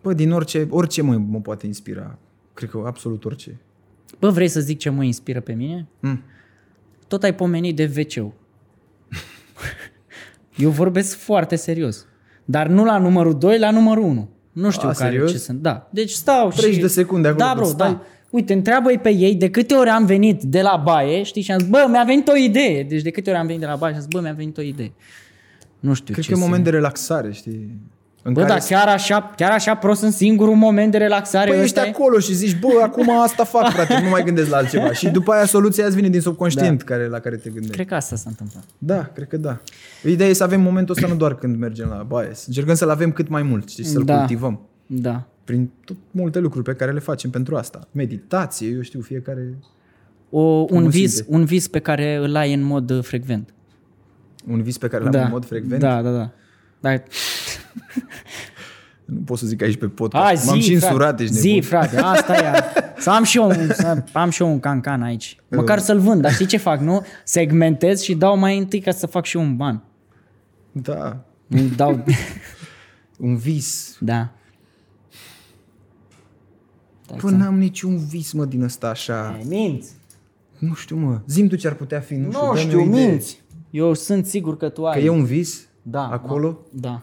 Bă, 0.02 0.12
din 0.12 0.32
orice, 0.32 0.66
orice 0.70 1.02
mă, 1.02 1.16
mă 1.16 1.40
poate 1.40 1.66
inspira. 1.66 2.18
Cred 2.54 2.70
că 2.70 2.82
absolut 2.86 3.24
orice. 3.24 3.60
Bă, 4.18 4.30
vrei 4.30 4.48
să 4.48 4.60
zic 4.60 4.78
ce 4.78 4.90
mă 4.90 5.04
inspiră 5.04 5.40
pe 5.40 5.52
mine? 5.52 5.86
Mm. 6.00 6.22
Tot 7.08 7.22
ai 7.22 7.34
pomenit 7.34 7.76
de 7.76 7.92
wc 7.96 8.14
Eu 10.64 10.70
vorbesc 10.70 11.16
foarte 11.16 11.56
serios. 11.56 12.06
Dar 12.44 12.66
nu 12.66 12.84
la 12.84 12.98
numărul 12.98 13.38
2, 13.38 13.58
la 13.58 13.70
numărul 13.70 14.02
1. 14.02 14.28
Nu 14.62 14.70
știu 14.70 14.88
A, 14.88 14.92
care 14.92 15.10
serios? 15.10 15.30
ce 15.30 15.38
sunt. 15.38 15.60
Da. 15.62 15.88
Deci 15.90 16.10
stau 16.10 16.48
30 16.48 16.74
și... 16.74 16.80
de 16.80 16.86
secunde 16.86 17.28
acolo 17.28 17.44
Da, 17.44 17.48
când 17.50 17.60
bro, 17.60 17.68
stai. 17.68 17.88
da. 17.90 18.02
Uite, 18.30 18.52
întreabă-i 18.52 18.98
pe 18.98 19.10
ei 19.14 19.34
de 19.34 19.50
câte 19.50 19.74
ori 19.74 19.88
am 19.88 20.04
venit 20.06 20.42
de 20.42 20.60
la 20.62 20.80
baie, 20.84 21.22
știi, 21.22 21.42
și 21.42 21.52
am 21.52 21.58
zis, 21.58 21.68
bă, 21.68 21.86
mi-a 21.90 22.02
venit 22.06 22.28
o 22.28 22.36
idee. 22.36 22.82
Deci 22.82 23.02
de 23.02 23.10
câte 23.10 23.30
ori 23.30 23.38
am 23.38 23.46
venit 23.46 23.60
de 23.60 23.66
la 23.66 23.76
baie 23.76 23.92
și 23.92 23.98
am 23.98 24.04
zis, 24.04 24.12
bă, 24.14 24.20
mi-a 24.22 24.32
venit 24.32 24.56
o 24.58 24.62
idee. 24.62 24.92
Nu 25.80 25.94
știu 25.94 26.12
Cred 26.12 26.24
ce 26.24 26.30
că 26.30 26.36
e 26.36 26.40
un 26.40 26.42
să- 26.42 26.48
moment 26.48 26.64
de 26.64 26.70
relaxare, 26.76 27.32
știi? 27.32 27.70
În 28.26 28.32
Bă, 28.32 28.40
care 28.40 28.52
dar 28.52 28.62
chiar 28.68 28.88
așa, 28.88 29.32
chiar 29.36 29.50
așa 29.50 29.74
prost 29.74 30.02
în 30.02 30.10
singurul 30.10 30.54
moment 30.54 30.90
de 30.90 30.98
relaxare 30.98 31.50
Păi 31.50 31.62
ești 31.62 31.66
ăsta 31.78 31.86
e? 31.86 31.90
acolo 31.90 32.18
și 32.18 32.34
zici, 32.34 32.58
bă, 32.58 32.68
acum 32.82 33.20
asta 33.20 33.44
fac, 33.44 33.70
frate, 33.72 34.00
nu 34.02 34.08
mai 34.08 34.22
gândesc 34.24 34.50
la 34.50 34.56
altceva. 34.56 34.92
Și 34.92 35.08
după 35.08 35.32
aia 35.32 35.44
soluția 35.44 35.86
îți 35.86 35.94
vine 35.94 36.08
din 36.08 36.20
subconștient 36.20 36.78
Da. 36.78 36.84
care, 36.84 37.08
la 37.08 37.18
care 37.18 37.36
te 37.36 37.48
gândești. 37.50 37.72
Cred 37.74 37.86
că 37.86 37.94
asta 37.94 38.16
s-a 38.16 38.28
întâmplat. 38.28 38.64
Da, 38.78 39.10
cred 39.14 39.28
că 39.28 39.36
da. 39.36 39.60
Ideea 40.04 40.28
e 40.28 40.32
să 40.32 40.42
avem 40.42 40.60
momentul 40.60 40.94
ăsta 40.94 41.08
nu 41.08 41.14
doar 41.16 41.34
când 41.34 41.58
mergem 41.58 41.88
la 41.88 42.02
baie. 42.02 42.30
Să 42.32 42.44
încercăm 42.46 42.74
să-l 42.74 42.90
avem 42.90 43.12
cât 43.12 43.28
mai 43.28 43.42
mult 43.42 43.68
și 43.68 43.84
să-l 43.84 44.02
Da. 44.04 44.18
cultivăm. 44.18 44.60
Da. 44.86 45.26
Prin 45.44 45.70
tot 45.84 45.96
multe 46.10 46.38
lucruri 46.38 46.64
pe 46.64 46.72
care 46.74 46.92
le 46.92 47.00
facem 47.00 47.30
pentru 47.30 47.56
asta. 47.56 47.88
Meditație, 47.92 48.68
eu 48.68 48.80
știu, 48.80 49.00
fiecare... 49.00 49.54
O, 50.30 50.40
un, 50.40 50.82
mă 50.82 50.88
vis, 50.88 51.14
simte? 51.14 51.32
un 51.32 51.44
vis 51.44 51.68
pe 51.68 51.78
care 51.78 52.14
îl 52.14 52.36
ai 52.36 52.52
în 52.52 52.62
mod 52.62 52.90
uh, 52.90 53.02
frecvent. 53.02 53.54
Un 54.48 54.62
vis 54.62 54.78
pe 54.78 54.88
care 54.88 55.02
l-am 55.02 55.12
da. 55.12 55.24
în 55.24 55.30
mod 55.30 55.44
frecvent. 55.44 55.80
Da, 55.80 56.02
da, 56.02 56.10
da. 56.10 56.30
da. 56.80 56.92
Nu 59.04 59.20
pot 59.24 59.38
să 59.38 59.46
zic 59.46 59.62
aici 59.62 59.76
pe 59.76 59.86
podcast. 59.88 60.24
Hai, 60.24 60.36
zi, 60.36 60.46
M-am 60.48 60.60
și 60.60 60.76
frate. 60.76 60.86
însurat, 60.86 61.20
ești 61.20 61.34
Zi, 61.34 61.46
nebun. 61.48 61.62
frate, 61.62 61.96
asta 61.96 62.34
e. 62.36 62.62
Să 63.00 63.10
am 63.10 63.24
și 63.24 63.36
eu 63.38 63.46
un, 63.48 63.68
să 63.74 64.02
am 64.12 64.30
și 64.30 64.42
eu 64.42 64.48
un 64.50 64.60
cancan 64.60 65.02
aici. 65.02 65.36
Măcar 65.50 65.78
să-l 65.78 65.98
vând, 66.00 66.20
dar 66.22 66.32
știi 66.32 66.46
ce 66.46 66.56
fac, 66.56 66.80
nu? 66.80 67.04
Segmentez 67.24 68.00
și 68.00 68.14
dau 68.14 68.38
mai 68.38 68.58
întâi 68.58 68.80
ca 68.80 68.90
să 68.90 69.06
fac 69.06 69.24
și 69.24 69.36
eu 69.36 69.42
un 69.42 69.56
ban. 69.56 69.82
Da, 70.72 71.24
Îmi 71.48 71.68
Dau, 71.76 72.04
un 73.18 73.36
vis. 73.36 73.96
da. 74.00 74.30
Păi 77.20 77.32
n-am 77.32 77.58
niciun 77.58 77.98
vis, 78.06 78.32
mă, 78.32 78.44
din 78.44 78.62
ăsta 78.62 78.88
așa. 78.88 79.40
Minți. 79.48 79.92
Nu 80.58 80.74
știu, 80.74 80.96
mă. 80.96 81.20
Zim 81.26 81.48
tu 81.48 81.56
ce 81.56 81.66
ar 81.66 81.74
putea 81.74 82.00
fi. 82.00 82.14
Nu, 82.14 82.24
Nu 82.26 82.30
dă-mi 82.30 82.58
știu, 82.58 82.78
o 82.78 82.82
idee. 82.84 83.06
minți. 83.06 83.42
Eu 83.70 83.94
sunt 83.94 84.26
sigur 84.26 84.56
că 84.56 84.68
tu 84.68 84.86
ai. 84.86 84.98
Că 84.98 85.04
e 85.04 85.08
un 85.08 85.24
vis 85.24 85.66
da, 85.82 86.06
acolo. 86.08 86.58
Da. 86.72 87.02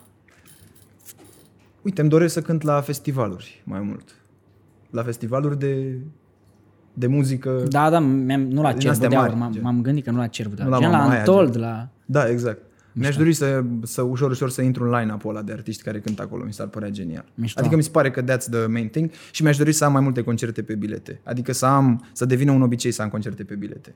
Uite, 1.83 2.01
îmi 2.01 2.09
doresc 2.09 2.33
să 2.33 2.41
cânt 2.41 2.61
la 2.61 2.81
festivaluri 2.81 3.61
mai 3.63 3.79
mult. 3.79 4.15
La 4.89 5.03
festivaluri 5.03 5.59
de, 5.59 5.97
de 6.93 7.07
muzică. 7.07 7.63
Da, 7.67 7.89
da, 7.89 7.99
mi-am, 7.99 8.41
nu 8.41 8.61
la 8.61 8.69
Din 8.71 8.79
cervul 8.79 8.89
astea 8.89 9.09
de 9.09 9.15
aur, 9.15 9.25
mari, 9.27 9.39
m-am, 9.39 9.51
gen. 9.51 9.61
m-am 9.61 9.81
gândit 9.81 10.03
că 10.03 10.11
nu 10.11 10.17
la 10.17 10.27
cervul 10.27 10.55
de 10.55 10.63
Nu 10.63 10.67
aur. 10.73 10.77
la 10.77 10.81
Gen 10.87 10.91
la 10.91 10.97
Mamaia, 11.03 11.19
Untold, 11.19 11.51
gen. 11.51 11.61
la... 11.61 11.87
Da, 12.05 12.29
exact. 12.29 12.61
Mi-aș 12.95 13.15
dori 13.15 13.33
să, 13.33 13.63
să 13.83 14.01
ușor, 14.01 14.31
ușor 14.31 14.49
să 14.49 14.61
intru 14.61 14.83
în 14.83 14.99
line-up 14.99 15.25
ăla 15.25 15.41
de 15.41 15.51
artiști 15.51 15.83
care 15.83 15.99
cântă 15.99 16.21
acolo. 16.21 16.43
Mi 16.43 16.53
s-ar 16.53 16.67
părea 16.67 16.89
genial. 16.89 17.25
Mișto. 17.35 17.59
Adică 17.59 17.75
mi 17.75 17.83
se 17.83 17.89
pare 17.89 18.11
că 18.11 18.21
that's 18.23 18.49
the 18.51 18.65
main 18.65 18.87
thing 18.87 19.09
și 19.31 19.43
mi-aș 19.43 19.57
dori 19.57 19.71
să 19.71 19.85
am 19.85 19.91
mai 19.91 20.01
multe 20.01 20.21
concerte 20.21 20.61
pe 20.61 20.75
bilete. 20.75 21.19
Adică 21.23 21.51
să 21.53 21.65
am, 21.65 22.05
să 22.11 22.25
devină 22.25 22.51
un 22.51 22.61
obicei 22.61 22.91
să 22.91 23.01
am 23.01 23.09
concerte 23.09 23.43
pe 23.43 23.55
bilete. 23.55 23.95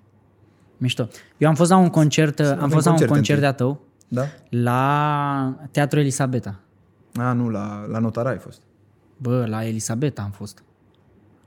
Mișto. 0.77 1.07
Eu 1.37 1.49
am 1.49 1.55
fost 1.55 1.69
la 1.69 1.77
un 1.77 1.89
concert, 1.89 2.39
am 2.39 2.45
avem 2.45 2.69
fost 2.69 2.85
la 2.85 2.91
un 2.91 2.97
concerte 2.97 3.13
concert 3.13 3.39
de-a 3.39 3.49
întâi. 3.49 3.65
tău, 3.65 3.81
Da? 4.07 4.23
la 4.49 5.67
Teatrul 5.71 6.01
Elisabeta. 6.01 6.59
A, 7.17 7.33
nu, 7.33 7.49
la, 7.49 7.85
la 7.87 7.99
notara 7.99 8.29
ai 8.29 8.37
fost. 8.37 8.61
Bă, 9.17 9.45
la 9.49 9.65
Elisabeta 9.65 10.21
am 10.21 10.31
fost. 10.31 10.63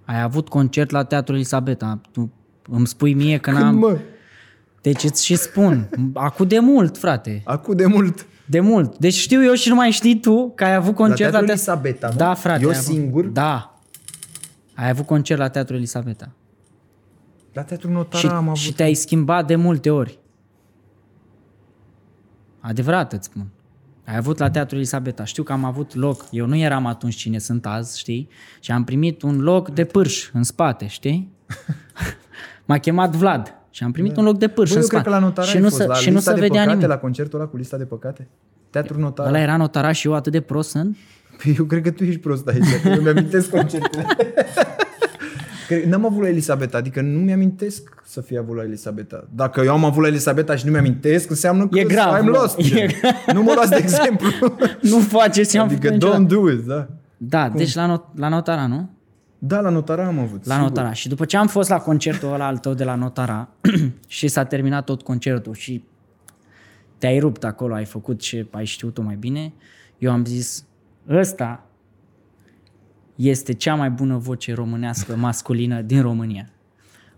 Ai 0.04 0.22
avut 0.22 0.48
concert 0.48 0.90
la 0.90 1.04
Teatrul 1.04 1.36
Elisabeta. 1.36 2.00
Tu 2.12 2.32
îmi 2.70 2.86
spui 2.86 3.14
mie 3.14 3.38
că 3.38 3.50
n-am... 3.50 3.74
mă? 3.74 3.98
Deci 4.82 5.04
îți 5.04 5.24
și 5.24 5.36
spun. 5.36 5.88
Acum 6.14 6.46
de 6.46 6.58
mult, 6.58 6.98
frate. 6.98 7.42
Acum 7.44 7.76
de 7.76 7.86
mult. 7.86 8.26
De 8.46 8.60
mult. 8.60 8.98
Deci 8.98 9.14
știu 9.14 9.44
eu 9.44 9.52
și 9.54 9.68
nu 9.68 9.74
mai 9.74 9.90
știi 9.90 10.20
tu 10.20 10.52
că 10.54 10.64
ai 10.64 10.74
avut 10.74 10.94
concert 10.94 11.32
la, 11.32 11.38
Teatrul 11.40 11.46
Teatrul 11.46 11.74
Elisabeta, 11.78 12.08
nu? 12.08 12.16
Da, 12.16 12.34
frate. 12.34 12.62
Eu 12.62 12.68
ai 12.68 12.76
avut- 12.76 12.92
singur? 12.94 13.24
Da. 13.24 13.78
Ai 14.74 14.88
avut 14.88 15.06
concert 15.06 15.40
la 15.40 15.48
Teatrul 15.48 15.76
Elisabeta. 15.76 16.30
La 17.52 17.62
teatrul 17.62 17.92
notara 17.92 18.18
Și, 18.18 18.26
am 18.26 18.44
avut. 18.48 18.56
și 18.56 18.72
te-ai 18.74 18.94
schimbat 18.94 19.46
de 19.46 19.56
multe 19.56 19.90
ori. 19.90 20.18
Adevărat 22.60 23.12
îți 23.12 23.24
spun. 23.26 23.46
Ai 24.10 24.16
avut 24.16 24.38
la 24.38 24.50
Teatrul 24.50 24.78
Elisabeta. 24.78 25.24
Știu 25.24 25.42
că 25.42 25.52
am 25.52 25.64
avut 25.64 25.94
loc. 25.94 26.24
Eu 26.30 26.46
nu 26.46 26.56
eram 26.56 26.86
atunci 26.86 27.14
cine 27.14 27.38
sunt 27.38 27.66
azi, 27.66 27.98
știi? 27.98 28.28
Și 28.60 28.72
am 28.72 28.84
primit 28.84 29.22
un 29.22 29.40
loc 29.40 29.70
de 29.70 29.84
pârș 29.84 30.30
în 30.32 30.42
spate, 30.42 30.86
știi? 30.86 31.32
M-a 32.68 32.78
chemat 32.78 33.16
Vlad 33.16 33.54
și 33.70 33.84
am 33.84 33.92
primit 33.92 34.16
un 34.16 34.24
loc 34.24 34.38
de 34.38 34.48
pârș 34.48 34.70
Bă, 34.70 34.76
în 34.76 34.82
eu 34.82 34.88
cred 34.88 35.00
spate. 35.00 35.16
că 35.16 35.20
la 35.20 35.26
notara 35.26 35.46
și 35.46 35.56
ai 35.56 35.62
nu, 35.62 35.68
fost, 35.68 35.80
se, 35.80 35.86
la 35.86 35.94
și 35.94 36.08
nu 36.08 36.14
lista 36.14 36.30
se 36.30 36.36
de 36.36 36.40
vedea 36.42 36.60
păcate, 36.60 36.76
nimic. 36.76 36.94
la 36.94 36.98
concertul 36.98 37.38
ăla 37.40 37.48
cu 37.48 37.56
lista 37.56 37.76
de 37.76 37.84
păcate? 37.84 38.28
Teatrul 38.70 39.00
notara. 39.00 39.28
Ăla 39.28 39.40
era 39.40 39.56
notara 39.56 39.92
și 39.92 40.06
eu 40.06 40.14
atât 40.14 40.32
de 40.32 40.40
prost 40.40 40.70
sunt? 40.70 40.96
Păi 41.42 41.54
eu 41.58 41.64
cred 41.64 41.82
că 41.82 41.90
tu 41.90 42.04
ești 42.04 42.20
prost 42.20 42.46
aici, 42.46 42.80
că 42.82 42.88
eu 42.88 43.00
mi-amintesc 43.00 43.50
concertele. 43.50 44.06
Cred- 45.74 45.84
N-am 45.88 46.04
avut 46.06 46.22
la 46.22 46.28
Elisabeta, 46.28 46.76
adică 46.78 47.00
nu 47.00 47.18
mi-amintesc 47.18 48.02
să 48.04 48.20
fie 48.20 48.38
avut 48.38 48.56
la 48.56 48.62
Elisabeta. 48.62 49.24
Dacă 49.34 49.60
eu 49.60 49.72
am 49.72 49.84
avut 49.84 50.02
la 50.02 50.08
Elisabeta 50.08 50.56
și 50.56 50.64
nu 50.66 50.70
mi-amintesc, 50.72 51.30
înseamnă 51.30 51.68
că 51.68 51.78
E 51.78 51.84
grav, 51.84 52.18
I'm 52.20 52.24
mă. 52.24 52.30
lost. 52.30 52.58
E 52.58 52.62
gen. 52.62 52.88
Nu 53.34 53.42
mă 53.42 53.52
luați 53.54 53.70
de 53.70 53.76
exemplu. 53.76 54.28
nu 54.90 54.98
faceți, 54.98 55.56
am 55.58 55.64
adică 55.64 55.80
făcut 55.86 55.92
niciodată. 56.02 56.24
don't 56.24 56.26
do 56.26 56.50
it, 56.50 56.60
da. 56.66 56.86
Da, 57.16 57.48
deci 57.48 57.74
la, 57.74 57.96
not- 57.96 58.14
la 58.18 58.28
notara, 58.28 58.66
nu? 58.66 58.90
Da, 59.38 59.60
la 59.60 59.68
notara 59.68 60.06
am 60.06 60.18
avut. 60.18 60.46
La 60.46 60.54
sigur. 60.54 60.68
Notara. 60.68 60.92
Și 60.92 61.08
după 61.08 61.24
ce 61.24 61.36
am 61.36 61.46
fost 61.46 61.68
la 61.68 61.78
concertul 61.78 62.32
ăla 62.32 62.46
al 62.46 62.56
tău 62.58 62.74
de 62.74 62.84
la 62.84 62.94
Notara 62.94 63.48
și 64.06 64.28
s-a 64.28 64.44
terminat 64.44 64.84
tot 64.84 65.02
concertul 65.02 65.54
și 65.54 65.84
te-ai 66.98 67.18
rupt 67.18 67.44
acolo, 67.44 67.74
ai 67.74 67.84
făcut 67.84 68.20
ce 68.20 68.46
ai 68.50 68.64
știut-o 68.64 69.02
mai 69.02 69.14
bine, 69.16 69.52
eu 69.98 70.10
am 70.12 70.24
zis, 70.24 70.64
ăsta 71.10 71.64
este 73.28 73.52
cea 73.52 73.74
mai 73.74 73.90
bună 73.90 74.16
voce 74.16 74.54
românească 74.54 75.16
masculină 75.16 75.80
din 75.80 76.02
România. 76.02 76.48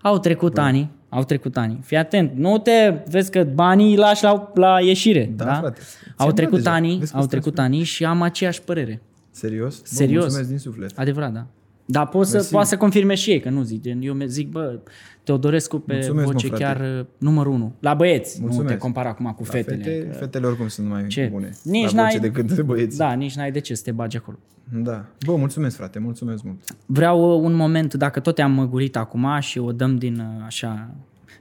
Au 0.01 0.19
trecut 0.19 0.59
ani, 0.59 0.91
au 1.09 1.25
trecut 1.25 1.57
ani. 1.57 1.79
Fii 1.83 1.97
atent, 1.97 2.33
nu 2.37 2.59
te 2.59 2.95
vezi 3.09 3.31
că 3.31 3.45
banii 3.45 3.91
îi 3.91 3.97
lași 3.97 4.23
la, 4.25 4.51
la 4.55 4.81
ieșire. 4.81 5.33
Da, 5.37 5.45
Da, 5.45 5.53
frate. 5.55 5.81
Au 5.81 6.15
Ți-am 6.17 6.31
trecut 6.35 6.63
dat 6.63 6.63
deja. 6.63 6.75
ani, 6.75 6.99
Vezi 6.99 7.11
că 7.11 7.17
au 7.17 7.23
stai 7.25 7.39
trecut 7.41 7.59
ani 7.59 7.83
și 7.83 8.05
am 8.05 8.23
aceeași 8.23 8.63
părere. 8.63 9.03
Serios? 9.31 9.77
Bă, 9.79 9.83
Serios. 9.85 10.23
mulțumesc 10.23 10.49
din 10.49 10.59
suflet. 10.59 10.99
Adevărat, 10.99 11.33
da. 11.33 11.47
Dar 11.93 12.07
pot 12.09 12.27
să, 12.27 12.49
poate 12.51 12.69
să 12.69 12.77
confirme 12.77 13.15
și 13.15 13.31
ei, 13.31 13.41
că 13.41 13.51
nu 13.51 13.63
zic. 13.63 13.81
Gen, 13.83 13.99
eu 14.03 14.15
mi- 14.15 14.29
zic, 14.29 14.51
bă, 14.51 14.79
Teodorescu 15.25 15.79
pe 15.79 15.93
Mulțumesc, 15.95 16.27
mă, 16.27 16.33
voce 16.33 16.47
frate. 16.47 16.63
chiar 16.63 16.81
uh, 16.99 17.05
numărul 17.19 17.53
unu. 17.53 17.73
La 17.81 17.95
băieți, 17.95 18.39
nu 18.41 18.45
Mulțumesc. 18.47 18.73
te 18.73 18.79
compara 18.79 19.09
acum 19.09 19.25
cu 19.37 19.43
La 19.43 19.49
fetele. 19.51 19.83
Fete, 19.83 20.07
că- 20.11 20.17
fetele 20.17 20.47
oricum 20.47 20.69
sunt 20.69 20.89
mai 20.89 21.07
Ce? 21.07 21.29
bune. 21.33 21.51
Nici 21.63 21.83
la 21.83 21.89
voce 22.03 22.19
n-ai- 22.19 22.19
decât 22.31 22.53
de 22.53 22.63
băieți. 22.63 22.97
Da, 22.97 23.13
nici 23.13 23.35
n-ai 23.37 23.53
de 23.53 23.59
ce 23.61 23.75
să 23.75 23.83
te 23.83 23.91
bagi 23.93 24.17
acolo. 24.17 24.39
da. 24.83 25.05
Bă, 25.27 25.37
mulțumesc, 25.37 25.77
frate, 25.77 25.99
mulțumesc 25.99 26.43
mult. 26.43 26.59
Vreau 26.87 27.37
uh, 27.39 27.45
un 27.45 27.53
moment, 27.55 27.95
dacă 27.95 28.21
tot 28.21 28.35
te-am 28.35 28.53
măgulit 28.53 28.97
acum 28.97 29.27
și 29.41 29.59
o 29.59 29.73
dăm 29.73 29.97
din 29.97 30.19
uh, 30.19 30.45
așa 30.47 30.91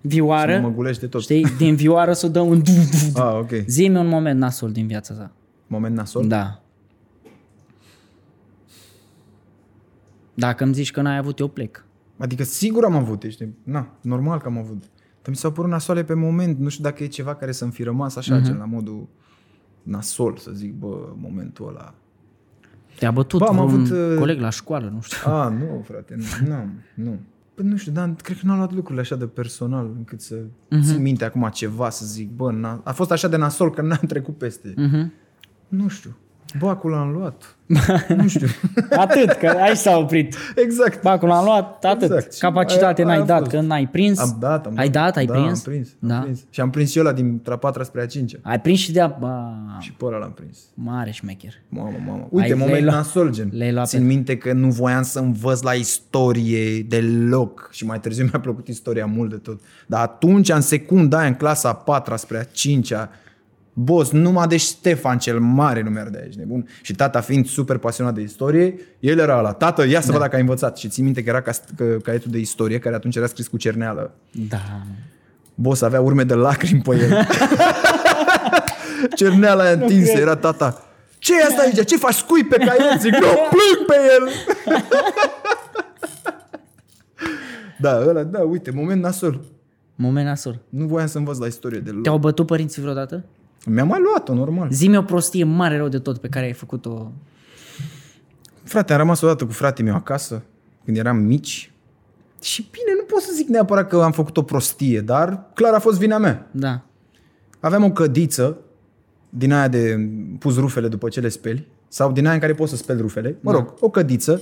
vioară, 0.01 0.59
Mă 0.59 0.69
gulește 0.69 1.07
tot. 1.07 1.21
știi, 1.21 1.45
din 1.57 1.75
vioară 1.75 2.13
să 2.13 2.25
o 2.25 2.29
dăm 2.29 2.47
un... 2.47 2.61
Ah, 3.13 3.33
ok. 3.39 3.51
Zi-mi 3.67 3.97
un 3.97 4.07
moment 4.07 4.39
nasol 4.39 4.71
din 4.71 4.87
viața 4.87 5.13
ta. 5.13 5.31
Moment 5.67 5.95
nasol? 5.95 6.27
Da. 6.27 6.60
Dacă 10.41 10.63
îmi 10.63 10.73
zici 10.73 10.91
că 10.91 11.01
n-ai 11.01 11.17
avut, 11.17 11.39
eu 11.39 11.47
plec. 11.47 11.85
Adică 12.17 12.43
sigur 12.43 12.83
am 12.85 12.95
avut, 12.95 13.23
ești, 13.23 13.47
na, 13.63 13.87
normal 14.01 14.39
că 14.39 14.47
am 14.47 14.57
avut. 14.57 14.79
Dar 15.21 15.29
mi 15.29 15.35
s-au 15.35 15.51
părut 15.51 15.69
nasoale 15.69 16.03
pe 16.03 16.13
moment, 16.13 16.57
nu 16.59 16.69
știu 16.69 16.83
dacă 16.83 17.03
e 17.03 17.07
ceva 17.07 17.35
care 17.35 17.51
să-mi 17.51 17.71
fi 17.71 17.83
rămas 17.83 18.15
așa, 18.15 18.33
Mhm. 18.35 18.43
uh-huh. 18.43 18.47
gen 18.47 18.57
la 18.57 18.65
modul 18.65 19.07
nasol, 19.83 20.37
să 20.37 20.51
zic, 20.53 20.73
bă, 20.73 21.13
momentul 21.15 21.67
ăla. 21.67 21.93
Te-a 22.99 23.11
bătut 23.11 23.39
Bă, 23.39 23.45
am 23.45 23.57
un 23.57 23.61
avut, 23.61 23.89
uh, 23.89 24.15
coleg 24.17 24.39
la 24.39 24.49
școală, 24.49 24.89
nu 24.93 25.01
știu. 25.01 25.31
A, 25.31 25.49
nu, 25.49 25.81
frate, 25.87 26.15
nu, 26.17 26.47
n-am, 26.47 26.71
nu. 26.93 27.19
Păi 27.53 27.65
nu 27.65 27.75
știu, 27.77 27.91
dar 27.91 28.13
cred 28.23 28.37
că 28.37 28.45
n-am 28.45 28.57
luat 28.57 28.73
lucrurile 28.73 29.01
așa 29.01 29.15
de 29.15 29.25
personal 29.27 29.91
încât 29.97 30.21
să 30.21 30.35
Mhm. 30.35 30.79
uh-huh. 30.81 30.85
țin 30.85 31.01
minte 31.01 31.25
acum 31.25 31.49
ceva, 31.53 31.89
să 31.89 32.05
zic, 32.05 32.29
bă, 32.31 32.51
n-a, 32.51 32.81
a 32.83 32.91
fost 32.91 33.11
așa 33.11 33.27
de 33.27 33.37
nasol 33.37 33.71
că 33.71 33.81
n-am 33.81 34.03
trecut 34.07 34.37
peste. 34.37 34.73
Mhm. 34.77 35.07
Uh-huh. 35.07 35.11
Nu 35.67 35.87
știu. 35.87 36.15
Bă, 36.59 36.67
acolo 36.67 36.95
am 36.95 37.11
luat. 37.11 37.55
nu 38.17 38.27
știu. 38.27 38.47
Atât, 38.89 39.31
că 39.31 39.47
aici 39.61 39.77
s-a 39.77 39.97
oprit. 39.97 40.35
exact. 40.55 41.01
Bacul 41.01 41.27
l-am 41.27 41.43
luat, 41.43 41.85
atât. 41.85 42.01
Exact. 42.01 42.33
Și 42.33 42.39
Capacitate 42.39 43.01
aia- 43.01 43.05
n-ai 43.05 43.13
aia 43.15 43.23
a 43.23 43.27
dat, 43.27 43.39
fost. 43.39 43.51
că 43.51 43.59
n-ai 43.59 43.87
prins. 43.87 44.19
Am 44.19 44.37
dat, 44.39 44.65
am 44.65 44.73
Ai 44.77 44.89
dat, 44.89 45.15
ai 45.15 45.25
da, 45.25 45.33
prins? 45.33 45.65
am 45.65 45.71
prins, 45.73 45.87
am 46.01 46.07
Da. 46.09 46.19
prins. 46.19 46.39
Și 46.49 46.61
am 46.61 46.69
prins 46.69 46.91
și 46.91 46.99
ăla 46.99 47.11
din 47.11 47.41
a 47.49 47.55
patra 47.55 47.83
spre 47.83 48.01
a 48.01 48.05
cincea. 48.05 48.37
Ai 48.41 48.59
prins 48.59 48.79
și 48.79 48.91
de-a... 48.91 49.07
Ba, 49.19 49.53
Și 49.79 49.91
pe 49.93 50.05
ăla 50.05 50.17
l-am 50.17 50.31
prins. 50.31 50.57
mare 50.73 51.11
șmecher. 51.11 51.53
Mamă, 51.69 51.97
mamă. 52.07 52.27
Uite, 52.29 52.47
le-ai 52.47 52.59
moment 52.59 52.83
luat- 52.83 52.95
nasol, 52.95 53.31
gen. 53.31 53.49
le-ai 53.53 53.71
luat 53.73 53.87
Țin 53.87 53.99
pe- 53.99 54.05
minte 54.05 54.37
că 54.37 54.53
nu 54.53 54.67
voiam 54.69 55.03
să 55.03 55.19
învăț 55.19 55.61
la 55.61 55.71
istorie 55.73 56.81
deloc. 56.81 57.69
Și 57.71 57.85
mai 57.85 57.99
târziu 57.99 58.23
mi-a 58.31 58.39
plăcut 58.39 58.67
istoria 58.67 59.05
mult 59.05 59.29
de 59.29 59.35
tot. 59.35 59.59
Dar 59.87 60.01
atunci, 60.01 60.49
în 60.49 60.61
secunda 60.61 61.17
aia, 61.17 61.27
în 61.27 61.35
clasa 61.35 61.69
a 61.69 61.73
patra 61.75 62.15
spre 62.15 62.37
a 62.37 62.43
cincea, 62.43 63.09
Boss, 63.73 64.11
numai 64.11 64.47
de 64.47 64.57
Ștefan 64.57 65.17
cel 65.17 65.39
Mare 65.39 65.81
nu 65.81 65.89
mi-ar 65.89 66.07
de 66.07 66.19
aici, 66.23 66.33
nebun. 66.33 66.67
Și 66.81 66.95
tata 66.95 67.21
fiind 67.21 67.47
super 67.47 67.77
pasionat 67.77 68.13
de 68.13 68.21
istorie, 68.21 68.75
el 68.99 69.19
era 69.19 69.41
la 69.41 69.51
tată, 69.51 69.87
ia 69.87 69.99
să 70.01 70.05
da. 70.05 70.11
văd 70.11 70.21
dacă 70.21 70.35
ai 70.35 70.41
învățat. 70.41 70.77
Și 70.77 70.87
țin 70.87 71.03
minte 71.03 71.23
că 71.23 71.29
era 71.29 71.41
ca, 71.41 71.51
că, 71.75 71.83
caietul 71.83 72.31
de 72.31 72.37
istorie, 72.37 72.79
care 72.79 72.95
atunci 72.95 73.15
era 73.15 73.27
scris 73.27 73.47
cu 73.47 73.57
cerneală. 73.57 74.13
Da. 74.49 74.61
Boss 75.55 75.81
avea 75.81 76.01
urme 76.01 76.23
de 76.23 76.33
lacrimi 76.33 76.81
pe 76.81 76.95
el. 76.95 77.27
Cerneala 79.15 79.63
aia 79.63 79.71
întinsă, 79.71 80.17
era 80.17 80.35
tata. 80.35 80.83
ce 81.17 81.33
e 81.33 81.43
asta 81.43 81.61
aici? 81.61 81.85
Ce 81.85 81.97
faci? 81.97 82.13
Scui 82.13 82.43
pe 82.43 82.57
caiet? 82.57 83.01
Zic, 83.01 83.11
nu, 83.11 83.27
plâng 83.53 83.85
pe 83.87 83.95
el! 84.15 84.29
da, 87.79 88.03
ăla, 88.07 88.23
da, 88.23 88.39
uite, 88.39 88.71
moment 88.71 89.01
nasol. 89.01 89.41
Moment 89.95 90.25
nasol. 90.25 90.59
Nu 90.69 90.85
voiam 90.85 91.07
să 91.07 91.17
învăț 91.17 91.37
la 91.37 91.45
istorie 91.45 91.79
deloc. 91.79 92.03
Te-au 92.03 92.17
bătut 92.17 92.45
părinții 92.45 92.81
vreodată? 92.81 93.23
Mi-am 93.65 93.87
mai 93.87 93.99
luat-o, 94.01 94.33
normal. 94.33 94.71
Zi-mi 94.71 94.97
o 94.97 95.01
prostie 95.01 95.43
mare 95.43 95.77
rău 95.77 95.87
de 95.87 95.99
tot 95.99 96.17
pe 96.17 96.27
care 96.27 96.45
ai 96.45 96.53
făcut-o. 96.53 97.11
Frate, 98.63 98.93
am 98.93 98.99
rămas 98.99 99.21
odată 99.21 99.45
cu 99.45 99.51
fratele 99.51 99.89
meu 99.89 99.97
acasă, 99.97 100.43
când 100.85 100.97
eram 100.97 101.17
mici. 101.17 101.71
Și 102.41 102.67
bine, 102.71 102.95
nu 102.99 103.03
pot 103.03 103.21
să 103.21 103.31
zic 103.35 103.47
neapărat 103.47 103.87
că 103.87 104.01
am 104.01 104.11
făcut 104.11 104.37
o 104.37 104.43
prostie, 104.43 105.01
dar 105.01 105.49
clar 105.53 105.73
a 105.73 105.79
fost 105.79 105.99
vina 105.99 106.17
mea. 106.17 106.49
Da. 106.51 106.81
Aveam 107.59 107.83
o 107.83 107.91
cădiță 107.91 108.57
din 109.29 109.53
aia 109.53 109.67
de 109.67 110.09
pus 110.39 110.57
rufele 110.57 110.87
după 110.87 111.09
ce 111.09 111.19
le 111.19 111.29
speli, 111.29 111.67
sau 111.87 112.11
din 112.11 112.25
aia 112.25 112.33
în 112.33 112.39
care 112.39 112.53
poți 112.53 112.71
să 112.71 112.77
speli 112.77 113.01
rufele, 113.01 113.37
mă 113.39 113.51
rog, 113.51 113.73
o 113.79 113.89
cădiță 113.89 114.41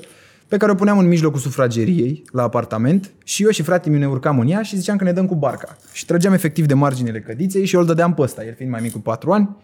pe 0.49 0.57
care 0.57 0.71
o 0.71 0.75
puneam 0.75 0.97
în 0.97 1.07
mijlocul 1.07 1.39
sufrageriei 1.39 2.23
la 2.31 2.43
apartament 2.43 3.11
și 3.23 3.43
eu 3.43 3.49
și 3.49 3.61
fratele 3.61 3.91
meu 3.91 3.99
ne 3.99 4.07
urcam 4.13 4.39
în 4.39 4.47
ea 4.47 4.61
și 4.61 4.75
ziceam 4.75 4.97
că 4.97 5.03
ne 5.03 5.11
dăm 5.11 5.25
cu 5.25 5.35
barca. 5.35 5.77
Și 5.91 6.05
trăgeam 6.05 6.33
efectiv 6.33 6.65
de 6.65 6.73
marginile 6.73 7.19
cădiței 7.21 7.65
și 7.65 7.75
eu 7.75 7.81
îl 7.81 7.87
dădeam 7.87 8.13
pe 8.13 8.21
ăsta, 8.21 8.45
el 8.45 8.53
fiind 8.53 8.71
mai 8.71 8.81
mic 8.81 8.91
cu 8.91 8.99
4 8.99 9.31
ani. 9.31 9.55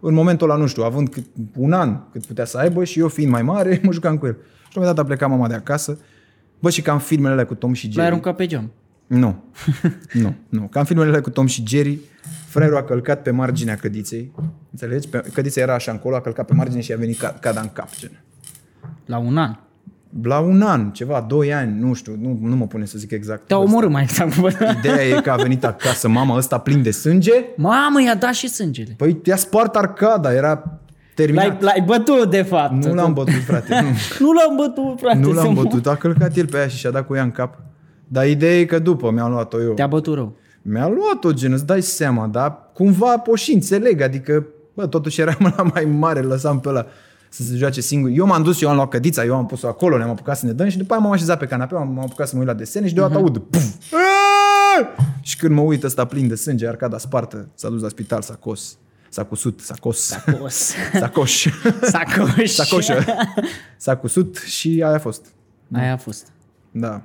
În 0.00 0.14
momentul 0.14 0.50
ăla, 0.50 0.58
nu 0.58 0.66
știu, 0.66 0.82
având 0.82 1.08
cât, 1.08 1.24
un 1.56 1.72
an 1.72 2.00
cât 2.12 2.26
putea 2.26 2.44
să 2.44 2.58
aibă 2.58 2.84
și 2.84 2.98
eu 2.98 3.08
fiind 3.08 3.30
mai 3.30 3.42
mare, 3.42 3.80
mă 3.84 3.92
jucam 3.92 4.18
cu 4.18 4.26
el. 4.26 4.32
Și 4.32 4.78
la 4.78 4.80
un 4.80 4.82
moment 4.82 4.94
dat 4.96 5.04
a 5.04 5.08
plecat 5.08 5.28
mama 5.28 5.48
de 5.48 5.54
acasă. 5.54 5.98
Bă, 6.58 6.70
și 6.70 6.82
cam 6.82 6.98
filmele 6.98 7.32
alea 7.32 7.46
cu 7.46 7.54
Tom 7.54 7.72
și 7.72 7.84
L-ai 7.84 7.92
Jerry. 7.92 8.06
aruncat 8.06 8.36
pe 8.36 8.46
geam. 8.46 8.70
Nu. 9.06 9.44
nu, 10.22 10.34
nu. 10.48 10.62
Cam 10.70 10.84
filmele 10.84 11.08
alea 11.08 11.20
cu 11.20 11.30
Tom 11.30 11.46
și 11.46 11.62
Jerry, 11.66 11.98
fraierul 12.46 12.76
a 12.76 12.82
călcat 12.82 13.22
pe 13.22 13.30
marginea 13.30 13.76
cădiței. 13.76 14.32
Înțelegi? 14.70 15.08
Pe, 15.08 15.24
cădița 15.32 15.60
era 15.60 15.74
așa 15.74 15.92
încolo, 15.92 16.16
a 16.16 16.20
călcat 16.20 16.46
pe 16.46 16.54
margine 16.54 16.80
și 16.80 16.92
a 16.92 16.96
venit 16.96 17.18
ca, 17.18 17.28
cada 17.40 17.60
în 17.60 17.68
cap. 17.72 17.88
Gen. 17.98 18.22
La 19.06 19.18
un 19.18 19.36
an. 19.36 19.56
La 20.22 20.38
un 20.38 20.62
an, 20.62 20.90
ceva, 20.90 21.24
doi 21.28 21.54
ani, 21.54 21.80
nu 21.80 21.92
știu, 21.92 22.16
nu, 22.20 22.38
nu 22.42 22.56
mă 22.56 22.66
pune 22.66 22.84
să 22.84 22.98
zic 22.98 23.10
exact. 23.10 23.46
Te-a 23.46 23.58
omorât 23.58 23.90
mai 23.90 24.02
exact. 24.02 24.34
Ideea 24.78 25.04
e 25.06 25.20
că 25.20 25.30
a 25.30 25.36
venit 25.36 25.64
acasă 25.64 26.08
mama 26.08 26.36
ăsta 26.36 26.58
plin 26.58 26.82
de 26.82 26.90
sânge, 26.90 27.32
Mamă, 27.56 28.02
i-a 28.02 28.14
dat 28.14 28.32
și 28.32 28.48
sângele. 28.48 28.94
păi 28.96 29.12
te-a 29.14 29.36
spart 29.36 29.76
arcada, 29.76 30.34
era 30.34 30.80
terminat. 31.14 31.44
L-ai, 31.44 31.58
l-ai 31.60 31.82
bătut, 31.86 32.30
de 32.30 32.42
fapt. 32.42 32.84
nu 32.84 32.94
l-am 32.94 33.12
bătut, 33.12 33.42
frate, 33.46 33.80
nu. 33.80 33.88
Nu 34.26 34.32
l-am 34.32 34.56
bătut, 34.56 35.00
frate. 35.00 35.18
nu 35.18 35.32
l-am 35.32 35.54
să 35.54 35.62
bătut, 35.62 35.86
a 35.86 35.96
călcat 35.96 36.36
el 36.36 36.46
pe 36.46 36.56
ea 36.56 36.66
și 36.66 36.76
și-a 36.76 36.90
dat 36.90 37.06
cu 37.06 37.14
ea 37.14 37.22
în 37.22 37.30
cap. 37.30 37.58
Dar 38.08 38.26
ideea 38.26 38.58
e 38.58 38.64
că 38.64 38.78
după 38.78 39.10
mi-am 39.10 39.30
luat-o 39.30 39.62
eu. 39.62 39.72
Te-a 39.72 39.86
bătut 39.86 40.14
rău. 40.14 40.36
Mi-a 40.62 40.88
luat-o, 40.88 41.32
gen, 41.32 41.52
îți 41.52 41.66
dai 41.66 41.82
seama, 41.82 42.26
dar 42.26 42.58
cumva 42.74 43.18
pot 43.18 43.38
și 43.38 43.52
înțeleg, 43.52 44.00
adică, 44.00 44.46
bă, 44.74 44.86
totuși 44.86 45.20
eram 45.20 45.54
la 45.56 45.62
mai 45.74 45.84
mare, 45.84 46.20
îl 46.20 46.26
lăsam 46.26 46.60
pe 46.60 46.68
ăla 46.68 46.86
să 47.34 47.42
se 47.42 47.56
joace 47.56 47.80
singur. 47.80 48.10
Eu 48.14 48.26
m-am 48.26 48.42
dus, 48.42 48.60
eu 48.62 48.68
am 48.68 48.74
luat 48.74 48.88
cădița, 48.88 49.24
eu 49.24 49.34
am 49.36 49.46
pus-o 49.46 49.66
acolo, 49.68 49.96
ne-am 49.96 50.10
apucat 50.10 50.36
să 50.38 50.46
ne 50.46 50.52
dăm 50.52 50.68
și 50.68 50.76
după 50.78 50.92
aia 50.92 51.02
m-am 51.02 51.12
așezat 51.12 51.38
pe 51.38 51.46
canapea, 51.46 51.78
m-am 51.78 51.98
apucat 51.98 52.26
să 52.28 52.32
mă 52.34 52.40
uit 52.40 52.48
la 52.50 52.54
desene 52.56 52.88
și 52.88 52.94
deodată 52.94 53.18
aud, 53.18 53.38
puf! 53.38 53.92
Aaaa! 53.92 54.94
Și 55.20 55.36
când 55.36 55.54
mă 55.54 55.60
uit 55.60 55.82
ăsta 55.84 56.04
plin 56.04 56.28
de 56.28 56.34
sânge, 56.34 56.68
arcada 56.68 56.98
spartă, 56.98 57.48
s-a 57.54 57.68
dus 57.68 57.82
la 57.82 57.88
spital, 57.88 58.22
s-a 58.22 58.34
cos, 58.34 58.78
s-a 59.08 59.24
cusut, 59.24 59.60
s-a 59.60 59.74
cos, 59.80 60.12
Cos. 60.40 60.74
s-a 60.92 61.08
coș, 61.08 61.46
Sacoș. 61.82 62.50
s-a 62.50 62.64
coșă, 62.64 63.04
s-a 63.76 63.96
cusut 63.96 64.36
și 64.36 64.68
aia 64.68 64.94
a 64.94 64.98
fost. 64.98 65.26
Aia 65.72 65.92
a 65.92 65.96
fost. 65.96 66.26
Da. 66.70 67.02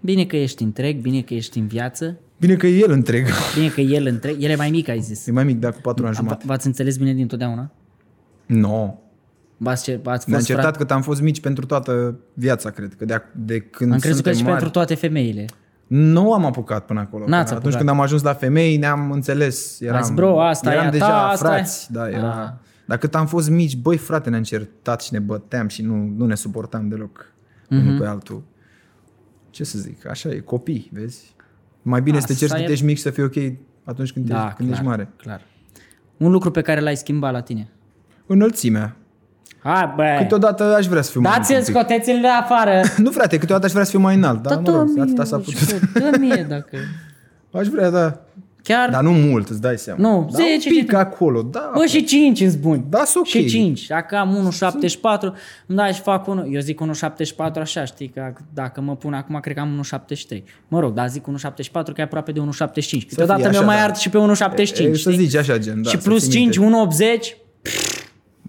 Bine 0.00 0.24
că 0.24 0.36
ești 0.36 0.62
întreg, 0.62 1.00
bine 1.00 1.20
că 1.22 1.34
ești 1.34 1.58
în 1.58 1.66
viață, 1.66 2.18
Bine 2.38 2.54
că 2.54 2.66
e 2.66 2.78
el 2.78 2.90
întreg. 2.90 3.26
bine 3.54 3.68
că 3.68 3.80
el 3.80 4.06
întreg. 4.06 4.42
El 4.42 4.50
e 4.50 4.54
mai 4.54 4.70
mic, 4.70 4.88
ai 4.88 5.00
zis. 5.00 5.26
E 5.26 5.30
mai 5.32 5.44
mic, 5.44 5.58
dar 5.58 5.72
cu 5.72 5.80
patru 5.80 6.04
ani 6.06 6.14
V- 6.14 6.18
jumate. 6.18 6.44
V-ați 6.46 6.66
înțeles 6.66 6.96
bine 6.96 7.12
dintotdeauna? 7.12 7.70
Nu. 8.54 8.58
No. 8.68 8.94
V-ați, 9.56 9.90
cer- 9.90 10.02
v-ați 10.02 10.28
Ne-am 10.28 10.38
fost 10.38 10.46
certat 10.46 10.62
frate? 10.64 10.78
cât 10.78 10.90
am 10.90 11.02
fost 11.02 11.20
mici 11.20 11.40
pentru 11.40 11.66
toată 11.66 12.18
viața, 12.34 12.70
cred. 12.70 12.94
Că 12.94 13.04
de, 13.04 13.14
ac- 13.18 13.32
de 13.34 13.60
când 13.60 13.92
Am 13.92 13.98
crezut 13.98 14.22
că 14.24 14.30
suntem 14.32 14.40
și 14.40 14.42
mari, 14.42 14.54
pentru 14.54 14.70
toate 14.78 14.94
femeile. 14.94 15.44
Nu 15.86 16.32
am 16.32 16.44
apucat 16.44 16.86
până 16.86 17.00
acolo. 17.00 17.24
N-ați 17.26 17.40
Atunci 17.52 17.56
apucat. 17.56 17.76
când 17.76 17.88
am 17.88 18.00
ajuns 18.00 18.22
la 18.22 18.32
femei, 18.34 18.76
ne-am 18.76 19.10
înțeles. 19.10 19.80
Eram, 19.80 19.96
Azi, 19.96 20.12
bro, 20.12 20.42
asta 20.42 20.70
e 20.70 20.72
eram 20.74 20.86
a 20.86 20.90
deja 20.90 21.06
ta, 21.06 21.26
asta 21.28 21.48
frați. 21.48 21.86
e- 21.90 21.94
Da, 21.94 22.08
era... 22.08 22.42
Ah. 22.44 22.50
Dar 22.86 22.98
cât 22.98 23.14
am 23.14 23.26
fost 23.26 23.50
mici, 23.50 23.76
băi, 23.76 23.96
frate, 23.96 24.30
ne-am 24.30 24.42
certat 24.42 25.02
și 25.02 25.12
ne 25.12 25.18
băteam 25.18 25.68
și 25.68 25.82
nu, 25.82 25.94
nu 26.16 26.26
ne 26.26 26.34
suportam 26.34 26.88
deloc 26.88 27.32
Mhm. 27.68 27.80
unul 27.86 27.98
pe 28.00 28.06
altul. 28.06 28.42
Ce 29.50 29.64
să 29.64 29.78
zic, 29.78 30.08
așa 30.08 30.28
e, 30.28 30.38
copii, 30.38 30.90
vezi? 30.92 31.34
Mai 31.82 32.02
bine 32.02 32.20
să 32.20 32.26
te 32.26 32.32
Asta 32.32 32.44
cerți 32.46 32.54
e- 32.54 32.58
când 32.58 32.72
ești 32.74 32.84
mic 32.84 32.96
și 32.96 33.02
să 33.02 33.10
fii 33.10 33.22
ok 33.22 33.36
atunci 33.84 34.12
când, 34.12 34.26
Da, 34.28 34.42
ești, 34.44 34.56
când 34.56 34.68
clar, 34.68 34.80
ești 34.80 34.84
mare. 34.84 35.08
clar. 35.16 35.40
Un 36.16 36.30
lucru 36.30 36.50
pe 36.50 36.60
care 36.60 36.80
l-ai 36.80 36.96
schimbat 36.96 37.32
la 37.32 37.40
tine. 37.40 37.68
Înălțimea. 38.32 38.96
Hai, 39.62 39.92
bă! 39.96 40.16
Câteodată 40.18 40.74
aș 40.74 40.86
vrea 40.86 41.02
să 41.02 41.10
fiu 41.10 41.20
mai 41.20 41.32
Dați-l, 41.36 41.54
înalt 41.54 41.68
un 41.68 41.74
scoteți-l 41.74 42.20
de 42.20 42.26
afară! 42.26 42.80
pic. 42.80 42.96
Nu, 43.04 43.10
frate, 43.10 43.38
câteodată 43.38 43.66
aș 43.66 43.72
vrea 43.72 43.84
să 43.84 43.90
fiu 43.90 44.00
mai 44.00 44.14
înalt. 44.14 44.42
Dar, 44.42 44.58
mă 44.58 44.70
rog, 44.70 44.98
atâta 45.00 45.24
s-a 45.24 45.36
putut. 45.36 45.80
Dă 45.92 46.10
mie 46.18 46.46
dacă... 46.48 46.76
Aș 47.52 47.66
vrea, 47.66 47.90
da. 47.90 48.20
Chiar... 48.62 48.90
Dar 48.90 49.02
nu 49.02 49.10
mult, 49.12 49.48
îți 49.48 49.60
dai 49.60 49.78
seama. 49.78 50.00
Nu, 50.08 50.28
da, 50.32 50.38
10, 50.38 50.68
un 50.68 50.76
pic 50.76 50.92
acolo, 50.92 51.42
da. 51.42 51.70
Bă, 51.74 51.84
și 51.84 52.04
5 52.04 52.40
îți 52.40 52.58
buni. 52.58 52.84
Da, 52.88 53.04
sunt 53.04 53.24
ok. 53.24 53.30
Și 53.30 53.46
5. 53.46 53.86
Dacă 53.86 54.16
am 54.16 54.50
1,74, 54.52 55.20
îmi 55.66 55.78
dai 55.78 55.92
și 55.92 56.00
fac 56.00 56.26
1. 56.26 56.48
Eu 56.50 56.60
zic 56.60 56.80
1,74 56.80 57.52
așa, 57.60 57.84
știi, 57.84 58.08
că 58.08 58.32
dacă 58.54 58.80
mă 58.80 58.96
pun 58.96 59.14
acum, 59.14 59.38
cred 59.40 59.54
că 59.54 59.60
am 59.60 59.86
1,73. 60.36 60.42
Mă 60.68 60.80
rog, 60.80 60.94
dar 60.94 61.08
zic 61.08 61.24
1,74 61.24 61.72
că 61.72 61.92
e 61.96 62.02
aproape 62.02 62.32
de 62.32 62.40
1,75. 62.40 62.44
Câteodată 63.08 63.40
fie 63.40 63.48
mi-o 63.48 63.58
așa, 63.58 63.66
mai 63.66 63.76
da. 63.76 63.82
ard 63.82 63.96
și 63.96 64.10
pe 64.10 64.18
1,75, 64.18 64.20
E, 64.58 64.94
să 64.94 65.10
știi? 65.10 65.26
zici 65.26 65.36
așa, 65.36 65.58
gen, 65.58 65.82
da. 65.82 65.90
și 65.90 66.00
să 66.00 66.08
plus 66.08 66.22
ții 66.22 66.30
5, 66.30 66.58
minte. 66.58 66.76
1,80. 67.34 67.48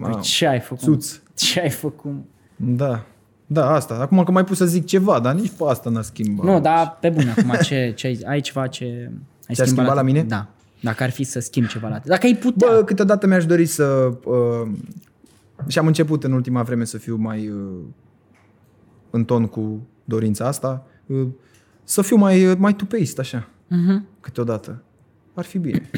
Mamă. 0.02 0.14
Păi 0.14 0.24
ce 0.24 0.48
ai 0.48 0.60
făcut? 0.60 0.84
Țuț. 0.84 1.20
Ce 1.36 1.60
ai 1.62 1.70
făcut? 1.70 2.16
Da. 2.56 3.06
Da, 3.48 3.72
asta. 3.74 3.94
Acum 3.94 4.24
că 4.24 4.32
mai 4.32 4.44
pus 4.44 4.58
să 4.58 4.66
zic 4.66 4.86
ceva, 4.86 5.20
dar 5.20 5.34
nici 5.36 5.52
pe 5.58 5.64
asta 5.68 5.90
n-a 5.90 6.02
schimbat. 6.02 6.46
Nu, 6.46 6.60
dar 6.60 6.98
pe 7.00 7.10
bune 7.10 7.34
acum, 7.38 7.54
ce, 7.64 7.94
ce 7.96 8.08
ai, 8.08 8.20
ai 8.26 8.42
ceva 8.42 8.68
ce 8.68 9.12
ai 9.48 9.56
Ce-a 9.56 9.66
schimbat 9.66 9.96
la 9.96 10.02
tine? 10.02 10.12
mine? 10.12 10.24
Da. 10.24 10.48
Dacă 10.82 11.04
ar 11.04 11.10
fi 11.10 11.24
să 11.24 11.40
schimbi 11.40 11.70
ceva 11.70 11.88
la 11.88 12.00
tine. 12.00 12.14
Dacă 12.14 12.26
ai 12.26 12.36
putea. 12.36 12.68
Bă, 12.70 12.84
câteodată 12.84 13.28
mi-aș 13.28 13.46
dori 13.46 13.66
să... 13.66 13.84
Uh, 14.26 14.72
și 15.68 15.80
am 15.80 15.88
început 15.88 16.24
în 16.24 16.32
ultima 16.32 16.64
vreme 16.64 16.84
să 16.84 16.98
fiu 16.98 17.16
mai 17.16 17.48
uh, 17.50 17.80
în 19.10 19.24
ton 19.26 19.48
cu 19.48 19.88
dorința 20.04 20.46
asta, 20.48 20.86
uh, 21.06 21.28
să 21.84 22.02
fiu 22.02 22.16
mai, 22.16 22.46
uh, 22.46 22.58
mai 22.58 22.74
tupeist, 22.76 23.20
așa, 23.20 23.48
Mhm. 23.68 24.06
câteodată. 24.20 24.84
Ar 25.34 25.44
fi 25.46 25.58
bine. 25.58 25.90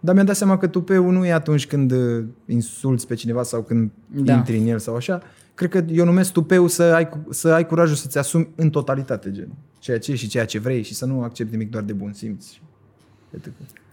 Dar 0.00 0.14
mi-am 0.14 0.26
dat 0.26 0.36
seama 0.36 0.58
că 0.58 0.66
tupeul 0.66 1.12
nu 1.12 1.24
e 1.26 1.32
atunci 1.32 1.66
când 1.66 1.90
uh, 1.92 2.24
insulți 2.46 3.06
pe 3.06 3.14
cineva 3.14 3.42
sau 3.42 3.62
când 3.62 3.90
Da. 4.06 4.22
da. 4.22 4.32
intri 4.34 4.58
în 4.58 4.66
el 4.66 4.78
sau 4.78 4.96
așa. 4.96 5.22
Cred 5.54 5.70
că 5.70 5.84
eu 5.88 6.04
numesc 6.04 6.32
tupeu 6.32 6.66
să 6.66 6.82
ai, 6.82 7.08
cu- 7.08 7.26
să 7.30 7.48
ai 7.52 7.66
curajul 7.66 7.96
să-ți 7.96 8.18
asumi 8.18 8.48
în 8.56 8.70
totalitate, 8.70 9.30
gen. 9.30 9.48
Ceea 9.78 9.98
ce 9.98 10.10
ești 10.12 10.24
și 10.24 10.30
ceea 10.30 10.44
ce 10.44 10.58
vrei 10.58 10.82
și 10.82 10.94
să 10.94 11.06
nu 11.06 11.22
accepti 11.22 11.52
nimic 11.52 11.70
doar 11.70 11.82
de 11.84 11.92
bun 11.92 12.12
simț. 12.12 12.46
etc. 13.30 13.48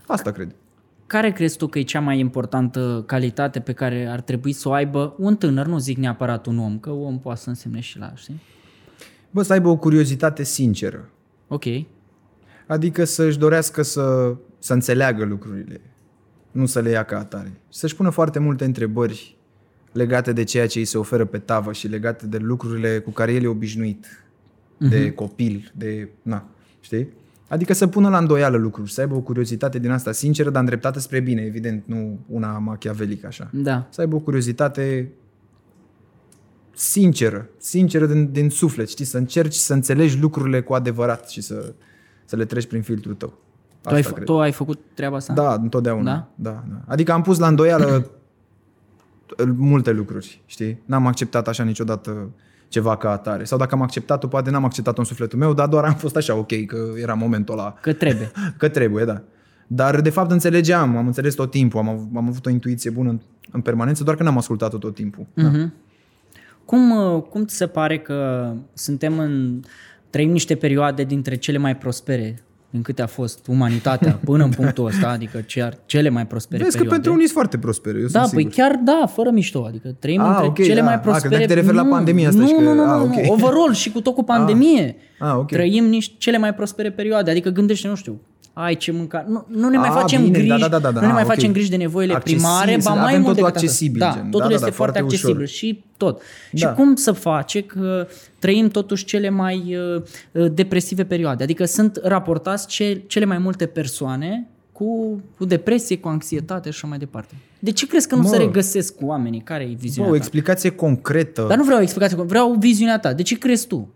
Asta 0.08 0.32
cred. 0.32 0.56
Care 1.08 1.32
crezi 1.32 1.58
tu 1.58 1.68
că 1.68 1.80
e 1.80 1.82
cea 1.82 2.00
mai 2.00 2.20
importantă 2.20 3.04
calitate 3.08 3.60
pe 3.60 3.74
care 3.74 4.08
ar 4.08 4.22
trebui 4.22 4.52
să 4.54 4.70
o 4.70 4.72
aibă 4.72 5.15
un 5.18 5.36
tânăr, 5.36 5.65
nu 5.65 5.78
zic 5.78 5.98
neapărat 5.98 6.46
un 6.46 6.60
om, 6.60 6.80
că 6.80 6.89
om 6.89 7.20
poate 7.20 7.39
să 7.39 7.50
însemne 7.50 7.80
și 7.80 7.98
la, 7.98 8.12
știi? 8.15 8.41
Bă, 9.32 9.41
să 9.41 9.54
aibă 9.54 9.70
o 9.70 9.78
curiozitate 9.78 10.44
sinceră. 10.44 11.10
Ok. 11.48 11.63
Adică 12.68 13.04
să-și 13.04 13.38
dorească 13.38 13.82
să, 13.82 14.36
să 14.60 14.74
înțeleagă 14.74 15.24
lucrurile, 15.26 15.82
nu 16.56 16.65
să 16.65 16.80
le 16.80 16.89
ia 16.89 17.04
ca 17.04 17.18
atare. 17.18 17.52
Și 17.72 17.80
să-și 17.80 17.96
pună 17.96 18.10
foarte 18.10 18.39
multe 18.39 18.65
întrebări 18.65 19.38
legate 19.91 20.34
de 20.34 20.44
ceea 20.44 20.68
ce 20.68 20.80
îi 20.80 20.86
se 20.86 20.98
oferă 20.98 21.26
pe 21.26 21.38
tavă 21.38 21.74
și 21.74 21.88
legate 21.88 22.28
de 22.28 22.38
lucrurile 22.38 23.00
cu 23.00 23.12
care 23.12 23.34
el 23.34 23.44
e 23.44 23.48
obișnuit, 23.48 24.26
de 24.78 25.12
copil, 25.12 25.72
de... 25.76 26.10
Na, 26.22 26.48
știi? 26.80 27.08
Adică 27.48 27.74
să 27.74 27.88
pună 27.88 28.10
la 28.10 28.18
îndoială 28.18 28.58
lucruri, 28.58 28.91
să 28.91 29.02
aibă 29.02 29.15
o 29.15 29.20
curiozitate 29.20 29.80
din 29.80 29.91
asta 29.91 30.12
sinceră, 30.12 30.50
dar 30.50 30.62
îndreptată 30.62 31.00
spre 31.00 31.20
bine, 31.20 31.41
evident, 31.41 31.84
nu 31.86 32.20
una 32.28 32.58
machiavelică 32.58 33.28
așa. 33.28 33.50
Da. 33.54 33.88
Să 33.89 34.02
aibă 34.02 34.15
o 34.15 34.20
curiozitate 34.20 35.12
sinceră, 36.76 37.50
sinceră 37.58 38.06
din, 38.06 38.32
din 38.32 38.50
suflet, 38.50 38.89
știi? 38.89 39.06
Să 39.06 39.18
încerci 39.18 39.54
să 39.54 39.74
înțelegi 39.74 40.20
lucrurile 40.20 40.62
cu 40.62 40.74
adevărat 40.74 41.30
și 41.30 41.41
să, 41.41 41.74
să 42.26 42.36
le 42.36 42.46
treci 42.46 42.65
prin 42.65 42.82
filtrul 42.82 43.13
tău. 43.13 43.39
Tu 43.89 43.93
ai, 43.93 44.00
Asta 44.00 44.12
f- 44.12 44.13
cred. 44.15 44.26
tu 44.26 44.39
ai 44.39 44.52
făcut 44.52 44.80
treaba 44.93 45.15
asta? 45.15 45.34
Da, 45.34 45.54
întotdeauna. 45.54 46.04
Da? 46.12 46.28
Da? 46.36 46.50
Da, 46.50 46.63
da. 46.69 46.82
Adică 46.88 47.12
am 47.12 47.21
pus 47.21 47.38
la 47.39 47.48
îndoială 47.48 48.10
multe 49.58 49.91
lucruri, 49.91 50.41
știi? 50.45 50.82
N-am 50.86 51.08
acceptat 51.08 51.48
așa 51.48 51.63
niciodată 51.63 52.30
ceva 52.67 52.98
ca 52.98 53.12
atare. 53.12 53.43
Sau 53.43 53.58
dacă 53.58 53.76
am 53.76 53.82
acceptat-o, 53.82 54.28
poate 54.28 54.50
n-am 54.50 54.65
acceptat-o 54.65 55.00
în 55.00 55.06
sufletul 55.06 55.39
meu, 55.39 55.54
dar 55.54 55.67
doar 55.67 55.84
am 55.84 55.93
fost 55.95 56.15
așa 56.15 56.36
ok, 56.36 56.65
că 56.65 56.78
era 57.02 57.13
momentul 57.13 57.54
ăla 57.60 57.74
Că 57.82 57.93
trebuie. 57.93 58.32
că 58.58 58.69
trebuie, 58.69 59.06
da. 59.06 59.21
Dar 59.67 60.02
de 60.02 60.10
fapt 60.10 60.32
înțelegeam, 60.32 60.98
am 60.98 61.06
înțeles 61.06 61.34
tot 61.34 61.52
timpul, 61.52 61.80
am, 61.80 61.89
av- 61.89 62.15
am 62.15 62.28
avut 62.28 62.45
o 62.45 62.50
intuiție 62.50 62.89
bună 62.89 63.10
în, 63.10 63.20
în 63.51 63.62
permanență, 63.62 64.03
doar 64.03 64.16
că 64.16 64.24
n-am 64.24 64.38
ascultat-o 64.38 64.78
tot 64.78 64.95
timpul. 64.95 65.26
Da. 65.34 65.47
Mhm. 65.47 65.74
Cum, 66.66 66.91
uh, 66.91 67.22
cum 67.22 67.45
ți 67.45 67.55
se 67.55 67.68
pare 67.68 67.99
că 67.99 68.51
suntem 68.74 69.20
în... 69.20 69.62
trăim 70.10 70.32
niște 70.32 70.55
perioade 70.55 71.03
dintre 71.03 71.36
cele 71.36 71.57
mai 71.57 71.78
prospere 71.78 72.43
din 72.76 72.84
câte 72.84 73.01
a 73.01 73.07
fost 73.07 73.47
umanitatea 73.47 74.19
până 74.26 74.43
în 74.43 74.49
punctul 74.49 74.86
ăsta, 74.86 75.07
adică 75.09 75.41
ce- 75.41 75.78
cele 75.86 76.09
mai 76.09 76.28
prospere 76.28 76.63
Vezi 76.63 76.71
că 76.78 76.82
perioade. 76.84 76.95
pentru 76.95 77.11
unii 77.11 77.26
sunt 77.26 77.38
foarte 77.38 77.57
prospere, 77.57 77.99
eu 77.99 78.07
Da, 78.07 78.19
sunt 78.19 78.34
păi 78.34 78.41
sigur. 78.41 78.55
chiar 78.55 78.80
da, 78.84 79.05
fără 79.13 79.30
mișto, 79.30 79.63
adică 79.67 79.95
trăim 79.99 80.21
Ah, 80.21 80.28
între 80.30 80.45
ok, 80.47 80.55
cele 80.55 80.80
da. 80.80 80.84
mai 80.86 80.93
Ah, 80.93 80.99
prospere... 81.01 81.28
credeam 81.28 81.47
că 81.47 81.53
te 81.53 81.59
referi 81.59 81.76
la 81.76 81.84
Nu, 81.84 81.89
pandemia 81.89 82.28
asta 82.28 82.39
nu, 82.41 82.47
și 82.47 82.53
că- 82.53 82.61
Nu, 82.61 82.73
nu, 82.73 82.82
ah, 82.84 82.97
nu, 82.97 83.03
ok. 83.03 83.13
nu, 83.26 83.32
overall 83.34 83.73
și 83.73 83.91
cu 83.91 84.01
tot 84.01 84.13
cu 84.15 84.23
pandemie. 84.34 84.95
Ah, 85.19 85.34
ok. 85.38 85.47
Trăim 85.47 85.86
niște 85.86 86.13
cele 86.17 86.38
mai 86.38 86.53
prospere 86.53 86.89
perioade, 86.91 87.32
adică 87.32 87.49
gândește, 87.49 87.88
nu 87.88 87.95
știu, 87.95 88.21
ai 88.58 88.76
ce 88.76 88.91
mânca. 88.91 89.26
Nu, 89.28 89.45
nu 89.49 89.70
ne 89.70 89.78
mai 89.78 89.89
A, 89.89 89.91
facem 89.91 90.22
bine, 90.24 90.38
griji, 90.38 90.47
da, 90.60 90.68
da, 90.68 90.80
da, 90.80 90.91
da, 90.91 90.99
nu 90.99 91.06
ne 91.06 91.12
a, 91.12 91.14
mai 91.14 91.24
ok. 91.24 91.30
facem 91.30 91.51
griji 91.51 91.70
de 91.70 91.76
nevoile 91.76 92.14
Accesibil, 92.14 92.41
primare, 92.43 92.80
să 92.80 92.89
ba 92.89 92.95
mai 92.95 93.03
avem 93.03 93.22
mult 93.22 93.26
totul 93.36 93.43
decât 93.43 93.56
atât. 93.56 93.62
accesibil, 93.70 93.99
Da, 93.99 94.12
gen. 94.16 94.24
totul 94.24 94.39
Da, 94.39 94.47
da, 94.47 94.53
este 94.53 94.66
da, 94.66 94.72
foarte 94.72 94.99
foarte 94.99 94.99
accesibil 94.99 95.36
ușor. 95.36 95.47
și 95.47 95.84
tot. 95.97 96.22
Și 96.53 96.64
Da. 96.64 96.74
cum 96.74 96.95
să 96.95 97.12
face 97.12 97.62
că 97.62 98.08
trăim 98.39 98.70
totuși 98.70 99.06
cele 99.06 99.30
mai 99.30 99.78
uh, 99.95 100.01
uh, 100.32 100.51
depresive 100.53 101.03
perioade? 101.03 101.43
Adică 101.43 101.66
sunt 101.66 101.99
raportați 102.03 102.68
ce, 102.68 103.01
cele 103.08 103.26
mai 103.26 103.38
multe 103.38 103.66
persoane 103.66 104.47
cu, 104.72 105.22
cu 105.38 105.45
depresie, 105.45 105.97
cu 105.97 106.08
anxietate 106.08 106.70
și 106.70 106.76
așa 106.78 106.88
mai 106.88 106.97
departe. 106.97 107.34
De 107.60 107.72
ce 107.72 107.88
crezi 107.88 108.08
că 108.08 108.16
nu 108.16 108.22
Mă. 108.22 108.28
se 108.28 108.38
regăsesc 108.38 108.95
cu 108.95 109.06
oamenii? 109.06 109.39
Care 109.41 109.64
e 109.64 109.68
Bă, 109.68 109.74
viziunea 109.80 110.10
o 110.12 110.14
ta? 110.14 110.20
explicație 110.20 110.70
concretă. 110.70 111.45
Dar 111.47 111.58
nu 111.58 111.64
vreau 111.64 111.80
o 111.80 111.82
explicație, 111.82 112.18
vreau 112.18 112.56
viziunea 112.60 112.99
ta. 112.99 113.14
De 113.14 113.22
ce 113.24 113.38
crezi 113.38 113.68
tu? 113.68 113.93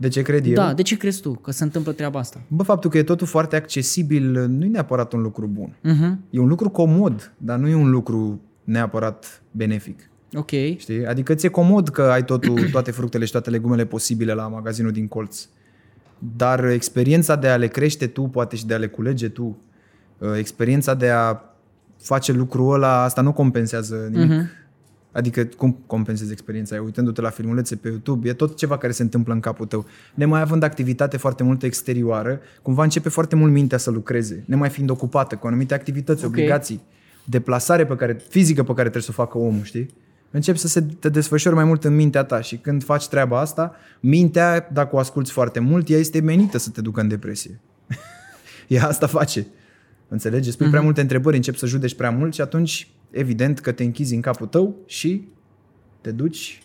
De 0.00 0.08
ce 0.08 0.22
cred 0.22 0.46
eu? 0.46 0.52
Da, 0.52 0.74
de 0.74 0.82
ce 0.82 0.96
crezi 0.96 1.20
tu 1.20 1.30
că 1.32 1.50
se 1.50 1.64
întâmplă 1.64 1.92
treaba 1.92 2.18
asta? 2.18 2.42
Bă, 2.48 2.62
faptul 2.62 2.90
că 2.90 2.98
e 2.98 3.02
totul 3.02 3.26
foarte 3.26 3.56
accesibil 3.56 4.46
nu 4.48 4.64
e 4.64 4.68
neapărat 4.68 5.12
un 5.12 5.20
lucru 5.20 5.46
bun. 5.46 5.76
Uh-huh. 5.78 6.30
E 6.30 6.38
un 6.38 6.48
lucru 6.48 6.68
comod, 6.68 7.32
dar 7.36 7.58
nu 7.58 7.68
e 7.68 7.74
un 7.74 7.90
lucru 7.90 8.40
neapărat 8.64 9.42
benefic. 9.50 10.10
Ok. 10.34 10.50
Știi? 10.76 11.06
Adică 11.06 11.34
ți-e 11.34 11.48
comod 11.48 11.88
că 11.88 12.02
ai 12.02 12.24
totul, 12.24 12.68
toate 12.72 12.90
fructele 12.90 13.24
și 13.24 13.32
toate 13.32 13.50
legumele 13.50 13.84
posibile 13.84 14.32
la 14.32 14.48
magazinul 14.48 14.92
din 14.92 15.08
colț. 15.08 15.46
Dar 16.36 16.64
experiența 16.64 17.36
de 17.36 17.48
a 17.48 17.56
le 17.56 17.66
crește 17.66 18.06
tu, 18.06 18.22
poate 18.22 18.56
și 18.56 18.66
de 18.66 18.74
a 18.74 18.78
le 18.78 18.86
culege 18.86 19.28
tu, 19.28 19.58
uh, 20.18 20.28
experiența 20.36 20.94
de 20.94 21.08
a 21.08 21.40
face 22.02 22.32
lucrul 22.32 22.74
ăla, 22.74 23.02
asta 23.02 23.20
nu 23.20 23.32
compensează 23.32 24.08
nimic. 24.10 24.30
Mhm. 24.30 24.50
Adică 25.12 25.44
cum 25.44 25.78
compensezi 25.86 26.32
experiența 26.32 26.74
aia? 26.74 26.84
Uitându-te 26.84 27.20
la 27.20 27.30
filmulețe 27.30 27.76
pe 27.76 27.88
YouTube, 27.88 28.28
e 28.28 28.32
tot 28.32 28.56
ceva 28.56 28.78
care 28.78 28.92
se 28.92 29.02
întâmplă 29.02 29.32
în 29.32 29.40
capul 29.40 29.66
tău. 29.66 29.86
Nemai 30.14 30.40
având 30.40 30.62
activitate 30.62 31.16
foarte 31.16 31.42
multă 31.42 31.66
exterioară, 31.66 32.40
cumva 32.62 32.82
începe 32.82 33.08
foarte 33.08 33.36
mult 33.36 33.52
mintea 33.52 33.78
să 33.78 33.90
lucreze, 33.90 34.42
nemai 34.46 34.68
fiind 34.68 34.90
ocupată 34.90 35.36
cu 35.36 35.46
anumite 35.46 35.74
activități, 35.74 36.24
Ok. 36.24 36.30
obligații, 36.30 36.80
deplasare 37.24 37.86
pe 37.86 37.96
care, 37.96 38.20
fizică 38.28 38.62
pe 38.62 38.72
care 38.72 38.82
trebuie 38.82 39.02
să 39.02 39.10
o 39.10 39.22
facă 39.24 39.38
omul, 39.38 39.62
știi? 39.62 39.90
Începi 40.30 40.58
să 40.58 40.68
se 40.68 40.80
te 40.80 41.08
desfășori 41.08 41.54
mai 41.54 41.64
mult 41.64 41.84
în 41.84 41.94
mintea 41.94 42.24
ta 42.24 42.40
și 42.40 42.56
când 42.56 42.84
faci 42.84 43.08
treaba 43.08 43.40
asta, 43.40 43.74
mintea, 44.00 44.68
dacă 44.72 44.96
o 44.96 44.98
asculți 44.98 45.32
foarte 45.32 45.60
mult, 45.60 45.88
ea 45.88 45.98
este 45.98 46.20
menită 46.20 46.58
să 46.58 46.70
te 46.70 46.80
ducă 46.80 47.00
în 47.00 47.08
depresie. 47.08 47.60
ea 48.68 48.86
asta 48.86 49.06
face. 49.06 49.46
Înțelegi? 50.08 50.50
Spui 50.50 50.68
prea 50.68 50.80
multe 50.80 51.00
întrebări, 51.00 51.36
începi 51.36 51.58
să 51.58 51.66
judeci 51.66 51.94
prea 51.94 52.10
mult 52.10 52.34
și 52.34 52.40
atunci, 52.40 52.88
evident, 53.10 53.58
că 53.58 53.72
te 53.72 53.82
închizi 53.82 54.14
în 54.14 54.20
capul 54.20 54.46
tău 54.46 54.74
și 54.86 55.28
te 56.00 56.10
duci... 56.10 56.62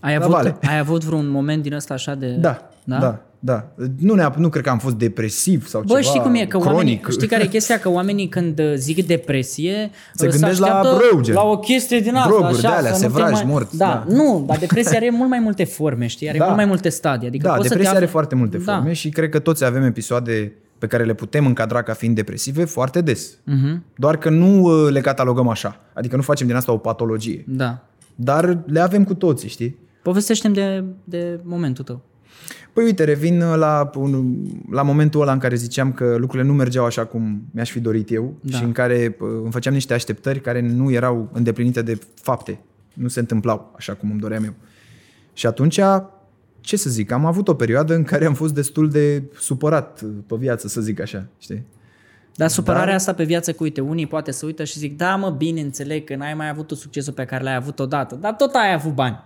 Ai 0.00 0.16
La 0.16 0.24
avut, 0.24 0.34
vale. 0.34 0.56
ai 0.62 0.78
avut 0.78 1.04
vreun 1.04 1.28
moment 1.28 1.62
din 1.62 1.72
ăsta 1.72 1.94
așa 1.94 2.14
de... 2.14 2.30
Da, 2.30 2.68
da, 2.84 2.98
da. 2.98 3.22
da. 3.38 3.68
Nu, 3.98 4.14
neap- 4.14 4.34
nu 4.36 4.48
cred 4.48 4.62
că 4.64 4.70
am 4.70 4.78
fost 4.78 4.94
depresiv 4.94 5.66
sau 5.68 5.80
Bă, 5.80 5.86
ceva 5.88 6.00
știi 6.00 6.20
cum 6.20 6.34
e? 6.34 6.38
Că 6.46 6.58
cronic. 6.58 6.66
oamenii, 6.76 7.00
știi 7.10 7.26
care 7.26 7.42
e 7.42 7.46
chestia? 7.46 7.78
Că 7.78 7.88
oamenii 7.90 8.28
când 8.28 8.58
uh, 8.58 8.72
zic 8.76 9.06
depresie 9.06 9.90
Se 10.14 10.26
uh, 10.26 10.32
gândesc 10.32 10.60
la 10.60 10.66
așteaptă 10.66 10.96
brâu, 11.08 11.20
gen. 11.22 11.34
la 11.34 11.42
o 11.42 11.58
chestie 11.58 11.98
din 12.00 12.14
asta, 12.14 12.28
Droguri 12.28 12.48
așa, 12.52 12.60
de 12.60 12.66
alea, 12.66 12.92
să 12.92 13.06
nu 13.06 13.12
te 13.12 13.14
sevraj, 13.18 13.32
mai... 13.32 13.44
morți, 13.46 13.76
Da, 13.76 14.04
da. 14.08 14.14
nu, 14.14 14.44
dar 14.46 14.58
depresia 14.58 14.96
are 14.96 15.10
mult 15.10 15.28
mai 15.28 15.38
multe 15.38 15.64
forme, 15.64 16.06
știi? 16.06 16.28
Are 16.28 16.38
Da. 16.38 16.44
mult 16.44 16.56
mai 16.56 16.64
multe 16.66 16.88
stadii. 16.88 17.28
Adică 17.28 17.46
Da, 17.46 17.54
poți 17.54 17.62
depresia 17.68 17.84
să 17.90 17.90
te 17.92 17.96
are 17.96 18.06
afli- 18.06 18.12
foarte 18.12 18.34
multe 18.34 18.58
Da. 18.58 18.72
forme 18.74 18.92
și 18.92 19.08
cred 19.08 19.28
că 19.30 19.38
toți 19.38 19.64
avem 19.64 19.82
episoade 19.82 20.52
pe 20.78 20.86
care 20.86 21.04
le 21.04 21.14
putem 21.14 21.46
încadra 21.46 21.82
ca 21.82 21.92
fiind 21.92 22.14
depresive 22.14 22.64
foarte 22.64 23.00
des. 23.00 23.38
Mhm. 23.44 23.84
Doar 23.96 24.16
că 24.16 24.30
nu 24.30 24.62
uh, 24.62 24.90
le 24.90 25.00
catalogăm 25.00 25.48
așa. 25.48 25.80
Adică 25.92 26.16
nu 26.16 26.22
facem 26.22 26.46
din 26.46 26.56
asta 26.56 26.72
o 26.72 26.76
patologie. 26.76 27.44
Da. 27.46 27.86
Dar 28.14 28.58
le 28.66 28.80
avem 28.80 29.04
cu 29.04 29.14
toții, 29.14 29.48
știi? 29.48 29.76
Povestește-mi 30.02 30.54
de, 30.54 30.84
de 31.04 31.40
momentul 31.42 31.84
tău. 31.84 32.00
Păi 32.72 32.84
uite, 32.84 33.04
revin 33.04 33.38
la, 33.38 33.90
un, 33.94 34.36
la 34.70 34.82
momentul 34.82 35.20
ăla 35.20 35.32
în 35.32 35.38
care 35.38 35.54
ziceam 35.54 35.92
că 35.92 36.16
lucrurile 36.18 36.48
nu 36.48 36.54
mergeau 36.54 36.84
așa 36.84 37.04
cum 37.04 37.42
mi-aș 37.50 37.70
fi 37.70 37.80
dorit 37.80 38.10
eu 38.12 38.34
Da. 38.40 38.56
și 38.56 38.64
în 38.64 38.72
care 38.72 39.16
uh, 39.20 39.28
îmi 39.42 39.52
făceam 39.52 39.72
niște 39.74 39.94
așteptări 39.94 40.40
care 40.40 40.60
nu 40.60 40.90
erau 40.90 41.28
îndeplinite 41.32 41.82
de 41.82 41.98
fapte. 42.14 42.60
Nu 42.94 43.08
se 43.08 43.20
întâmplau 43.20 43.72
așa 43.76 43.94
cum 43.94 44.10
îmi 44.10 44.20
doream 44.20 44.44
eu. 44.44 44.54
Și 45.32 45.46
atunci, 45.46 45.80
ce 46.68 46.76
să 46.76 46.90
zic, 46.90 47.10
am 47.12 47.24
avut 47.26 47.48
o 47.48 47.54
perioadă 47.54 47.94
în 47.94 48.02
care 48.02 48.26
am 48.26 48.34
fost 48.34 48.54
destul 48.54 48.90
de 48.90 49.22
supărat 49.38 50.00
uh, 50.04 50.10
pe 50.26 50.36
viață, 50.38 50.68
să 50.68 50.80
zic 50.80 51.00
așa, 51.00 51.26
știi? 51.38 51.64
Dar 52.34 52.48
supărarea 52.48 52.94
asta 52.94 53.12
pe 53.14 53.24
viață 53.24 53.52
cu, 53.52 53.62
uite, 53.62 53.80
unii 53.80 54.06
poate 54.06 54.30
să 54.30 54.46
uită 54.46 54.64
și 54.64 54.78
zic, 54.78 54.96
da 54.96 55.16
mă, 55.16 55.30
bine, 55.30 55.60
înțeleg 55.60 56.04
că 56.04 56.16
n-ai 56.16 56.34
mai 56.34 56.48
avut 56.48 56.66
tot 56.66 56.78
succesul 56.78 57.12
pe 57.12 57.24
care 57.24 57.42
l-ai 57.44 57.54
avut 57.54 57.78
odată, 57.78 58.14
dar 58.14 58.32
tot 58.32 58.54
ai 58.54 58.72
avut 58.72 58.94
bani. 58.94 59.24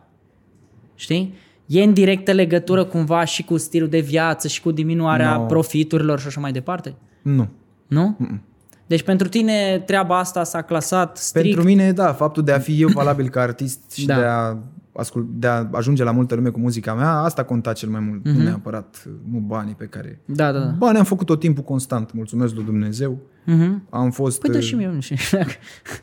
Știi? 0.95 1.35
E 1.67 1.83
în 1.83 1.93
directă 1.93 2.33
legătură 2.33 2.85
cumva 2.85 3.25
și 3.25 3.45
cu 3.45 3.57
stilul 3.57 3.89
de 3.89 4.01
viață 4.01 4.49
și 4.49 4.63
cu 4.63 4.71
diminuarea 4.71 5.37
No. 5.37 5.45
profiturilor 5.47 6.21
și 6.21 6.27
așa 6.27 6.41
mai 6.41 6.53
departe? 6.53 6.95
Nu. 7.23 7.49
Nu? 7.87 8.17
Deci 8.87 9.03
pentru 9.03 9.29
tine 9.29 9.83
treaba 9.87 10.19
asta 10.19 10.45
s-a 10.45 10.63
clasat 10.63 11.17
strict... 11.17 11.47
Pentru 11.47 11.65
mine, 11.65 11.93
da, 11.93 12.13
faptul 12.13 12.43
de 12.43 12.53
a 12.53 12.59
fi 12.59 12.81
eu 12.83 12.89
valabil 12.89 13.29
ca 13.29 13.41
artist 13.41 13.93
și 13.93 14.07
Da. 14.07 14.15
de, 14.15 14.23
a 14.25 14.57
ascult, 14.95 15.27
de 15.31 15.47
a 15.47 15.69
ajunge 15.73 16.05
la 16.05 16.11
multă 16.11 16.35
lume 16.35 16.49
cu 16.49 16.59
muzica 16.61 16.95
mea, 16.95 17.11
asta 17.11 17.45
conta 17.45 17.73
cel 17.73 17.89
mai 17.89 18.01
mult, 18.01 18.25
Mhm. 18.25 18.37
nu 18.37 18.43
neapărat, 18.43 19.03
uh, 19.07 19.13
nu 19.33 19.39
banii 19.39 19.75
pe 19.75 19.85
care... 19.85 20.21
Da, 20.25 20.53
da, 20.53 20.59
da. 20.59 20.75
Bani 20.79 20.99
am 20.99 21.05
făcut 21.05 21.27
tot 21.27 21.41
timpul 21.41 21.63
constant, 21.63 22.13
mulțumesc 22.13 22.55
lui 22.55 22.65
Dumnezeu. 22.65 23.19
Mhm. 23.45 23.87
Am 23.91 24.11
fost... 24.11 24.41
Păi 24.41 24.51
dă 24.51 24.57
uh, 24.57 24.63
și 24.63 24.75
mie, 24.75 24.91
nu 24.95 25.01
știu. 25.01 25.17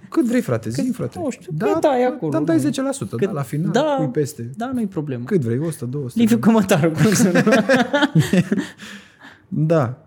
Cât 0.10 0.26
vrei, 0.26 0.42
frate, 0.42 0.70
zi, 0.70 0.90
frate. 0.94 1.20
nu 1.20 1.30
știu, 1.30 1.52
cât 1.58 1.84
ai 1.84 2.04
acolo, 2.06 2.32
Dar 2.32 2.42
dai 2.42 2.56
nu? 2.64 2.70
10%, 2.70 3.10
da, 3.26 3.32
la 3.32 3.42
final, 3.42 3.72
da, 3.72 3.96
pui 3.98 4.08
peste. 4.08 4.50
Da, 4.56 4.72
nu-i 4.74 4.88
problemă. 4.88 5.24
Cât 5.24 5.42
vrei, 5.42 5.58
100, 5.58 5.86
200. 5.86 6.20
Liviu 6.20 6.38
Cămătaru, 6.38 6.90
cum 6.92 7.12
să 7.14 7.32
nu? 7.46 7.52
Da. 9.48 10.04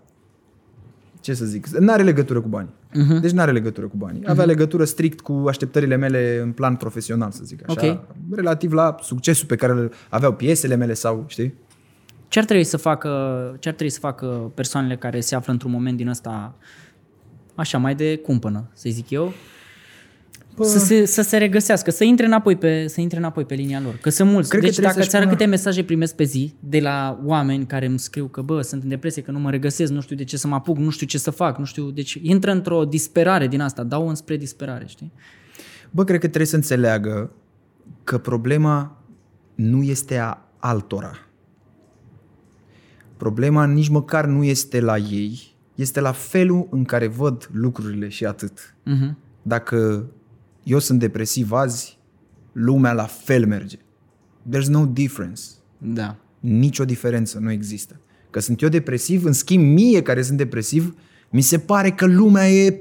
Ce 1.22 1.34
să 1.34 1.44
zic? 1.44 1.66
N-are 1.66 2.02
legătură 2.02 2.40
cu 2.40 2.48
banii. 2.48 2.74
Mhm. 2.94 3.20
Deci 3.20 3.30
n-are 3.30 3.52
legătură 3.52 3.86
cu 3.86 3.96
banii. 3.96 4.22
Avea 4.26 4.44
legătură 4.44 4.84
strict 4.84 5.20
cu 5.20 5.44
așteptările 5.48 5.96
mele 5.96 6.40
în 6.42 6.52
plan 6.52 6.76
profesional, 6.76 7.30
să 7.30 7.40
zic 7.44 7.70
așa. 7.70 7.86
Ok. 7.86 8.00
Relativ 8.30 8.72
la 8.72 8.96
succesul 9.00 9.46
pe 9.46 9.56
care 9.56 9.72
îl 9.72 9.92
aveau 10.08 10.32
piesele 10.32 10.74
mele 10.74 10.94
sau, 10.94 11.24
știi? 11.26 11.54
Ce 12.28 12.38
ar 12.38 12.44
trebui 12.44 12.64
să 12.64 12.76
facă, 12.76 13.08
ce 13.58 13.68
ar 13.68 13.74
trebui 13.74 13.92
să 13.92 13.98
facă 13.98 14.52
persoanele 14.54 14.96
care 14.96 15.20
se 15.20 15.34
află 15.34 15.52
într-un 15.52 15.70
moment 15.70 15.96
din 15.96 16.08
ăsta 16.08 16.54
așa, 17.54 17.78
mai 17.78 17.94
de 17.94 18.16
cumpănă, 18.16 18.70
să 18.72 18.88
zic 18.90 19.10
eu, 19.10 19.32
Bă. 20.56 20.64
să 20.64 20.78
se, 20.78 21.04
să 21.04 21.22
se 21.22 21.36
regăsească, 21.36 21.90
să 21.90 22.04
intre 22.04 22.26
înapoi 22.26 22.56
pe, 22.56 22.86
să 22.86 23.00
intre 23.00 23.18
înapoi 23.18 23.44
pe 23.44 23.54
linia 23.54 23.80
lor. 23.80 23.98
Că 24.00 24.10
sunt 24.10 24.30
mulți. 24.30 24.48
Cred 24.48 24.60
că 24.60 24.66
deci 24.66 24.74
trebuie 24.74 24.92
dacă 24.92 25.04
să-și 25.04 25.08
ți 25.08 25.16
arăt 25.16 25.28
pună- 25.28 25.38
câte 25.38 25.50
mesaje 25.50 25.84
primesc 25.84 26.14
pe 26.14 26.24
zi 26.24 26.54
de 26.60 26.80
la 26.80 27.20
oameni 27.24 27.66
care 27.66 27.86
îmi 27.86 27.98
scriu 27.98 28.26
că 28.26 28.42
bă, 28.42 28.62
sunt 28.62 28.82
în 28.82 28.88
depresie, 28.88 29.22
că 29.22 29.30
nu 29.30 29.38
mă 29.38 29.50
regăsesc, 29.50 29.92
nu 29.92 30.00
știu 30.00 30.16
de 30.16 30.24
ce 30.24 30.36
să 30.36 30.46
mă 30.46 30.54
apuc, 30.54 30.76
nu 30.76 30.90
știu 30.90 31.06
ce 31.06 31.18
să 31.18 31.30
fac, 31.30 31.58
nu 31.58 31.64
știu, 31.64 31.90
deci 31.90 32.18
intră 32.22 32.50
într-o 32.50 32.84
disperare 32.84 33.48
din 33.48 33.60
asta, 33.60 33.82
dau 33.82 34.08
înspre 34.08 34.36
disperare, 34.36 34.84
știi? 34.86 35.12
Bă, 35.90 36.04
cred 36.04 36.20
că 36.20 36.26
trebuie 36.26 36.46
să 36.46 36.56
înțeleagă 36.56 37.32
că 38.04 38.18
problema 38.18 39.02
nu 39.54 39.82
este 39.82 40.18
a 40.18 40.38
altora. 40.58 41.12
Problema 43.16 43.66
nici 43.66 43.88
măcar 43.88 44.26
nu 44.26 44.44
este 44.44 44.80
la 44.80 44.96
ei, 44.96 45.54
este 45.74 46.00
la 46.00 46.12
felul 46.12 46.68
în 46.70 46.84
care 46.84 47.06
văd 47.06 47.50
lucrurile 47.52 48.08
și 48.08 48.24
atât. 48.24 48.74
Mhm. 48.82 49.18
Dacă 49.42 50.06
eu 50.62 50.78
sunt 50.78 50.98
depresiv 50.98 51.52
azi, 51.52 51.98
lumea 52.52 52.92
la 52.92 53.04
fel 53.04 53.46
merge. 53.46 53.76
There's 54.50 54.68
no 54.68 54.86
difference. 54.86 55.42
Da. 55.78 56.16
Nicio 56.40 56.84
diferență 56.84 57.38
nu 57.38 57.50
există. 57.50 58.00
Că 58.30 58.40
sunt 58.40 58.62
eu 58.62 58.68
depresiv, 58.68 59.24
în 59.24 59.32
schimb 59.32 59.64
mie 59.64 60.02
care 60.02 60.22
sunt 60.22 60.36
depresiv, 60.36 60.94
mi 61.30 61.40
se 61.40 61.58
pare 61.58 61.90
că 61.90 62.06
lumea 62.06 62.50
e 62.50 62.80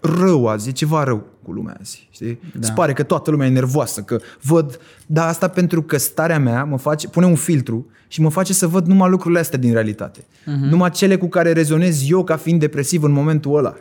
rău 0.00 0.46
azi, 0.46 0.68
e 0.68 0.72
ceva 0.72 1.04
rău 1.04 1.26
cu 1.42 1.52
lumea 1.52 1.76
azi. 1.80 2.08
Știi? 2.10 2.38
Da. 2.52 2.58
Îți 2.60 2.72
pare 2.72 2.92
că 2.92 3.02
toată 3.02 3.30
lumea 3.30 3.46
e 3.46 3.50
nervoasă, 3.50 4.02
că 4.02 4.20
văd, 4.42 4.80
dar 5.06 5.28
asta 5.28 5.48
pentru 5.48 5.82
că 5.82 5.96
starea 5.96 6.38
mea 6.38 6.64
mă 6.64 6.78
face, 6.78 7.08
pune 7.08 7.26
un 7.26 7.34
filtru 7.34 7.86
și 8.08 8.20
mă 8.20 8.30
face 8.30 8.52
să 8.52 8.66
văd 8.66 8.86
numai 8.86 9.10
lucrurile 9.10 9.40
astea 9.40 9.58
din 9.58 9.72
realitate. 9.72 10.20
Uh-huh. 10.20 10.70
Numai 10.70 10.90
cele 10.90 11.16
cu 11.16 11.28
care 11.28 11.52
rezonez 11.52 12.10
eu 12.10 12.24
ca 12.24 12.36
fiind 12.36 12.60
depresiv 12.60 13.02
în 13.02 13.12
momentul 13.12 13.56
ăla. 13.56 13.76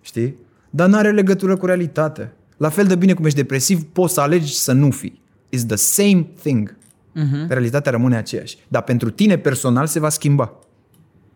Știi? 0.00 0.34
Dar 0.70 0.88
nu 0.88 0.96
are 0.96 1.12
legătură 1.12 1.56
cu 1.56 1.66
realitatea. 1.66 2.32
La 2.56 2.68
fel 2.68 2.86
de 2.86 2.94
bine 2.94 3.12
cum 3.14 3.24
ești 3.24 3.38
depresiv, 3.38 3.82
poți 3.82 4.14
să 4.14 4.20
alegi 4.20 4.54
să 4.54 4.72
nu 4.72 4.90
fii. 4.90 5.22
It's 5.56 5.66
the 5.66 5.76
same 5.76 6.26
thing. 6.40 6.76
Uh-huh. 7.16 7.48
Realitatea 7.48 7.92
rămâne 7.92 8.16
aceeași. 8.16 8.58
Dar 8.68 8.82
pentru 8.82 9.10
tine 9.10 9.38
personal 9.38 9.86
se 9.86 10.00
va 10.00 10.08
schimba. 10.08 10.58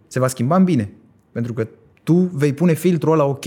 Se 0.08 0.18
va 0.18 0.26
schimba 0.26 0.56
în 0.56 0.64
bine. 0.64 0.92
Pentru 1.32 1.52
că 1.52 1.68
tu 2.02 2.14
vei 2.14 2.52
pune 2.52 2.72
filtrul 2.72 3.12
ăla 3.12 3.24
ok, 3.24 3.44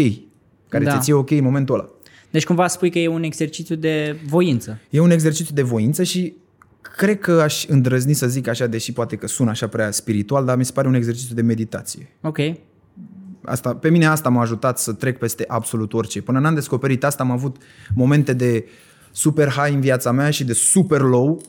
care 0.70 0.84
Da. 0.84 0.90
da. 0.90 0.98
ți 0.98 1.04
ție 1.04 1.14
ok 1.14 1.32
în 1.32 1.44
momentul 1.44 1.76
ăla. 1.76 1.90
Deci 2.32 2.46
cumva 2.46 2.68
spui 2.68 2.90
că 2.90 3.00
e 3.00 3.08
un 3.08 3.24
exercițiu 3.24 3.76
de 3.76 4.20
voință. 4.28 4.80
E 4.90 5.00
un 5.00 5.12
exercițiu 5.12 5.56
de 5.56 5.62
voință 5.62 6.04
și 6.04 6.34
cred 6.82 7.20
că 7.20 7.32
aș 7.32 7.66
îndrăzni 7.68 8.14
să 8.14 8.28
zic 8.28 8.48
așa, 8.48 8.68
deși 8.68 8.92
poate 8.94 9.16
că 9.16 9.28
sună 9.28 9.50
așa 9.50 9.68
prea 9.68 9.92
spiritual, 9.92 10.46
dar 10.46 10.58
mi 10.58 10.66
se 10.66 10.72
pare 10.72 10.88
un 10.88 10.94
exercițiu 10.94 11.36
de 11.36 11.42
meditație. 11.42 12.10
Ok. 12.22 12.38
Asta, 13.46 13.76
pe 13.76 13.90
mine 13.90 14.06
asta 14.06 14.30
m-a 14.30 14.42
ajutat 14.42 14.80
să 14.80 14.94
trec 14.94 15.18
peste 15.18 15.44
absolut 15.48 15.94
orice. 15.94 16.22
Până 16.22 16.40
n-am 16.40 16.54
descoperit 16.54 17.04
asta, 17.04 17.24
am 17.24 17.32
avut 17.32 17.58
momente 17.94 18.34
de 18.34 18.66
super 19.12 19.50
high 19.50 19.74
în 19.74 19.80
viața 19.80 20.12
mea 20.12 20.30
și 20.30 20.44
de 20.44 20.54
super 20.54 21.02
low 21.02 21.42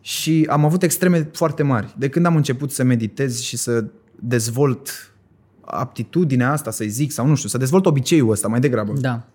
și 0.00 0.46
am 0.50 0.64
avut 0.64 0.82
extreme 0.82 1.30
foarte 1.32 1.62
mari. 1.62 1.94
De 1.98 2.08
când 2.08 2.26
am 2.26 2.36
început 2.36 2.72
să 2.72 2.82
meditez 2.82 3.40
și 3.40 3.56
să 3.56 3.84
dezvolt 4.14 5.12
aptitudinea 5.60 6.52
asta, 6.52 6.70
să-i 6.70 6.88
zic, 6.88 7.10
sau 7.12 7.26
nu 7.26 7.34
știu, 7.34 7.48
să 7.48 7.58
dezvolt 7.58 7.86
obiceiul 7.86 8.30
ăsta 8.30 8.48
mai 8.48 8.60
degrabă. 8.60 8.92
Da. 9.00 9.26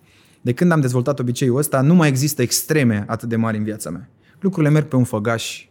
De 0.42 0.54
când 0.54 0.72
am 0.72 0.82
dezvoltat 0.82 1.20
obiceiul 1.20 1.58
ăsta, 1.58 1.82
nu 1.82 1.96
mai 1.96 2.08
există 2.08 2.42
extreme 2.42 3.04
atât 3.08 3.30
de 3.30 3.36
mari 3.36 3.58
în 3.58 3.64
viața 3.64 3.90
mea. 3.90 4.10
Lucrurile 4.40 4.72
merg 4.72 4.88
pe 4.88 4.96
un 4.96 5.04
făgaș, 5.04 5.66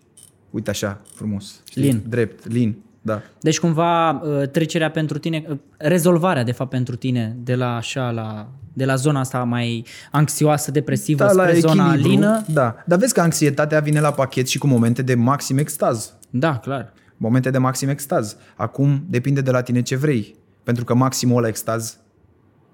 uite 0.51 0.71
așa, 0.71 1.01
frumos. 1.15 1.61
Știi? 1.69 1.83
Lin. 1.83 2.03
Drept, 2.09 2.49
lin, 2.49 2.77
da. 3.03 3.23
Deci 3.41 3.61
cumva 3.61 4.11
uh, 4.11 4.49
trecerea 4.49 4.91
pentru 4.91 5.19
tine, 5.19 5.45
uh, 5.49 5.59
rezolvarea 5.77 6.45
de 6.45 6.53
fapt 6.53 6.71
pentru 6.71 6.97
tine 6.97 7.37
de 7.43 7.55
la 7.55 7.77
așa 7.77 8.11
la 8.11 8.49
de 8.73 8.85
la 8.85 8.95
zona 8.95 9.21
asta 9.21 9.45
mai 9.45 9.87
anxioasă, 10.11 10.71
depresivă 10.71 11.25
Da, 11.25 11.33
la 11.33 11.47
spre 11.47 11.59
zona 11.59 11.85
echilibru, 11.85 12.11
lină. 12.11 12.45
Da, 12.49 12.77
dar 12.87 12.99
vezi 12.99 13.15
că 13.15 13.21
anxietatea 13.21 13.81
vine 13.81 14.01
la 14.01 14.11
pachet 14.13 14.49
și 14.49 14.59
cu 14.59 14.67
momente 14.67 15.03
de 15.03 15.15
maxim 15.15 15.59
extaz. 15.59 16.13
Da, 16.31 16.59
clar. 16.59 16.93
Momente 17.17 17.51
de 17.51 17.59
maxim 17.59 17.89
extaz. 17.89 18.37
Acum 18.57 19.05
depinde 19.09 19.41
de 19.41 19.51
la 19.51 19.63
tine 19.63 19.83
ce 19.83 19.97
vrei. 19.97 20.35
Pentru 20.63 20.85
că 20.85 20.95
maximul 20.95 21.37
ăla 21.37 21.49
extaz 21.49 21.99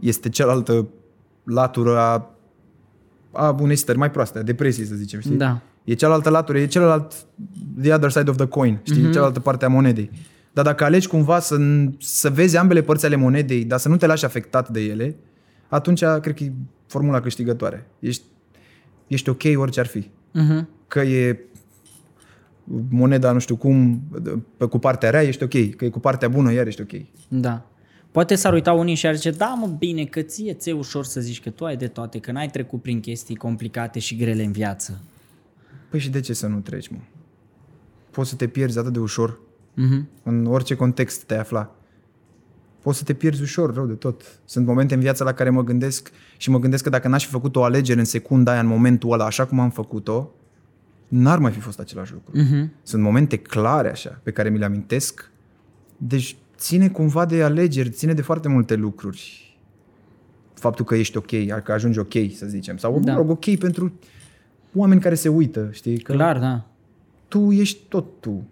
este 0.01 0.29
cealaltă 0.29 0.89
latură 1.45 1.99
a, 1.99 2.31
a 3.33 3.57
unei 3.61 3.77
stări 3.77 3.99
mai 3.99 4.11
proaste, 4.11 4.39
a 4.39 4.43
depresiei, 4.43 4.87
să 4.87 4.95
zicem, 4.95 5.21
știi? 5.21 5.37
Da. 5.37 5.61
E 5.89 5.95
cealaltă 5.95 6.31
latură, 6.31 6.59
e 6.59 6.67
celălalt, 6.67 7.27
the 7.81 7.95
other 7.95 8.11
side 8.11 8.31
of 8.31 8.37
the 8.37 8.47
coin, 8.47 8.81
știi? 8.83 9.09
Mm-hmm. 9.09 9.13
Cealaltă 9.13 9.41
parte 9.41 9.65
a 9.65 9.69
monedei. 9.69 10.11
Dar 10.53 10.65
dacă 10.65 10.85
alegi 10.85 11.07
cumva 11.07 11.39
să, 11.39 11.57
să 11.99 12.31
vezi 12.31 12.57
ambele 12.57 12.83
părți 12.83 13.07
ale 13.07 13.17
monedei, 13.17 13.65
dar 13.65 13.79
să 13.79 13.89
nu 13.89 13.97
te 13.97 14.07
lași 14.07 14.25
afectat 14.25 14.69
de 14.69 14.81
ele, 14.81 15.17
atunci 15.69 16.05
cred 16.21 16.35
că 16.35 16.45
e 16.45 16.53
formula 16.87 17.21
câștigătoare. 17.21 17.87
Ești, 17.99 18.23
ești 19.07 19.29
ok 19.29 19.43
orice 19.57 19.81
ar 19.81 19.87
fi. 19.87 20.11
Mhm. 20.33 20.69
Că 20.89 21.01
e 21.01 21.41
moneda, 22.91 23.33
nu 23.33 23.39
știu 23.39 23.57
cum, 23.57 24.03
pe, 24.57 24.65
cu 24.65 24.79
partea 24.79 25.11
rea, 25.11 25.23
ești 25.23 25.43
ok. 25.43 25.77
Că 25.77 25.85
e 25.85 25.89
cu 25.89 26.01
partea 26.01 26.29
bună, 26.29 26.53
iar 26.53 26.67
ești 26.67 26.81
ok. 26.81 27.01
Da. 27.29 27.67
Poate 28.11 28.35
s-ar 28.35 28.53
uita 28.53 28.73
unii 28.73 28.95
și 28.95 29.07
ar 29.07 29.15
zice, 29.15 29.31
da 29.31 29.59
mă, 29.61 29.67
bine, 29.79 30.05
că 30.05 30.21
ție 30.21 30.53
ți 30.55 30.71
ușor 30.71 31.05
să 31.05 31.21
zici 31.21 31.41
că 31.41 31.51
tu 31.51 31.65
ai 31.65 31.77
de 31.77 31.87
toate, 31.87 32.19
că 32.19 32.33
n-ai 32.33 32.49
trecut 32.49 32.83
prin 32.83 33.01
chestii 33.01 33.35
complicate 33.35 33.99
și 33.99 34.17
grele 34.17 34.43
în 34.43 34.53
viață. 34.53 35.01
Păi 35.89 35.99
și 36.01 36.11
de 36.11 36.21
ce 36.21 36.33
să 36.33 36.47
nu 36.47 36.59
treci, 36.59 36.89
mă? 36.89 36.99
Poți 38.11 38.31
să 38.31 38.37
te 38.37 38.47
pierzi 38.47 38.79
atât 38.79 38.93
de 38.93 38.99
ușor 38.99 39.41
Mhm. 39.75 40.09
în 40.23 40.47
orice 40.47 40.75
context 40.75 41.23
te 41.23 41.35
afla. 41.37 41.75
Poți 42.83 42.99
să 42.99 43.05
te 43.05 43.15
pierzi 43.15 43.43
ușor, 43.43 43.75
rău 43.75 43.87
de 43.87 43.93
tot. 43.93 44.41
Sunt 44.45 44.67
momente 44.67 44.95
în 44.95 45.01
viața 45.01 45.25
la 45.25 45.33
care 45.33 45.51
mă 45.51 45.65
gândesc 45.65 46.11
și 46.37 46.51
mă 46.51 46.59
gândesc 46.59 46.83
că 46.83 46.91
dacă 46.91 47.09
n-aș 47.09 47.25
fi 47.25 47.31
făcut 47.31 47.57
o 47.57 47.63
alegere 47.65 47.99
în 47.99 48.05
secunda 48.05 48.51
aia, 48.51 48.61
în 48.61 48.67
momentul 48.67 49.13
ăla, 49.13 49.25
așa 49.25 49.47
cum 49.47 49.61
am 49.61 49.71
făcut-o, 49.71 50.31
n-ar 51.09 51.39
mai 51.39 51.53
fi 51.53 51.61
fost 51.61 51.79
același 51.81 52.13
lucru. 52.13 52.31
Mhm. 52.39 52.73
Sunt 52.83 53.03
momente 53.03 53.37
clare 53.37 53.91
așa, 53.91 54.21
pe 54.23 54.31
care 54.31 54.49
mi 54.51 54.59
le 54.59 54.65
amintesc. 54.65 55.31
Deci 55.97 56.37
ține 56.57 56.89
cumva 56.89 57.25
de 57.25 57.43
alegeri, 57.43 57.91
ține 57.91 58.13
de 58.15 58.23
foarte 58.23 58.49
multe 58.49 58.75
lucruri. 58.75 59.43
Faptul 60.55 60.85
că 60.85 60.95
ești 60.95 61.17
ok, 61.17 61.63
că 61.65 61.73
ajungi 61.73 61.99
ok, 61.99 62.13
să 62.37 62.47
zicem. 62.47 62.77
Sau, 62.77 63.01
Da. 63.01 63.13
mă 63.13 63.19
rog, 63.19 63.31
ok 63.31 63.57
pentru 63.59 63.93
oameni 64.75 65.01
care 65.01 65.15
se 65.15 65.29
uită, 65.29 65.69
știi? 65.73 65.99
Că 65.99 66.13
Clar, 66.13 66.39
da. 66.39 66.65
tu 67.29 67.51
ești 67.53 67.79
tot 67.89 68.07
tu. 68.21 68.43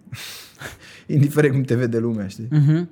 Indiferent 1.15 1.53
cum 1.53 1.63
te 1.63 1.75
vede 1.75 1.97
lumea, 1.97 2.27
știi? 2.27 2.47
Mhm. 2.51 2.89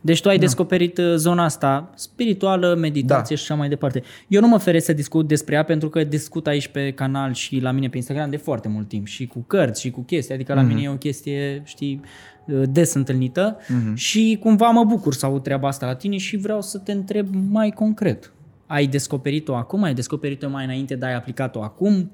Deci 0.00 0.20
tu 0.20 0.28
ai 0.28 0.38
descoperit 0.38 0.98
uh, 0.98 1.14
zona 1.16 1.44
asta 1.44 1.90
spirituală, 1.94 2.74
meditație 2.74 3.34
Da. 3.36 3.42
și 3.42 3.42
așa 3.50 3.54
mai 3.54 3.68
departe. 3.68 4.02
Eu 4.28 4.40
nu 4.40 4.48
mă 4.48 4.58
feresc 4.58 4.84
să 4.84 4.92
discut 4.92 5.28
despre 5.28 5.54
ea 5.54 5.62
pentru 5.62 5.88
că 5.88 6.04
discut 6.04 6.46
aici 6.46 6.68
pe 6.68 6.90
canal 6.90 7.32
și 7.32 7.58
la 7.60 7.70
mine 7.70 7.88
pe 7.88 7.96
Instagram 7.96 8.30
de 8.30 8.36
foarte 8.36 8.68
mult 8.68 8.88
timp 8.88 9.06
și 9.06 9.26
cu 9.26 9.38
cărți 9.46 9.80
și 9.80 9.90
cu 9.90 10.00
chestii. 10.00 10.34
Adică 10.34 10.54
la 10.54 10.62
mine 10.62 10.82
e 10.82 10.88
o 10.88 10.96
chestie, 10.96 11.62
știi, 11.64 12.00
uh, 12.46 12.62
des 12.70 12.94
întâlnită 12.94 13.56
și 13.94 14.36
cumva 14.40 14.70
mă 14.70 14.84
bucur 14.84 15.14
să 15.14 15.26
aud 15.26 15.42
treaba 15.42 15.68
asta 15.68 15.86
la 15.86 15.94
tine 15.94 16.16
și 16.16 16.36
vreau 16.36 16.62
să 16.62 16.78
te 16.78 16.92
întreb 16.92 17.26
mai 17.50 17.70
concret. 17.70 18.32
Ai 18.66 18.86
descoperit-o 18.86 19.54
acum? 19.54 19.82
Ai 19.82 19.94
descoperit-o 19.94 20.48
mai 20.48 20.64
înainte, 20.64 20.94
dar 20.94 21.08
ai 21.10 21.16
aplicat-o 21.16 21.62
acum? 21.62 22.10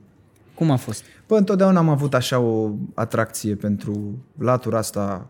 Cum 0.55 0.71
a 0.71 0.77
fost? 0.77 1.05
Păi 1.27 1.39
întotdeauna 1.39 1.79
am 1.79 1.89
avut 1.89 2.15
așa 2.15 2.39
o 2.39 2.71
atracție 2.95 3.55
pentru 3.55 4.19
latura 4.39 4.79
asta 4.79 5.29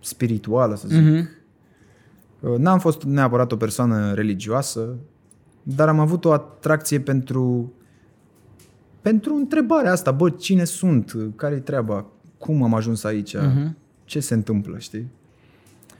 spirituală, 0.00 0.74
să 0.76 0.86
zic. 0.88 0.98
Mhm. 1.02 1.28
Uh, 2.40 2.56
N-am 2.58 2.78
fost 2.78 3.02
neapărat 3.02 3.52
o 3.52 3.56
persoană 3.56 4.12
religioasă, 4.12 4.96
dar 5.62 5.88
am 5.88 5.98
avut 6.00 6.24
o 6.24 6.32
atracție 6.32 7.00
pentru 7.00 7.72
pentru 9.00 9.34
întrebarea 9.34 9.92
asta, 9.92 10.10
bă, 10.10 10.30
cine 10.30 10.64
sunt, 10.64 11.16
care-i 11.36 11.60
treaba, 11.60 12.06
cum 12.38 12.62
am 12.62 12.74
ajuns 12.74 13.04
aici, 13.04 13.36
Mhm. 13.36 13.76
ce 14.04 14.20
se 14.20 14.34
întâmplă, 14.34 14.78
știi? 14.78 15.06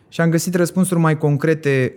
Și 0.08 0.20
am 0.20 0.30
găsit 0.30 0.54
răspunsuri 0.54 1.00
mai 1.00 1.18
concrete 1.18 1.94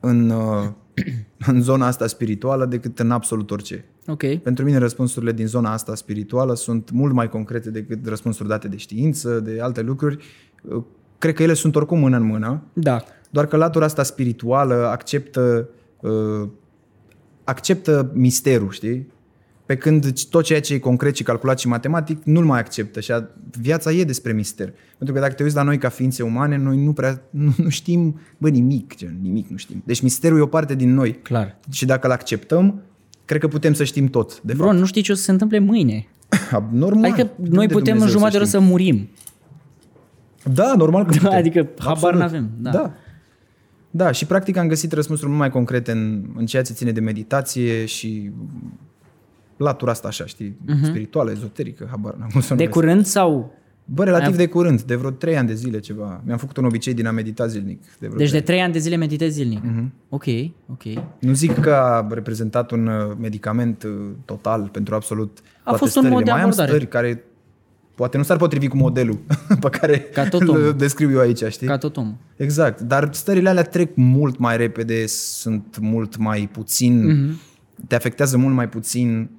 în, 0.00 0.30
uh, 0.30 0.68
în 1.50 1.60
zona 1.62 1.86
asta 1.86 2.06
spirituală 2.06 2.66
decât 2.66 2.98
în 2.98 3.10
absolut 3.10 3.50
orice. 3.50 3.84
Ok. 4.06 4.36
Pentru 4.36 4.64
mine 4.64 4.76
răspunsurile 4.78 5.32
din 5.32 5.46
zona 5.46 5.72
asta 5.72 5.94
spirituală 5.94 6.54
sunt 6.54 6.90
mult 6.90 7.12
mai 7.14 7.28
concrete 7.28 7.70
decât 7.70 8.06
răspunsuri 8.06 8.48
date 8.48 8.68
de 8.68 8.76
știință, 8.76 9.40
de 9.40 9.58
alte 9.60 9.80
lucruri. 9.82 10.24
Uh, 10.62 10.82
Cred 11.18 11.34
că 11.34 11.42
ele 11.42 11.54
sunt 11.54 11.76
oricum 11.76 11.98
mână 11.98 12.16
în 12.16 12.22
mână, 12.22 12.62
Da. 12.72 13.04
doar 13.30 13.46
că 13.46 13.56
latura 13.56 13.84
asta 13.84 14.02
spirituală 14.02 14.74
acceptă, 14.88 15.68
uh, 16.00 16.48
acceptă 17.44 18.10
misterul, 18.14 18.70
știi? 18.70 19.06
Pe 19.66 19.76
când 19.76 20.22
tot 20.30 20.44
ceea 20.44 20.60
ce 20.60 20.74
e 20.74 20.78
concret 20.78 21.16
și 21.16 21.22
calculat 21.22 21.58
și 21.58 21.68
matematic 21.68 22.24
nu-l 22.24 22.44
mai 22.44 22.58
acceptă 22.58 23.00
și 23.00 23.12
a, 23.12 23.28
viața 23.60 23.92
e 23.92 24.04
despre 24.04 24.32
mister. 24.32 24.72
Pentru 24.98 25.14
că 25.14 25.20
dacă 25.20 25.32
te 25.32 25.42
uiți 25.42 25.54
la 25.54 25.62
noi 25.62 25.78
ca 25.78 25.88
ființe 25.88 26.22
umane, 26.22 26.56
noi 26.56 26.84
nu 26.84 26.92
prea 26.92 27.22
nu, 27.30 27.54
nu 27.56 27.68
știm, 27.68 28.20
bă, 28.38 28.48
nimic, 28.48 28.96
gen, 28.96 29.18
nimic 29.22 29.48
nu 29.48 29.56
știm. 29.56 29.82
Deci 29.86 30.00
misterul 30.00 30.38
e 30.38 30.40
o 30.40 30.46
parte 30.46 30.74
din 30.74 30.94
noi. 30.94 31.12
Clar. 31.22 31.58
Și 31.70 31.86
dacă 31.86 32.06
îl 32.06 32.12
acceptăm, 32.12 32.82
cred 33.26 33.40
că 33.40 33.48
putem 33.48 33.72
să 33.72 33.84
știm 33.84 34.06
tot, 34.06 34.40
de 34.42 34.52
Bro, 34.54 34.72
nu 34.72 34.84
știi 34.84 35.02
ce 35.02 35.12
o 35.12 35.14
să 35.14 35.22
se 35.22 35.30
întâmple 35.30 35.58
mâine. 35.58 36.06
fapt. 36.50 36.72
Normal. 36.72 37.04
Adică 37.10 37.22
De 37.36 37.48
noi 37.48 37.60
unde 37.62 37.74
putem 37.74 37.92
în 37.92 37.98
Dumnezeu 37.98 38.08
jumătate 38.08 38.30
de 38.30 38.36
oră 38.36 38.46
știm? 38.46 38.60
să 38.60 38.66
murim. 38.70 39.08
Da, 40.52 40.74
normal 40.76 41.04
că 41.04 41.10
putem. 41.10 41.32
adică 41.32 41.68
habar 41.78 42.14
n-avem, 42.14 42.50
da. 42.58 42.70
da. 42.70 42.92
Da, 43.90 44.10
și 44.10 44.26
practic 44.26 44.56
am 44.56 44.68
găsit 44.68 44.92
răspunsuri 44.92 45.28
mult 45.28 45.40
mai 45.40 45.50
concrete 45.50 45.92
în, 45.92 46.24
în 46.36 46.46
ceea 46.46 46.62
ce 46.62 46.72
ține 46.72 46.92
de 46.92 47.00
meditație 47.00 47.84
și 47.84 48.30
latura 49.56 49.90
asta 49.90 50.08
așa, 50.08 50.26
știi, 50.26 50.56
uh-huh. 50.68 50.84
spirituală, 50.84 51.30
ezoterică, 51.30 51.86
habar 51.90 52.14
n-am 52.14 52.28
cum 52.32 52.40
să 52.40 52.46
o 52.52 52.54
Mhm. 52.54 52.56
De 52.56 52.64
numesc. 52.64 52.70
curând 52.70 53.04
sau... 53.04 53.54
Bă, 53.88 54.04
relativ 54.04 54.36
de 54.36 54.46
curând, 54.46 54.82
de 54.82 54.94
vreo 54.94 55.10
trei 55.10 55.36
ani 55.36 55.46
de 55.48 55.54
zile 55.54 55.78
ceva. 55.78 56.22
Mi-am 56.24 56.38
făcut 56.38 56.56
un 56.56 56.64
obicei 56.64 56.94
din 56.94 57.06
a 57.06 57.10
medita 57.10 57.46
zilnic. 57.46 57.80
De 57.98 58.06
vreo 58.06 58.16
Deci 58.18 58.26
de 58.30 58.32
trei. 58.32 58.42
trei 58.42 58.60
ani 58.60 58.72
de 58.72 58.78
zile 58.78 58.96
meditezi 58.96 59.34
zilnic. 59.34 59.62
Mhm. 59.62 59.92
Ok, 60.08 60.24
ok. 60.70 60.82
Nu 61.20 61.32
zic 61.34 61.58
că 61.60 61.70
a 61.74 62.06
reprezentat 62.10 62.70
un 62.70 62.86
uh, 62.86 63.16
medicament 63.20 63.82
uh, 63.82 63.90
total 64.24 64.68
pentru 64.72 64.94
absolut 64.94 65.38
toate 65.64 65.78
fost 65.78 65.96
un 65.96 66.02
stările. 66.02 66.14
mod 66.14 66.24
de 66.24 66.30
Mai 66.30 66.40
am 66.40 66.44
abordare. 66.46 66.70
stări 66.70 66.88
care 66.88 67.24
poate 67.94 68.16
nu 68.16 68.22
s-ar 68.22 68.36
potrivi 68.36 68.68
cu 68.68 68.76
modelul 68.76 69.18
pe 69.60 69.68
care 69.70 69.98
Ca 69.98 70.28
tot 70.28 70.40
îl 70.40 70.48
omul. 70.48 70.74
descriu 70.76 71.10
eu 71.10 71.18
aici, 71.18 71.42
știi? 71.44 71.66
Ca 71.66 71.78
tot 71.78 71.96
om. 71.96 72.16
Exact, 72.36 72.80
dar 72.80 73.08
stările 73.12 73.48
alea 73.48 73.62
trec 73.62 73.90
mult 73.94 74.38
mai 74.38 74.56
repede, 74.56 75.06
sunt 75.06 75.78
mult 75.80 76.16
mai 76.16 76.48
puțin, 76.52 77.06
Mhm. 77.06 77.30
mm-hmm. 77.32 77.86
te 77.88 77.94
afectează 77.94 78.36
mult 78.36 78.54
mai 78.54 78.68
puțin, 78.68 79.30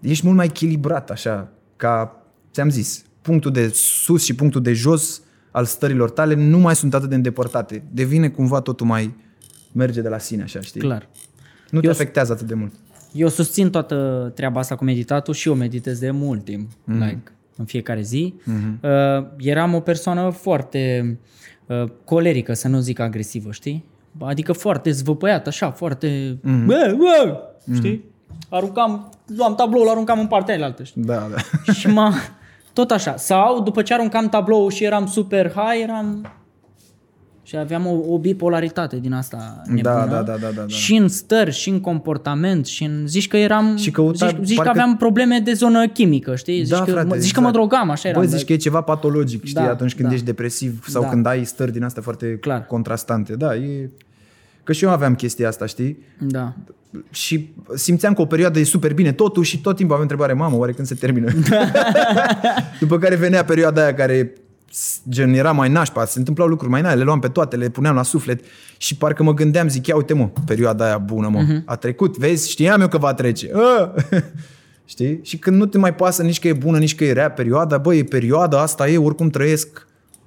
ești 0.00 0.24
mult 0.24 0.36
mai 0.36 0.46
echilibrat 0.46 1.10
așa, 1.10 1.48
ca, 1.76 2.22
ți-am 2.52 2.70
zis, 2.70 3.04
punctul 3.26 3.50
de 3.50 3.70
sus 3.74 4.24
și 4.24 4.34
punctul 4.34 4.62
de 4.62 4.72
jos 4.72 5.22
al 5.50 5.64
stărilor 5.64 6.10
tale 6.10 6.34
nu 6.34 6.58
mai 6.58 6.76
sunt 6.76 6.94
atât 6.94 7.08
de 7.08 7.14
îndepărtate. 7.14 7.84
Devine 7.92 8.28
cumva 8.28 8.60
totul 8.60 8.86
mai 8.86 9.14
merge 9.72 10.00
de 10.00 10.08
la 10.08 10.18
sine 10.18 10.42
așa, 10.42 10.60
știi? 10.60 10.80
Clar. 10.80 11.08
Nu 11.70 11.80
te 11.80 11.86
Eu- 11.86 11.92
afectează 11.92 12.32
atât 12.32 12.46
de 12.46 12.54
mult. 12.54 12.72
Eu 13.12 13.28
susțin 13.28 13.70
toată 13.70 14.32
treaba 14.34 14.60
asta 14.60 14.76
cu 14.76 14.84
meditatul 14.84 15.34
și 15.34 15.48
eu 15.48 15.54
meditez 15.54 15.98
de 15.98 16.10
mult 16.10 16.44
timp, 16.44 16.70
mm-hmm. 16.70 16.98
like, 16.98 17.32
în 17.56 17.64
fiecare 17.64 18.00
zi. 18.00 18.34
Mm-hmm. 18.40 18.80
Uh, 18.80 19.26
eram 19.38 19.74
o 19.74 19.80
persoană 19.80 20.30
foarte 20.30 21.18
uh, 21.66 21.84
colerică, 22.04 22.52
să 22.52 22.68
nu 22.68 22.80
zic 22.80 22.98
agresivă, 22.98 23.52
știi? 23.52 23.84
Adică 24.20 24.52
foarte 24.52 24.90
zvăpăiat, 24.90 25.46
așa, 25.46 25.70
foarte... 25.70 26.38
Mm-hmm. 26.38 26.64
Bă, 26.66 26.96
bă, 26.98 27.40
știi? 27.74 28.04
Aruncam, 28.48 29.10
luam 29.36 29.54
tabloul, 29.54 29.88
aruncam 29.88 30.18
în 30.18 30.26
partea 30.26 30.54
aia 30.54 30.74
știi? 30.82 31.02
Da, 31.02 31.28
da. 31.30 31.72
și 31.72 31.86
m 31.86 31.98
Tot 32.76 32.90
așa. 32.90 33.16
Sau 33.16 33.60
după 33.62 33.82
ce 33.82 33.94
aruncam 33.94 34.28
tabloul 34.28 34.70
și 34.70 34.84
eram 34.84 35.06
super 35.06 35.50
high, 35.50 35.82
eram... 35.82 36.26
Și 37.42 37.56
aveam 37.56 37.86
o, 37.86 38.12
o 38.12 38.18
bipolaritate 38.18 38.96
din 38.98 39.12
asta 39.12 39.62
nebună. 39.64 39.82
Da, 39.82 40.06
da, 40.06 40.22
da, 40.22 40.22
da, 40.22 40.36
da, 40.40 40.60
da. 40.60 40.66
Și 40.66 40.94
în 40.96 41.08
stări, 41.08 41.52
și 41.52 41.68
în 41.68 41.80
comportament, 41.80 42.66
și 42.66 42.84
în... 42.84 43.06
Zici 43.06 43.28
că 43.28 43.36
eram... 43.36 43.76
Și 43.76 43.90
căuta- 43.90 44.28
zici, 44.28 44.36
zici 44.42 44.56
parcă- 44.56 44.72
că 44.72 44.78
aveam 44.80 44.96
probleme 44.96 45.38
de 45.38 45.52
zonă 45.52 45.88
chimică, 45.88 46.36
știi? 46.36 46.62
Zici, 46.62 46.68
da, 46.68 46.82
că, 46.84 46.90
frate, 46.90 47.06
mă, 47.06 47.14
zici 47.14 47.24
exact. 47.24 47.34
că 47.36 47.40
mă 47.40 47.50
drogam, 47.50 47.90
așa 47.90 48.08
eram. 48.08 48.22
Bă, 48.22 48.28
zici 48.28 48.44
că 48.44 48.52
e 48.52 48.56
ceva 48.56 48.80
patologic, 48.80 49.44
știi, 49.44 49.54
Da, 49.64 49.70
atunci 49.70 49.94
când 49.94 50.08
da. 50.08 50.14
ești 50.14 50.26
depresiv 50.26 50.84
sau 50.88 51.02
Da. 51.02 51.08
când 51.08 51.26
ai 51.26 51.44
stări 51.44 51.72
din 51.72 51.82
astea 51.84 52.02
foarte 52.02 52.26
Clar. 52.40 52.66
contrastante. 52.66 53.36
Da, 53.36 53.54
e... 53.54 53.90
Că 54.66 54.72
și 54.72 54.84
eu 54.84 54.90
aveam 54.90 55.14
chestia 55.14 55.48
asta, 55.48 55.66
știi? 55.66 55.98
Da. 56.18 56.54
Și 57.10 57.54
simțeam 57.74 58.14
că 58.14 58.20
o 58.20 58.26
perioadă 58.26 58.58
e 58.58 58.64
super 58.64 58.94
bine 58.94 59.12
totul 59.12 59.42
și 59.42 59.60
tot 59.60 59.76
timpul 59.76 59.94
aveam 59.94 60.08
întrebare, 60.10 60.32
mamă, 60.32 60.56
oare 60.56 60.72
când 60.72 60.86
se 60.86 60.94
termină? 60.94 61.32
După 62.80 62.98
care 62.98 63.14
venea 63.14 63.44
perioada 63.44 63.82
aia 63.82 63.94
care 63.94 64.32
S- 64.70 65.00
Gen, 65.08 65.34
era 65.34 65.52
mai 65.52 65.68
nașpa, 65.68 66.04
se 66.04 66.18
întâmplau 66.18 66.46
lucruri 66.46 66.70
mai 66.70 66.80
nai, 66.80 66.96
le 66.96 67.02
luam 67.02 67.18
pe 67.18 67.28
toate, 67.28 67.56
le 67.56 67.68
puneam 67.68 67.94
la 67.94 68.02
suflet 68.02 68.44
și 68.76 68.96
parcă 68.96 69.22
mă 69.22 69.34
gândeam, 69.34 69.68
zic, 69.68 69.86
ia 69.86 69.96
uite 69.96 70.14
mă, 70.14 70.30
perioada 70.46 70.84
aia 70.84 70.98
bună, 70.98 71.28
mă, 71.28 71.44
uh-huh. 71.44 71.64
a 71.64 71.76
trecut, 71.76 72.16
vezi, 72.16 72.50
știam 72.50 72.80
eu 72.80 72.88
că 72.88 72.98
va 72.98 73.14
trece. 73.14 73.50
Ah! 73.54 74.22
Știi? 74.84 75.20
Și 75.22 75.38
când 75.38 75.56
nu 75.56 75.66
te 75.66 75.78
mai 75.78 75.94
pasă 75.94 76.22
nici 76.22 76.40
că 76.40 76.48
e 76.48 76.52
bună, 76.52 76.78
nici 76.78 76.94
că 76.94 77.04
e 77.04 77.12
rea 77.12 77.30
perioada, 77.30 77.78
băi, 77.78 77.98
e 77.98 78.04
perioada 78.04 78.60
asta 78.60 78.88
e, 78.88 78.98
oricum 78.98 79.30
trăiesc, 79.30 79.86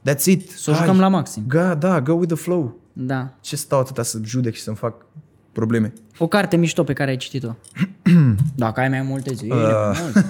that's 0.10 0.26
it. 0.26 0.50
Să 0.50 0.72
o 0.72 0.74
jucăm 0.74 1.00
la 1.00 1.08
maxim. 1.08 1.44
Ga, 1.48 1.76
da, 1.76 2.02
go 2.02 2.14
with 2.14 2.34
the 2.34 2.44
flow. 2.44 2.80
Da. 3.02 3.34
Ce 3.41 3.56
stau 3.56 3.80
atâta 3.80 4.04
să 4.04 4.20
judec 4.24 4.54
și 4.54 4.62
să-mi 4.62 4.76
fac 4.76 5.06
probleme? 5.52 5.93
O 6.18 6.28
carte 6.28 6.56
mișto 6.58 6.84
pe 6.84 6.93
care 6.93 7.10
ai 7.10 7.18
citit-o. 7.18 7.52
Dacă 8.56 8.80
ai 8.80 8.89
mai 8.89 9.02
multe 9.02 9.34
zile, 9.34 9.54
Uh, 9.56 10.00
mult. 10.02 10.26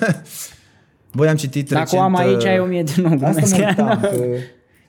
Băi, 1.15 1.27
am 1.27 1.35
citit 1.35 1.69
Dacă 1.69 1.95
o 1.95 2.01
am 2.01 2.15
recent... 2.17 2.29
aici, 2.35 2.43
uh, 2.43 2.49
ai 2.49 2.59
o 2.59 2.65
mie 2.65 2.83
de 2.83 2.93
nou. 3.01 3.11
Asta 3.11 3.25
glumesc. 3.29 3.57
mă 3.57 3.65
uitam, 3.67 3.99
că... 3.99 4.09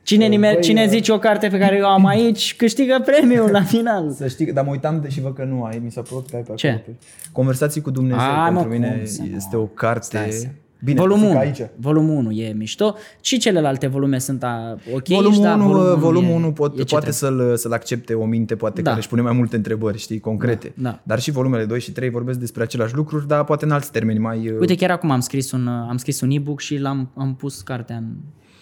Cine, 0.02 0.26
nimer, 0.26 0.52
Băi, 0.52 0.62
cine 0.62 0.82
uh, 0.82 0.88
zice 0.88 1.12
o 1.12 1.18
carte 1.18 1.48
pe 1.48 1.58
care 1.58 1.76
eu 1.76 1.86
am 1.86 2.06
aici, 2.06 2.56
câștigă 2.56 3.02
premiul 3.04 3.50
la 3.50 3.62
final. 3.62 4.12
Să 4.12 4.28
știi, 4.28 4.46
că- 4.46 4.52
dar 4.52 4.64
mă 4.64 4.70
uitam 4.70 5.04
și 5.08 5.20
văd 5.20 5.34
că 5.34 5.44
nu 5.44 5.62
ai, 5.64 5.80
mi 5.84 5.90
s-a 5.90 6.02
părut 6.02 6.30
că 6.30 6.36
ai 6.36 6.42
pe 6.42 6.54
Ce? 6.54 6.68
acolo. 6.68 6.96
Conversații 7.32 7.80
cu 7.80 7.90
Dumnezeu 7.90 8.18
A, 8.20 8.50
mă, 8.50 8.60
pentru 8.60 8.78
mine 8.78 8.96
cum 8.96 9.06
să 9.06 9.22
nu? 9.22 9.36
este 9.36 9.56
o 9.56 9.64
carte... 9.66 10.52
Stai 10.82 10.94
să- 10.94 11.00
Bine, 11.00 11.00
volumul 11.00 11.26
zic 11.26 11.30
1. 11.34 11.38
aici. 11.38 11.60
Volumul 11.76 12.16
1 12.16 12.30
e 12.30 12.52
mișto 12.52 12.94
și 13.20 13.38
celelalte 13.38 13.86
volume 13.86 14.18
sunt 14.18 14.42
a, 14.42 14.76
ok. 14.94 15.06
Volumul 15.08 15.42
da, 15.42 15.54
1, 15.54 15.66
volumul, 15.66 15.96
volumul 15.98 16.30
e- 16.30 16.34
1 16.34 16.46
e 16.46 16.50
pot, 16.52 16.76
ce 16.76 16.84
poate 16.84 17.10
trebuie. 17.10 17.12
să-l, 17.12 17.56
să-l 17.56 17.72
accepte 17.72 18.14
o 18.14 18.24
minte, 18.24 18.56
poate 18.56 18.80
Da. 18.82 18.86
care 18.88 19.00
își 19.00 19.08
pune 19.08 19.20
mai 19.22 19.32
multe 19.32 19.56
întrebări, 19.56 19.98
știi, 19.98 20.20
concrete. 20.20 20.72
Da, 20.76 20.90
da. 20.90 21.00
Dar 21.02 21.20
și 21.20 21.30
volumele 21.30 21.64
2 21.64 21.80
și 21.80 21.92
3 21.92 22.10
vorbesc 22.10 22.38
despre 22.38 22.62
aceleași 22.62 22.94
lucruri, 22.94 23.26
dar 23.26 23.44
poate 23.44 23.64
în 23.64 23.70
alți 23.70 23.92
termeni 23.92 24.18
mai... 24.18 24.48
uh, 24.48 24.58
Uite, 24.60 24.74
chiar 24.74 24.90
acum 24.90 25.10
am 25.10 25.20
scris 25.20 25.50
un, 25.52 25.66
am 25.68 25.96
scris 25.96 26.20
un 26.20 26.30
e-book 26.30 26.60
și 26.60 26.76
l-am 26.76 27.10
am 27.16 27.34
pus 27.34 27.60
cartea 27.60 27.96
în, 27.96 28.06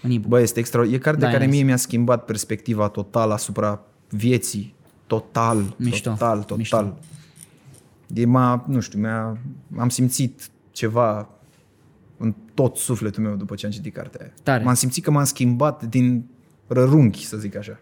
în 0.02 0.10
e-book. 0.10 0.26
Bă, 0.28 0.40
este 0.40 0.58
extra. 0.58 0.82
E 0.84 0.98
carte 0.98 1.20
Da, 1.20 1.30
care 1.30 1.44
e 1.44 1.46
mie 1.46 1.62
mi-a 1.62 1.76
schimbat 1.76 2.24
perspectiva 2.24 2.88
total 2.88 3.30
asupra 3.30 3.80
vieții. 4.08 4.74
Total, 5.06 5.74
Mișto, 5.76 6.10
total, 6.10 6.38
total. 6.38 6.56
mișto. 6.56 6.94
E 8.14 8.24
m-a, 8.26 8.64
nu 8.68 8.80
știu, 8.80 8.98
mi-a, 8.98 9.36
am 9.78 9.88
simțit 9.88 10.48
ceva 10.70 11.28
în 12.18 12.34
tot 12.54 12.76
sufletul 12.76 13.22
meu 13.22 13.34
după 13.34 13.54
ce 13.54 13.66
am 13.66 13.72
citit 13.72 13.94
cartea 13.94 14.20
aia. 14.22 14.32
Tare. 14.42 14.64
M-am 14.64 14.74
simțit 14.74 15.04
că 15.04 15.10
m-am 15.10 15.24
schimbat 15.24 15.84
din 15.84 16.26
rărunchi, 16.66 17.26
să 17.26 17.36
zic 17.36 17.56
așa. 17.56 17.78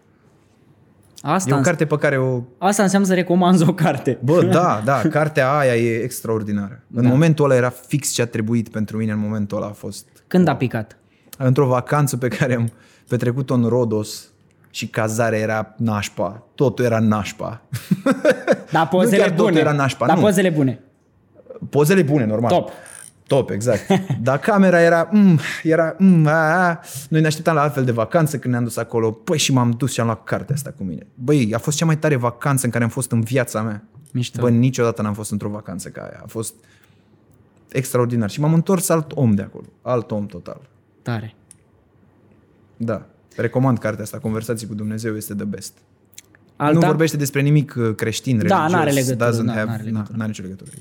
Asta, 1.21 1.49
E 1.49 1.53
o 1.53 1.55
îns- 1.57 1.65
carte 1.65 1.85
pe 1.85 1.97
care 1.97 2.17
o... 2.17 2.41
asta 2.57 2.83
înseamnă 2.83 3.07
să 3.07 3.13
recomanzi 3.13 3.67
o 3.69 3.73
carte. 3.73 4.17
Bă, 4.23 4.43
da, 4.51 4.81
da, 4.85 5.01
cartea 5.01 5.51
aia 5.57 5.75
e 5.75 5.95
extraordinară. 6.03 6.83
În 6.93 7.03
Da. 7.03 7.09
momentul 7.09 7.45
ăla 7.45 7.55
era 7.55 7.69
fix 7.69 8.09
ce 8.11 8.21
a 8.21 8.25
trebuit 8.27 8.69
pentru 8.69 8.97
mine 8.97 9.11
în 9.11 9.19
momentul 9.19 9.57
ăla 9.57 9.65
a 9.67 9.71
fost 9.71 10.07
Când 10.27 10.47
a 10.47 10.55
picat? 10.55 10.97
într-o 11.37 11.65
vacanță 11.67 12.17
pe 12.17 12.27
care 12.27 12.55
am 12.55 12.69
petrecut-o 13.07 13.53
în 13.53 13.63
Rodos 13.65 14.27
și 14.69 14.87
cazarea 14.87 15.39
era 15.39 15.73
nașpa. 15.77 16.43
Totul 16.55 16.85
era 16.85 16.99
nașpa. 16.99 17.61
Da, 18.71 18.85
pozele 18.91 19.17
chiar 19.21 19.29
totul 19.29 19.45
bune. 19.45 19.59
era 19.59 19.71
nașpa, 19.71 20.05
da, 20.05 20.13
nu. 20.13 20.21
pozele 20.21 20.49
bune. 20.49 20.79
Pozele 21.69 22.01
bune, 22.01 22.25
normal. 22.25 22.49
Top. 22.51 22.69
Top, 23.27 23.49
exact. 23.49 23.87
Dar 24.21 24.39
camera 24.39 24.81
era, 24.81 25.09
mm, 25.11 25.39
era, 25.63 25.95
mm, 25.97 26.27
a, 26.27 26.67
a. 26.67 26.79
Noi 27.09 27.21
ne 27.21 27.27
așteptam 27.27 27.55
la 27.55 27.61
altfel 27.61 27.85
de 27.85 27.91
vacanță 27.91 28.37
când 28.39 28.53
ne-am 28.53 28.65
dus 28.65 28.77
acolo. 28.77 29.11
Păi 29.11 29.37
și 29.37 29.53
m-am 29.53 29.71
dus 29.71 29.91
și 29.91 29.99
am 29.99 30.05
luat 30.05 30.23
cartea 30.23 30.55
asta 30.55 30.73
cu 30.77 30.83
mine. 30.83 31.07
Băi, 31.13 31.53
a 31.53 31.57
fost 31.57 31.77
cea 31.77 31.85
mai 31.85 31.97
tare 31.97 32.15
vacanță 32.15 32.65
în 32.65 32.71
care 32.71 32.83
am 32.83 32.89
fost 32.89 33.11
în 33.11 33.21
viața 33.21 33.61
mea. 33.61 33.83
Mișto. 34.11 34.41
Bă, 34.41 34.49
niciodată 34.49 35.01
n-am 35.01 35.13
fost 35.13 35.31
într-o 35.31 35.49
vacanță 35.49 35.89
ca 35.89 36.01
aia. 36.01 36.19
A 36.23 36.27
fost 36.27 36.53
extraordinar. 37.71 38.29
Și 38.29 38.39
m-am 38.39 38.53
întors 38.53 38.89
alt 38.89 39.11
om 39.11 39.35
de 39.35 39.41
acolo. 39.41 39.65
Alt 39.81 40.11
om 40.11 40.25
total. 40.25 40.61
Tare. 41.01 41.35
Da. 42.77 43.05
Recomand 43.35 43.77
cartea 43.77 44.03
asta, 44.03 44.17
Conversații 44.17 44.67
cu 44.67 44.73
Dumnezeu, 44.73 45.15
este 45.15 45.33
the 45.33 45.45
best. 45.45 45.73
Alta? 46.55 46.79
Nu 46.79 46.85
vorbește 46.85 47.17
despre 47.17 47.41
nimic 47.41 47.75
uh, 47.77 47.95
creștin, 47.95 48.37
Da, 48.37 48.43
religios. 48.43 48.71
n-are 48.71 48.91
legătură, 48.91 49.29
Doesn't 49.31 49.45
da, 49.45 49.51
have, 49.53 49.69
n-are 49.69 49.83
legătură. 49.83 50.17
N-are 50.17 50.27
nicio 50.27 50.41
legătură. 50.43 50.71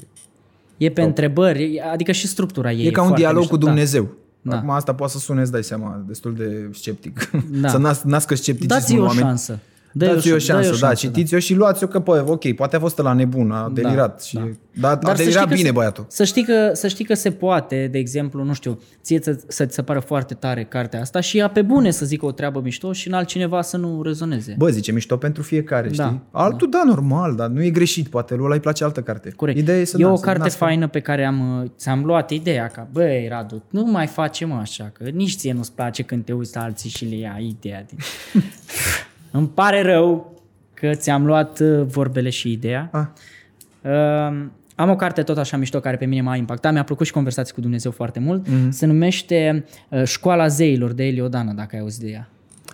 E 0.76 0.90
pe 0.90 1.02
întrebări, 1.02 1.80
adică 1.92 2.12
și 2.12 2.26
structura 2.26 2.72
ei 2.72 2.86
E, 2.86 2.90
ca 2.90 3.00
un 3.00 3.06
foarte 3.06 3.22
dialog 3.22 3.40
mișto. 3.40 3.56
cu 3.56 3.60
Dumnezeu. 3.64 4.08
Da. 4.42 4.56
Acum 4.56 4.70
asta 4.70 4.94
poate 4.94 5.12
să 5.12 5.18
sune, 5.18 5.40
îți 5.40 5.52
dai 5.52 5.64
seama, 5.64 6.04
destul 6.06 6.34
de 6.34 6.68
sceptic. 6.74 7.30
Da. 7.50 7.68
să 7.74 7.78
nas- 7.78 8.02
nască 8.02 8.34
Da. 8.34 8.40
scepticismul 8.40 8.78
Dați-i 8.80 8.94
în 8.96 9.00
o 9.02 9.04
oameni. 9.04 9.26
șansă. 9.26 9.58
Dați-i 9.98 10.32
o 10.32 10.38
șansă, 10.38 10.70
da, 10.80 10.86
da. 10.86 10.94
citiți-o 10.94 11.38
și 11.38 11.54
luați-o 11.54 11.86
că, 11.86 12.00
pă, 12.00 12.24
ok, 12.26 12.52
poate 12.54 12.76
a 12.76 12.78
fost 12.78 12.98
la 12.98 13.12
nebun, 13.12 13.50
a 13.50 13.70
delirat. 13.72 14.22
și, 14.22 14.34
da. 14.34 14.48
Dar, 14.80 14.92
a 14.92 15.06
să 15.06 15.12
știi 15.12 15.24
delirat 15.24 15.48
că 15.48 15.54
bine 15.54 15.66
se, 15.66 15.72
băiatul. 15.72 16.04
Să 16.08 16.24
știi, 16.24 16.44
că, 16.44 16.70
să 16.72 16.88
știi 16.88 17.04
că 17.04 17.14
se 17.14 17.30
poate, 17.30 17.88
de 17.90 17.98
exemplu, 17.98 18.44
nu 18.44 18.52
știu, 18.52 18.80
ție 19.02 19.18
să, 19.22 19.38
să-ți 19.48 19.74
se 19.74 19.82
pară 19.82 20.00
foarte 20.00 20.34
tare 20.34 20.64
cartea 20.64 21.00
asta 21.00 21.20
și 21.20 21.38
ea 21.38 21.48
pe 21.48 21.62
bune 21.62 21.90
să 21.90 22.04
zică 22.04 22.26
o 22.26 22.32
treabă 22.32 22.60
mișto 22.60 22.92
și 22.92 23.08
în 23.08 23.14
altcineva 23.14 23.62
să 23.62 23.76
nu 23.76 24.02
rezoneze. 24.02 24.54
Bă, 24.58 24.68
zice 24.68 24.92
mișto 24.92 25.16
pentru 25.16 25.42
fiecare, 25.42 25.88
Da, 25.88 26.04
știi? 26.04 26.22
Altul, 26.30 26.68
da, 26.70 26.82
normal, 26.86 27.34
dar 27.34 27.48
nu 27.48 27.62
e 27.62 27.70
greșit, 27.70 28.08
poate 28.08 28.34
lui 28.34 28.44
ăla 28.44 28.54
îi 28.54 28.60
place 28.60 28.84
altă 28.84 29.00
carte. 29.00 29.30
Corect. 29.36 29.58
Ideea 29.58 29.78
e 29.78 29.84
să 29.84 29.96
e 29.98 30.02
na, 30.02 30.12
o 30.12 30.16
să 30.16 30.24
carte 30.24 30.42
nască- 30.42 30.64
faină 30.64 30.88
pe 30.88 31.00
care 31.00 31.24
am, 31.24 31.60
uh, 31.62 31.70
ți-am 31.76 32.04
luat 32.04 32.30
ideea 32.30 32.66
ca, 32.66 32.88
băi, 32.92 33.26
Radu, 33.30 33.62
nu 33.70 33.84
mai 33.84 34.06
facem 34.06 34.52
așa, 34.52 34.90
că 34.92 35.04
nici 35.08 35.36
ție 35.36 35.52
nu-ți 35.52 35.72
place 35.72 36.02
când 36.02 36.24
te 36.24 36.32
uiți 36.32 36.56
la 36.56 36.62
alții 36.62 36.90
și 36.90 37.04
le 37.04 37.16
ia 37.16 37.36
ideea. 37.40 37.84
Din... 37.88 37.98
Îmi 39.36 39.48
pare 39.48 39.82
rău 39.82 40.34
că 40.74 40.94
ți-am 40.94 41.26
luat 41.26 41.58
uh, 41.60 41.82
vorbele 41.84 42.30
și 42.30 42.52
ideea. 42.52 42.88
Ah, 42.92 43.06
Uh, 43.82 43.92
am 44.74 44.90
o 44.90 44.96
carte 44.96 45.22
tot 45.22 45.38
așa 45.38 45.56
mișto 45.56 45.80
care 45.80 45.96
pe 45.96 46.04
mine 46.04 46.20
m-a 46.20 46.36
impactat, 46.36 46.72
mi-a 46.72 46.84
plăcut 46.84 47.06
și 47.06 47.12
conversații 47.12 47.54
cu 47.54 47.60
Dumnezeu 47.60 47.90
foarte 47.90 48.18
mult. 48.18 48.48
Mhm. 48.48 48.66
Mm-hmm. 48.66 48.70
Se 48.70 48.86
numește 48.86 49.64
uh, 49.88 50.04
Școala 50.04 50.46
zeilor 50.46 50.92
de 50.92 51.04
Eliodana, 51.04 51.52
dacă 51.52 51.76
ai 51.76 51.80
auzit 51.80 52.00
de 52.00 52.10
ea. 52.10 52.28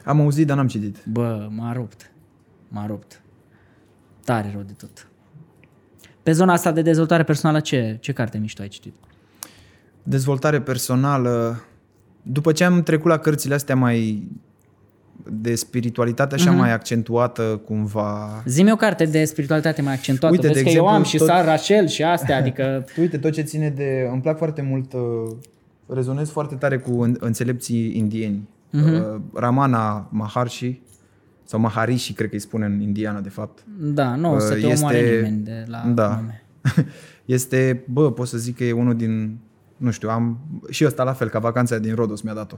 am 0.04 0.20
auzit, 0.20 0.46
dar 0.46 0.56
n-am 0.56 0.66
citit. 0.66 0.96
Bă, 1.04 1.48
m-a 1.50 1.72
rupt. 1.72 2.10
M-a 2.68 2.86
rupt. 2.86 3.22
Tare 4.24 4.50
rău 4.52 4.62
de 4.62 4.72
tot. 4.78 5.06
Pe 6.22 6.32
zona 6.32 6.52
asta 6.52 6.72
de 6.72 6.82
dezvoltare 6.82 7.22
personală, 7.22 7.60
ce, 7.60 7.96
ce 8.00 8.12
carte 8.12 8.38
mișto 8.38 8.62
ai 8.62 8.68
citit? 8.68 8.94
Dezvoltare 10.02 10.60
personală. 10.60 11.62
După 12.22 12.52
ce 12.52 12.64
am 12.64 12.82
trecut 12.82 13.10
la 13.10 13.18
cărțile 13.18 13.54
astea 13.54 13.76
mai 13.76 14.28
de 15.30 15.54
spiritualitate 15.54 16.34
așa 16.34 16.50
Mhm. 16.50 16.58
mai 16.58 16.72
accentuată 16.72 17.60
cumva. 17.66 18.42
Zi-mi 18.46 18.72
o 18.72 18.76
carte 18.76 19.04
de 19.04 19.24
spiritualitate 19.24 19.82
mai 19.82 19.92
accentuată. 19.92 20.34
Uite, 20.34 20.46
Vezi 20.48 20.62
de 20.62 20.70
că 20.70 20.76
eu 20.76 20.86
am 20.88 21.00
exemplu, 21.00 21.10
și 21.10 21.16
tot- 21.16 21.26
Sar 21.26 21.44
Rachel 21.44 21.86
și 21.86 22.02
astea, 22.02 22.36
adică... 22.42 22.84
Uite, 22.98 23.18
tot 23.18 23.32
ce 23.32 23.42
ține 23.42 23.68
de... 23.70 24.08
Îmi 24.12 24.20
plac 24.20 24.36
foarte 24.38 24.62
mult... 24.62 24.92
uh, 24.92 25.00
Rezonez 25.86 26.30
foarte 26.30 26.54
tare 26.54 26.78
cu 26.78 27.00
în- 27.00 27.16
înțelepții 27.20 27.96
indieni. 27.96 28.48
Uh, 28.70 29.20
Ramana 29.34 30.08
Maharshi 30.10 30.80
sau 31.44 31.60
Maharishi, 31.60 32.12
cred 32.12 32.28
că 32.28 32.34
îi 32.34 32.40
spune 32.40 32.64
în 32.66 32.80
indiană, 32.80 33.20
de 33.20 33.28
fapt. 33.28 33.58
Da, 33.80 34.14
nu 34.14 34.32
o 34.34 34.38
să 34.38 34.54
Uh, 34.54 34.60
te 34.60 34.66
omoare 34.66 35.14
nimeni 35.16 35.42
de 35.44 35.64
la 35.66 35.92
da. 35.94 36.16
nume. 36.20 36.42
este, 37.24 37.84
bă, 37.92 38.12
pot 38.12 38.26
să 38.28 38.38
zic 38.38 38.56
că 38.56 38.64
e 38.64 38.72
unul 38.72 38.96
din, 38.96 39.38
nu 39.82 39.90
știu, 39.90 40.08
am, 40.08 40.38
și 40.70 40.84
ăsta 40.84 41.02
la 41.02 41.12
fel, 41.12 41.28
ca 41.28 41.38
vacanța 41.38 41.78
din 41.78 41.94
Rodos 41.94 42.20
mi-a 42.20 42.34
dat-o. 42.34 42.56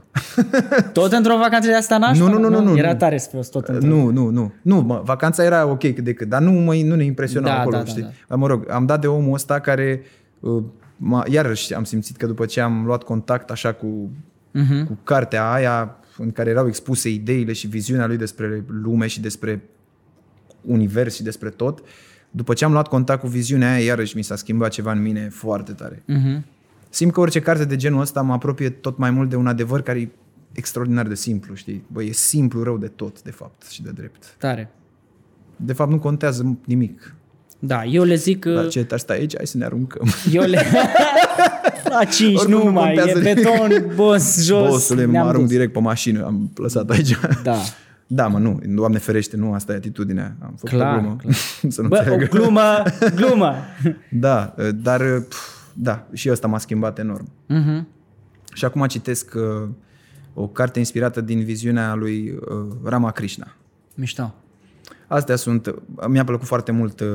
Tot 0.93 1.11
într-o 1.11 1.37
vacanță 1.37 1.67
de 1.67 1.75
asta 1.75 1.97
nașpa? 1.97 2.25
Nu, 2.25 2.39
nu, 2.39 2.49
nu, 2.49 2.61
nu, 2.63 2.77
Era 2.77 2.91
nu. 2.91 2.97
tare 2.97 3.17
să 3.17 3.29
fie 3.31 3.39
tot 3.51 3.67
într-o. 3.67 3.87
Nu, 3.87 4.09
nu, 4.09 4.29
nu. 4.29 4.53
Nu, 4.61 4.79
mă, 4.81 5.01
vacanța 5.05 5.43
era 5.43 5.65
ok 5.65 5.79
cât 5.79 5.99
de 5.99 6.13
cât, 6.13 6.29
dar 6.29 6.41
nu, 6.41 6.51
mă, 6.51 6.73
nu 6.73 6.95
ne 6.95 7.03
impresiona 7.03 7.47
Da, 7.47 7.59
acolo, 7.59 7.77
da, 7.77 7.83
da, 7.83 7.89
știi? 7.89 8.01
da. 8.01 8.07
Dar 8.27 8.37
mă 8.37 8.47
rog, 8.47 8.69
am 8.69 8.85
dat 8.85 9.01
de 9.01 9.07
omul 9.07 9.33
ăsta 9.33 9.59
care, 9.59 10.01
uh, 10.39 10.63
m-a, 10.97 11.23
iarăși 11.29 11.73
am 11.73 11.83
simțit 11.83 12.15
că 12.17 12.25
după 12.25 12.45
ce 12.45 12.61
am 12.61 12.85
luat 12.85 13.03
contact 13.03 13.49
așa 13.51 13.73
cu, 13.73 14.09
Mhm. 14.51 14.85
cu 14.85 14.97
cartea 15.03 15.51
aia, 15.51 15.95
în 16.17 16.31
care 16.31 16.49
erau 16.49 16.67
expuse 16.67 17.09
ideile 17.09 17.53
și 17.53 17.67
viziunea 17.67 18.07
lui 18.07 18.17
despre 18.17 18.63
lume 18.81 19.07
și 19.07 19.21
despre 19.21 19.63
univers 20.61 21.15
și 21.15 21.23
despre 21.23 21.49
tot, 21.49 21.79
după 22.31 22.53
ce 22.53 22.65
am 22.65 22.71
luat 22.71 22.87
contact 22.87 23.19
cu 23.21 23.27
viziunea 23.27 23.73
aia, 23.73 23.83
iarăși 23.83 24.15
mi 24.17 24.23
s-a 24.23 24.35
schimbat 24.35 24.69
ceva 24.69 24.91
în 24.91 25.01
mine 25.01 25.29
foarte 25.31 25.71
tare. 25.71 26.03
Mhm. 26.05 26.45
Simt 26.95 27.13
că 27.13 27.19
orice 27.19 27.39
carte 27.39 27.65
de 27.65 27.75
genul 27.75 28.01
ăsta 28.01 28.21
mă 28.21 28.33
apropie 28.33 28.69
tot 28.69 28.97
mai 28.97 29.11
mult 29.11 29.29
de 29.29 29.35
un 29.35 29.47
adevăr 29.47 29.81
care 29.81 29.99
e 29.99 30.09
extraordinar 30.51 31.07
de 31.07 31.15
simplu, 31.15 31.53
știi? 31.53 31.83
Bă, 31.87 32.03
e 32.03 32.11
simplu 32.11 32.63
rău 32.63 32.77
de 32.77 32.87
tot, 32.87 33.21
de 33.21 33.31
fapt, 33.31 33.67
și 33.69 33.81
de 33.83 33.89
drept. 33.89 34.35
Tare. 34.37 34.71
De 35.55 35.73
fapt, 35.73 35.91
nu 35.91 35.99
contează 35.99 36.57
nimic. 36.65 37.15
Da, 37.59 37.83
eu 37.83 38.03
le 38.03 38.15
zic 38.15 38.39
că... 38.39 38.53
Dar 38.53 38.67
ce 38.67 38.87
stai 38.95 39.17
aici, 39.17 39.35
hai 39.35 39.47
să 39.47 39.57
ne 39.57 39.65
aruncăm. 39.65 40.07
Eu 40.31 40.43
le... 40.43 40.61
La 41.99 42.03
5 42.03 42.39
Oricum 42.39 42.57
nu 42.57 42.63
nu 42.63 42.71
mai, 42.71 42.93
e 42.93 42.95
contează 42.95 43.19
nimic. 43.19 43.43
beton, 43.43 43.91
boss, 43.95 44.43
jos. 44.45 44.67
Bossule, 44.69 45.05
mă 45.05 45.11
ne-am 45.11 45.27
arunc 45.27 45.43
dus. 45.43 45.51
direct 45.51 45.73
pe 45.73 45.79
mașină, 45.79 46.25
am 46.25 46.51
lăsat 46.55 46.89
aici. 46.89 47.17
Da. 47.43 47.55
Da, 48.07 48.27
mă, 48.27 48.37
nu, 48.37 48.59
Doamne 48.67 48.97
ferește, 48.97 49.37
nu, 49.37 49.53
asta 49.53 49.73
e 49.73 49.75
atitudinea. 49.75 50.35
Am 50.41 50.53
făcut 50.57 50.69
Clar, 50.69 50.97
o 50.97 50.99
glumă. 50.99 51.15
clar. 51.21 51.33
să 51.75 51.81
nu 51.81 51.87
Bă, 51.87 51.95
o 51.95 51.99
înțeleagă. 51.99 52.25
glumă, 52.37 52.83
glumă. 53.15 53.55
Da, 54.11 54.55
dar, 54.75 55.01
pf, 55.29 55.54
da, 55.77 56.07
și 56.13 56.31
ăsta 56.31 56.47
m-a 56.47 56.57
schimbat 56.57 56.99
enorm. 56.99 57.27
Mhm. 57.47 57.87
Și 58.53 58.65
acum 58.65 58.85
citesc 58.85 59.33
uh, 59.35 59.69
o 60.33 60.47
carte 60.47 60.79
inspirată 60.79 61.21
din 61.21 61.43
viziunea 61.43 61.93
lui 61.93 62.29
uh, 62.49 62.65
Rama 62.83 63.11
Krishna. 63.11 63.55
Mișto. 63.95 64.33
Astea 65.07 65.35
sunt, 65.35 65.75
mi-a 66.07 66.23
plăcut 66.23 66.47
foarte 66.47 66.71
mult 66.71 66.99
uh, 66.99 67.07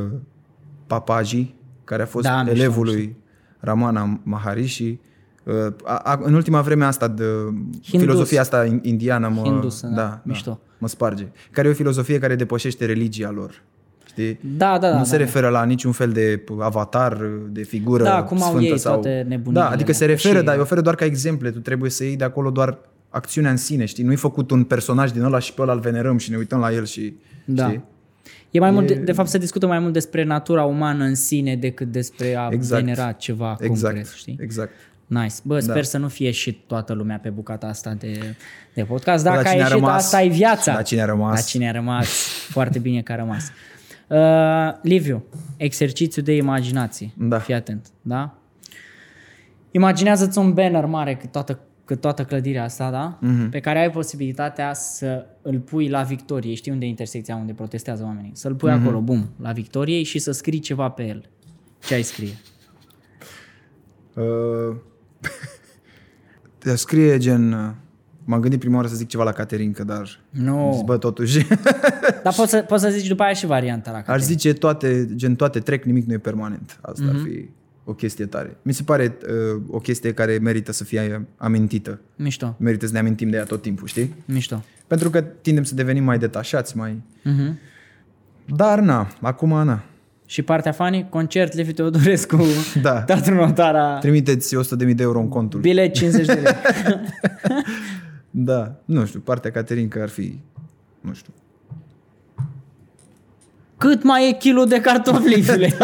Papaji, 0.87 1.55
care 1.85 2.03
a 2.03 2.07
fost 2.07 2.25
Da, 2.25 2.43
mișto, 2.43 2.51
elevul 2.59 2.85
lui 2.85 3.17
Ramana 3.59 4.21
Maharishi. 4.23 4.99
Uh, 5.45 5.55
a, 5.85 5.95
a, 5.97 6.21
în 6.23 6.35
ultima 6.35 6.61
vreme 6.61 6.85
asta 6.85 7.09
de 7.09 7.25
filozofia 7.83 8.41
asta 8.41 8.67
in- 8.67 8.81
indiană 8.83 9.29
mă, 9.29 9.43
Hindusă, 9.43 9.87
da, 9.87 9.95
da, 9.95 10.21
mișto. 10.25 10.61
mă 10.79 10.89
sparge. 10.89 11.29
Care 11.51 11.69
e 11.69 11.71
o 11.71 11.75
filozofie 11.75 12.19
care 12.19 12.35
depășește 12.37 12.85
religia 12.85 13.31
lor. 13.31 13.63
Știi? 14.13 14.39
Da, 14.57 14.79
da, 14.79 14.79
da. 14.79 14.93
nu 14.93 14.97
da, 14.99 15.05
se 15.05 15.11
da. 15.17 15.17
referă 15.17 15.49
la 15.49 15.65
niciun 15.65 15.93
fel 15.93 16.11
de 16.13 16.43
avatar, 16.61 17.19
de 17.49 17.63
figură 17.63 18.03
Da, 18.03 18.23
cum 18.23 18.43
au 18.43 18.49
sfântă 18.49 18.65
ei 18.67 18.79
sau... 18.79 18.93
toate 18.93 19.25
nebunile 19.29 19.61
Da, 19.63 19.69
adică 19.71 19.93
se 19.93 20.05
alea, 20.05 20.15
referă, 20.17 20.39
și- 20.39 20.45
dar 20.45 20.55
îi 20.55 20.61
oferă 20.61 20.81
doar 20.81 20.95
ca 20.95 21.05
exemple. 21.05 21.51
Tu 21.51 21.59
trebuie 21.59 21.91
să 21.91 22.05
iei 22.05 22.17
de 22.17 22.25
acolo 22.25 22.51
doar 22.51 22.79
acțiunea 23.09 23.51
în 23.51 23.57
sine, 23.57 23.85
știi? 23.85 24.05
Nu-i 24.05 24.17
făcut 24.17 24.51
un 24.51 24.65
personaj 24.65 25.11
din 25.11 25.23
ăla 25.23 25.39
și 25.39 25.55
pe 25.55 25.63
ăla 25.63 25.73
îl 25.73 25.81
venerăm 25.81 26.19
și 26.19 26.31
ne 26.31 26.37
uităm 26.37 26.59
la 26.59 26.73
el 26.73 26.85
și... 26.85 27.15
Da. 27.45 27.67
Știi? 27.67 27.83
E 28.51 28.59
mai 28.59 28.71
mult, 28.71 28.87
de, 28.87 28.95
de 28.95 29.13
fapt 29.13 29.29
se 29.29 29.39
discută 29.39 29.67
mai 29.67 29.79
mult 29.79 29.93
despre 29.93 30.25
natura 30.25 30.65
umană 30.65 31.05
în 31.05 31.15
sine 31.15 31.57
decât 31.57 31.93
despre 31.93 32.37
a 32.37 32.49
Exact. 32.53 32.83
venera 32.83 33.13
ceva 33.13 33.57
Exact, 33.61 33.95
concret, 33.95 34.13
știi? 34.17 34.39
exact. 34.41 34.71
Nice. 35.07 35.35
Bă, 35.43 35.59
sper 35.61 35.75
Da. 35.75 35.83
să 35.83 35.99
nu 35.99 36.09
fie 36.09 36.31
și 36.31 36.53
toată 36.67 36.93
lumea 36.93 37.19
pe 37.23 37.29
bucata 37.29 37.67
asta 37.67 37.95
de, 37.99 38.19
de 38.75 38.83
podcast. 38.83 39.25
Dar 39.25 39.35
Dacă 39.37 39.47
a 39.49 39.51
cine 39.51 39.63
a 39.63 39.67
ieșit, 39.67 39.81
rămas- 39.81 40.05
asta 40.05 40.23
e 40.23 40.29
viața. 40.29 40.73
la 40.75 40.83
cine 40.83 41.03
a 41.03 41.05
rămas. 41.05 41.35
La 41.35 41.41
cine 41.41 41.69
a 41.69 41.73
rămas. 41.73 42.07
Foarte 42.49 42.79
bine 42.79 43.01
că 43.03 43.13
a 43.13 43.17
rămas. 43.17 43.51
Uh, 44.11 44.73
Liviu, 44.83 45.25
exercițiu 45.57 46.23
de 46.23 46.37
imaginație. 46.37 47.13
Da. 47.17 47.39
Fii 47.39 47.55
atent, 47.55 47.87
da? 48.03 48.35
Imaginează-ți 49.71 50.39
un 50.39 50.53
banner 50.53 50.85
mare 50.85 51.15
cât 51.17 51.33
toată, 51.33 51.61
cât 51.85 52.01
toată 52.01 52.25
clădirea 52.25 52.65
asta, 52.65 52.91
da? 52.91 53.19
Mhm. 53.21 53.47
Mm-hmm. 53.47 53.51
Pe 53.51 53.61
care 53.61 53.79
ai 53.79 53.91
posibilitatea 53.91 54.75
să 54.75 55.27
îl 55.43 55.59
pui 55.59 55.89
la 55.89 56.03
Victorie. 56.03 56.55
Știi 56.55 56.73
unde 56.73 56.85
e 56.85 56.89
intersecția 56.89 57.37
unde 57.37 57.53
protestează 57.53 58.03
oamenii? 58.05 58.31
Să-l 58.35 58.55
pui 58.55 58.71
Mhm. 58.71 58.79
mm-hmm. 58.79 58.83
acolo, 58.83 59.01
bum, 59.01 59.31
la 59.41 59.53
Victoriei 59.53 60.03
și 60.03 60.19
să 60.19 60.31
scrii 60.33 60.61
ceva 60.61 60.89
pe 60.89 61.07
el. 61.07 61.25
Ce 61.87 61.95
ai 61.95 62.03
scrie? 62.03 62.33
Uh, 64.15 64.77
te 66.59 66.75
scrie 66.85 67.19
gen... 67.19 67.75
uh, 68.31 68.33
M-am 68.33 68.41
gândit 68.41 68.59
prima 68.61 68.77
oară 68.77 68.89
să 68.89 68.95
zic 68.95 69.09
ceva 69.09 69.25
la 69.25 69.33
Caterinca, 69.33 69.85
dar... 69.85 70.19
Nu. 70.31 70.59
am 70.59 70.73
Zis, 70.73 70.83
bă, 70.83 70.97
totuși... 70.97 71.47
Dar 72.25 72.35
poți 72.37 72.51
să, 72.51 72.65
poți 72.69 72.83
să 72.83 72.91
zici 72.91 73.09
după 73.09 73.23
aia 73.23 73.33
și 73.33 73.47
varianta 73.47 73.91
la 73.91 74.03
care. 74.03 74.19
Aș 74.19 74.25
zice 74.25 74.53
toate, 74.53 75.09
gen 75.15 75.35
toate 75.35 75.59
trec, 75.59 75.85
nimic 75.85 76.07
nu 76.07 76.13
e 76.13 76.19
permanent. 76.19 76.79
Asta 76.81 77.05
Mhm. 77.05 77.13
mm-hmm. 77.13 77.21
ar 77.21 77.29
fi 77.29 77.49
o 77.85 77.93
chestie 77.93 78.27
tare. 78.27 78.57
Mi 78.63 78.73
se 78.73 78.83
pare 78.83 79.17
uh, 79.55 79.63
o 79.71 79.79
chestie 79.79 80.13
care 80.13 80.39
merită 80.39 80.73
să 80.73 80.85
fie 80.85 81.27
amintită. 81.37 82.01
Mișto, 82.17 82.57
Merită 82.59 82.87
să 82.87 82.93
ne 82.93 82.99
amintim 82.99 83.31
de 83.31 83.37
ea 83.37 83.45
tot 83.45 83.63
timpul, 83.63 83.87
știi? 83.87 84.15
mișto. 84.25 84.65
Pentru 84.87 85.11
că 85.11 85.21
tindem 85.21 85.65
să 85.65 85.75
devenim 85.75 86.05
mai 86.05 86.19
detașați, 86.19 86.77
mai... 86.77 87.03
Uh-huh. 87.21 87.55
Dar 88.57 88.81
na, 88.81 89.09
acum 89.21 89.65
na. 89.65 89.83
Și 90.27 90.43
partea 90.43 90.73
funny, 90.73 91.07
concert 91.09 91.55
Levi 91.55 91.73
Teodorescu, 91.73 92.39
Da. 92.83 93.01
Teatru 93.03 93.35
Notara, 93.35 93.99
Trimiteți 93.99 94.57
100.000 94.57 94.95
de 94.95 95.03
euro 95.03 95.19
în 95.21 95.29
contul. 95.29 95.61
bilet 95.61 95.95
50 95.95 96.27
de 96.27 96.33
lei. 96.33 96.53
Da, 98.31 98.75
nu 98.85 99.05
știu, 99.07 99.21
partea 99.21 99.51
Caterinca 99.51 100.03
ar 100.03 100.09
fi, 100.09 100.39
nu 101.01 101.13
știu. 101.13 101.33
Cât 103.77 104.03
mai 104.03 104.29
e 104.29 104.33
kilo 104.33 104.65
de 104.65 104.81
cartofi, 104.81 105.29
Liviule? 105.29 105.73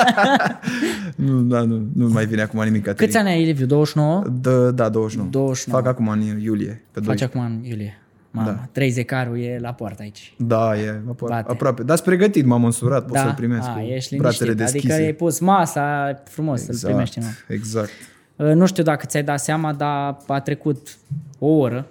Nu, 1.17 1.41
da, 1.41 1.61
nu, 1.61 1.87
nu 1.95 2.09
mai 2.09 2.27
vine 2.27 2.43
acum 2.43 2.63
nimic 2.63 2.85
Caterinca. 2.85 3.05
Câți 3.05 3.17
ani 3.17 3.29
ai, 3.39 3.45
Liviu? 3.45 3.67
29? 3.67 4.23
Da, 4.41 4.71
da, 4.71 4.89
29. 4.89 5.31
29. 5.31 5.81
Fac 5.83 5.91
acum 5.93 6.09
în 6.09 6.21
iulie, 6.41 6.83
pe 6.91 7.01
2. 7.01 7.09
Faci 7.09 7.23
acum 7.23 7.41
în 7.41 7.61
iulie. 7.65 7.99
Mamă, 8.31 8.49
Da. 8.49 8.69
30 8.73 9.05
carul 9.05 9.39
e 9.41 9.59
la 9.61 9.73
poartă 9.73 10.03
aici. 10.03 10.35
Da, 10.39 10.77
e 10.79 10.89
aproape. 11.09 11.35
Bate. 11.35 11.53
aproape. 11.53 11.83
Dar 11.83 11.97
sunt 11.97 12.09
pregătit, 12.09 12.45
m-am 12.45 12.65
însurat, 12.65 13.03
pot 13.05 13.13
da? 13.13 13.21
să-l 13.21 13.35
primesc 13.37 13.69
A, 13.69 13.73
cu 13.73 13.79
ești 13.79 14.17
brațele 14.17 14.51
liniștit. 14.51 14.73
deschise. 14.73 14.93
Adică 14.95 15.07
ai 15.09 15.15
pus 15.15 15.39
masa 15.39 16.15
frumos 16.25 16.63
să-l 16.63 16.79
primești. 16.91 17.19
Nu? 17.19 17.25
exact. 17.49 17.91
Uh, 18.37 18.47
Nu 18.53 18.67
știu 18.67 18.83
dacă 18.83 19.07
ți-ai 19.07 19.23
dat 19.23 19.41
seama, 19.41 19.73
dar 19.73 20.17
a 20.27 20.41
trecut 20.41 20.97
o 21.39 21.47
oră. 21.47 21.87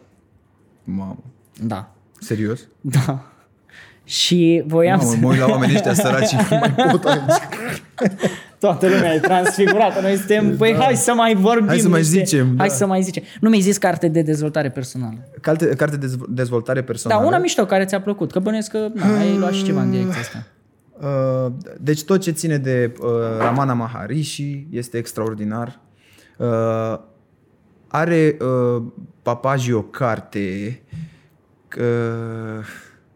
Mamă. 0.85 1.17
Da. 1.63 1.91
Serios? 2.19 2.59
Da. 2.81 3.23
Și 4.03 4.63
voiam 4.67 4.97
Mamă, 4.97 5.09
să... 5.11 5.17
mă 5.21 5.27
uit 5.27 5.39
la 5.39 5.45
oamenii 5.45 5.75
ăștia 5.75 5.93
săraci 5.93 6.27
și 6.27 6.35
nu 6.35 6.57
mai 6.59 6.73
pot 6.91 7.03
aici. 7.11 7.21
Toată 8.59 8.87
lumea 8.87 9.13
e 9.13 9.19
transfigurată. 9.19 10.01
Noi 10.01 10.15
suntem, 10.15 10.57
băi, 10.57 10.73
hai 10.79 10.95
să 10.95 11.13
mai 11.13 11.35
vorbim. 11.35 11.65
Da. 11.65 11.71
Hai 11.71 11.79
să 11.79 11.89
mai 11.89 11.99
niște- 11.99 12.17
zicem, 12.17 12.53
Hai 12.57 12.67
da. 12.67 12.73
să 12.73 12.85
mai 12.85 13.01
zicem. 13.01 13.23
Nu 13.39 13.49
mi-ai 13.49 13.61
zis 13.61 13.77
carte 13.77 14.07
de 14.07 14.21
dezvoltare 14.21 14.69
personală. 14.69 15.17
Carte, 15.41 15.65
carte 15.65 15.97
de 15.97 16.05
dezv- 16.05 16.25
dezvoltare 16.29 16.79
Da, 16.79 16.85
personală. 16.85 17.25
una 17.27 17.37
mișto 17.37 17.65
care 17.65 17.85
ți-a 17.85 18.01
plăcut. 18.01 18.31
Că 18.31 18.39
bănuiesc 18.39 18.71
că 18.71 18.87
na, 18.93 19.17
ai 19.17 19.37
luat 19.37 19.53
și 19.53 19.63
ceva 19.63 19.81
în 19.81 19.91
direcția 19.91 20.19
asta. 20.19 20.45
Uh, 20.99 21.51
deci 21.79 22.03
tot 22.03 22.21
ce 22.21 22.31
ține 22.31 22.57
de 22.57 22.93
uh, 23.01 23.07
Ramana 23.39 23.73
Maharishi 23.73 24.67
este 24.71 24.97
extraordinar. 24.97 25.79
Uh, 26.37 26.47
are 27.87 28.37
uh, 28.75 28.83
Papaji 29.25 29.71
o 29.73 29.81
carte 29.81 30.81
uh, 31.77 32.65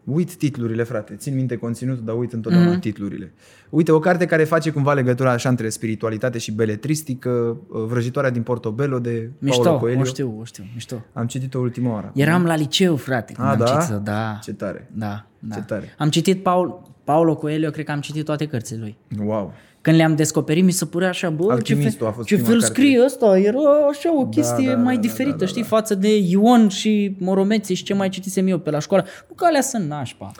uit 0.04 0.34
titlurile, 0.34 0.82
frate. 0.82 1.14
Țin 1.14 1.34
minte 1.34 1.56
conținutul, 1.56 2.04
dar 2.04 2.16
uit 2.16 2.32
întotdeauna 2.32 2.76
mm-hmm. 2.76 2.80
titlurile. 2.80 3.32
Uite, 3.68 3.92
o 3.92 3.98
carte 3.98 4.26
care 4.26 4.44
face 4.44 4.70
cumva 4.70 4.92
legătura 4.92 5.30
așa 5.30 5.48
între 5.48 5.68
spiritualitate 5.68 6.38
și 6.38 6.52
beletristică, 6.52 7.30
uh, 7.68 7.82
Vrăjitoarea 7.86 8.30
din 8.30 8.42
Portobello 8.42 8.98
de 8.98 9.10
Paulo 9.10 9.30
Mișto, 9.38 9.78
Coelho. 9.78 10.00
o 10.00 10.04
știu, 10.04 10.36
o 10.40 10.44
știu, 10.44 10.64
mișto. 10.74 11.04
Am 11.12 11.26
citit-o 11.26 11.58
ultima 11.58 11.92
oară. 11.92 12.12
Eram 12.14 12.44
la 12.44 12.56
liceu, 12.56 12.96
frate, 12.96 13.32
când 13.32 13.46
A, 13.46 13.50
am 13.50 13.58
da? 13.58 13.64
citit-o. 13.64 13.98
Da, 13.98 14.38
Ce 14.42 14.52
tare. 14.52 14.88
da, 14.92 15.26
da. 15.38 15.54
Ce 15.54 15.62
tare. 15.62 15.94
Am 15.98 16.10
citit 16.10 16.42
Paul, 16.42 16.82
Paulo 17.04 17.36
Coelho, 17.36 17.70
cred 17.70 17.84
că 17.84 17.92
am 17.92 18.00
citit 18.00 18.24
toate 18.24 18.46
cărțile 18.46 18.78
lui. 18.78 18.96
Wow. 19.24 19.52
Când 19.80 19.96
le-am 19.96 20.14
descoperit, 20.16 20.64
mi 20.64 20.70
se 20.70 20.84
părea 20.86 21.08
așa, 21.08 21.30
bă, 21.30 21.44
ce 21.44 21.52
Alchimistul 21.52 21.98
fel, 21.98 22.06
a 22.06 22.10
fost 22.10 22.26
ce 22.26 22.34
prima 22.34 22.48
fel 22.48 22.58
carte. 22.60 22.74
scrie 22.74 23.02
ăsta, 23.04 23.38
era 23.38 23.58
așa 23.90 24.18
o 24.18 24.26
chestie 24.26 24.68
da, 24.68 24.76
mai 24.76 24.94
da, 24.94 25.00
diferită, 25.00 25.36
da, 25.36 25.36
da, 25.44 25.46
știi, 25.46 25.62
da. 25.62 25.68
față 25.68 25.94
de 25.94 26.16
Ion 26.16 26.68
și 26.68 27.16
Moromeții 27.18 27.74
și 27.74 27.82
ce 27.82 27.94
mai 27.94 28.08
citisem 28.08 28.46
eu 28.46 28.58
pe 28.58 28.70
la 28.70 28.78
școală. 28.78 29.04
Nu 29.28 29.34
că 29.34 29.44
alea 29.44 29.60
sunt 29.60 29.88
nașpa. 29.88 30.30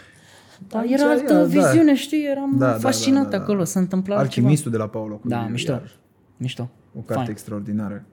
Dar 0.68 0.80
Aici 0.82 0.90
era 0.90 1.10
altă 1.10 1.32
era, 1.32 1.42
da. 1.42 1.46
viziune, 1.46 1.94
știi, 1.94 2.26
eram 2.30 2.54
Da, 2.58 2.66
da, 2.66 2.72
fascinat 2.72 3.22
da, 3.22 3.28
da, 3.28 3.36
da. 3.36 3.42
acolo, 3.42 3.64
se 3.64 3.78
întâmpla 3.78 4.14
ceva. 4.14 4.24
Alchimistul 4.26 4.70
de 4.70 4.76
la 4.76 4.86
Paulo 4.86 5.14
Coelho. 5.14 5.42
Da, 5.42 5.48
mișto, 5.50 5.72
iar 5.72 5.90
mișto. 6.36 6.70
O 6.96 7.00
carte 7.00 7.14
Fain. 7.14 7.30
extraordinară. 7.30 8.04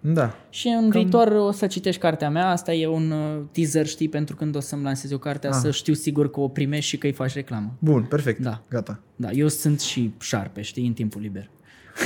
Da. 0.00 0.34
Și 0.50 0.68
în 0.68 0.90
viitor 0.90 1.32
o 1.32 1.50
să 1.52 1.66
citești 1.66 2.00
cartea 2.00 2.30
mea, 2.30 2.48
asta 2.50 2.72
e 2.72 2.86
un 2.86 3.10
uh, 3.10 3.42
teaser, 3.52 3.86
știi, 3.86 4.08
pentru 4.08 4.36
când 4.36 4.56
o 4.56 4.60
să-mi 4.60 4.82
lansez 4.82 5.12
o 5.12 5.18
carte, 5.18 5.46
Ah. 5.46 5.52
să 5.60 5.70
știu 5.70 5.94
sigur 5.94 6.30
că 6.30 6.40
o 6.40 6.48
primești 6.48 6.88
și 6.90 6.98
că 6.98 7.06
îi 7.06 7.12
faci 7.12 7.34
reclamă. 7.34 7.72
Bun, 7.78 8.02
perfect. 8.02 8.40
Da. 8.40 8.60
Gata. 8.70 9.00
Da, 9.16 9.30
eu 9.30 9.48
sunt 9.48 9.80
și 9.80 10.12
șarpe, 10.20 10.60
știi, 10.62 10.86
în 10.86 10.92
timpul 10.92 11.20
liber. 11.20 11.50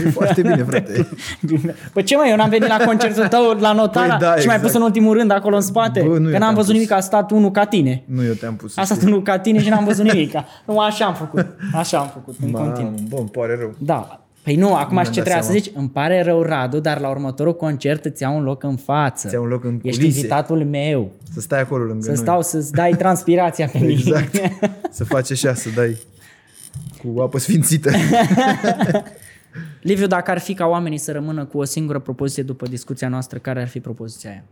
E 0.06 0.10
foarte 0.10 0.40
bine, 0.42 0.62
frate. 0.68 1.08
Bă, 1.92 2.02
ce 2.08 2.16
mai, 2.16 2.30
eu 2.30 2.36
n-am 2.36 2.48
venit 2.48 2.68
la 2.68 2.76
concertul 2.84 3.26
tău 3.28 3.52
la 3.60 3.72
notara 3.72 4.16
Păi 4.16 4.26
da, 4.26 4.36
și 4.36 4.46
mai 4.46 4.54
exact. 4.54 4.62
pus 4.62 4.72
în 4.74 4.82
ultimul 4.82 5.16
rând 5.16 5.30
acolo 5.30 5.54
în 5.56 5.62
spate. 5.62 6.00
Bă, 6.00 6.06
nu 6.06 6.12
eu 6.14 6.18
că 6.24 6.30
n-am 6.30 6.38
te-am 6.40 6.54
văzut 6.54 6.64
pus. 6.70 6.74
nimic, 6.74 6.90
a 6.90 7.00
stat 7.00 7.30
unul 7.30 7.50
ca 7.50 7.64
tine. 7.64 8.02
nu 8.06 8.24
eu 8.24 8.32
te-am 8.32 8.56
pus. 8.56 8.72
să 8.72 8.80
A 8.80 8.84
stat 8.84 8.96
știi. 8.96 9.08
unul 9.08 9.22
ca 9.22 9.38
tine 9.38 9.60
și 9.62 9.68
n-am 9.68 9.84
văzut 9.84 10.04
nimic. 10.04 10.32
Nu, 10.66 10.78
așa 10.78 11.04
am 11.06 11.14
făcut. 11.14 11.46
Așa 11.74 11.98
am 11.98 12.08
făcut, 12.08 12.34
în 12.42 12.50
Mamă, 12.50 12.64
continuu. 12.66 12.94
bă, 13.08 13.16
îmi 13.18 13.28
pare 13.28 13.56
rău. 13.58 13.74
Da. 13.78 14.23
Păi 14.44 14.56
nu, 14.56 14.74
acum 14.74 14.92
Mi-am 14.94 15.04
și 15.04 15.10
ce 15.10 15.16
dat 15.22 15.24
trebuia 15.24 15.42
să 15.42 15.50
seama. 15.50 15.60
zici? 15.64 15.72
Îmi 15.76 15.88
pare 15.88 16.22
rău, 16.22 16.42
Radu, 16.42 16.80
dar 16.80 17.00
la 17.00 17.08
următorul 17.08 17.56
concert 17.56 18.04
îți 18.04 18.22
iau 18.22 18.36
un 18.36 18.42
loc 18.42 18.62
în 18.62 18.76
față. 18.76 19.28
Ți-au 19.28 19.42
un 19.42 19.48
loc 19.48 19.64
în 19.64 19.80
Ești 19.82 19.98
culise. 20.00 20.18
invitatul 20.18 20.64
meu. 20.64 21.10
Să 21.32 21.40
stai 21.40 21.60
acolo 21.60 21.84
lângă 21.84 22.02
Să 22.02 22.08
noi. 22.08 22.16
stau 22.18 22.42
să-ți 22.42 22.72
dai 22.72 22.90
transpirația 23.02 23.66
pe 23.68 23.78
mine. 23.78 23.92
Exact. 23.92 24.34
să 24.96 25.04
faci 25.04 25.30
așa, 25.30 25.54
să 25.54 25.68
dai 25.74 25.96
cu 27.02 27.20
apă 27.20 27.38
sfințită. 27.38 27.90
Liviu, 29.80 30.06
dacă 30.06 30.30
ar 30.30 30.38
fi 30.38 30.54
ca 30.54 30.66
oamenii 30.66 30.98
să 30.98 31.12
rămână 31.12 31.44
cu 31.44 31.58
o 31.58 31.64
singură 31.64 31.98
propoziție 31.98 32.42
după 32.42 32.66
discuția 32.66 33.08
noastră, 33.08 33.38
care 33.38 33.60
ar 33.60 33.68
fi 33.68 33.80
propoziția 33.80 34.30
aia? 34.30 34.44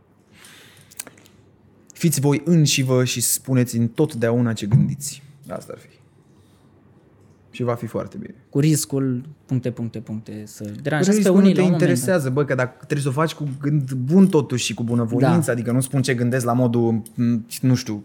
Fiți 1.95 2.21
voi 2.21 2.43
înși 2.45 2.83
vă 2.83 3.05
și 3.05 3.21
spuneți 3.21 3.77
întotdeauna 3.77 4.53
ce 4.53 4.67
gândiți. 4.67 5.23
Asta 5.49 5.73
ar 5.73 5.79
fi. 5.79 5.89
Și 7.55 7.63
va 7.63 7.75
fi 7.75 7.87
foarte 7.87 8.17
bine. 8.21 8.35
Cu 8.49 8.59
riscul, 8.59 9.23
puncte, 9.47 9.71
puncte, 9.71 9.99
puncte, 9.99 10.43
să 10.47 10.65
deranjezi 10.83 11.11
pe 11.17 11.23
Riscul 11.23 11.37
unii 11.39 11.49
nu 11.49 11.55
te 11.55 11.61
la 11.61 11.65
un 11.67 11.71
moment 11.73 11.81
dat. 11.81 11.89
interesează, 11.99 12.31
bă, 12.31 12.45
că 12.45 12.55
dacă 12.55 12.73
trebuie 12.77 13.01
să 13.03 13.09
o 13.09 13.13
faci 13.13 13.33
cu 13.35 13.49
gând 13.61 13.93
bun 13.93 14.27
totuși 14.27 14.65
și 14.65 14.75
cu 14.75 14.83
bunăvoință, 14.85 15.47
Da. 15.47 15.53
adică 15.53 15.73
nu 15.73 15.81
spun 15.81 16.03
ce 16.03 16.15
gândesc 16.15 16.45
la 16.45 16.53
modul, 16.53 17.03
m, 17.15 17.47
nu 17.61 17.75
știu, 17.75 18.05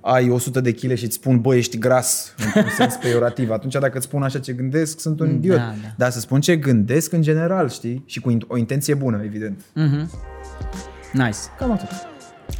ai 0.00 0.30
100 0.30 0.60
de 0.60 0.72
kg 0.72 0.94
și 0.94 1.04
îți 1.04 1.14
spun, 1.14 1.40
bă, 1.40 1.54
ești 1.54 1.78
gras, 1.78 2.34
într-un 2.44 2.72
sens 2.78 2.94
peiorativ. 2.94 3.50
Atunci 3.50 3.72
dacă 3.72 3.96
îți 3.96 4.06
spun 4.06 4.22
așa 4.22 4.38
ce 4.38 4.52
gândesc, 4.52 5.00
sunt 5.00 5.20
un 5.20 5.30
idiot. 5.34 5.56
da. 5.56 5.74
Dar 5.96 6.10
să 6.10 6.20
spun 6.20 6.40
ce 6.40 6.56
gândesc 6.56 7.12
în 7.12 7.22
general, 7.22 7.68
știi? 7.68 8.02
Și 8.06 8.20
cu 8.20 8.30
in- 8.30 8.46
o 8.46 8.56
intenție 8.56 8.94
bună, 8.94 9.20
evident. 9.24 9.60
Mhm. 9.74 10.10
Nice. 11.12 11.38
Cam 11.58 11.70
atât. 11.72 11.88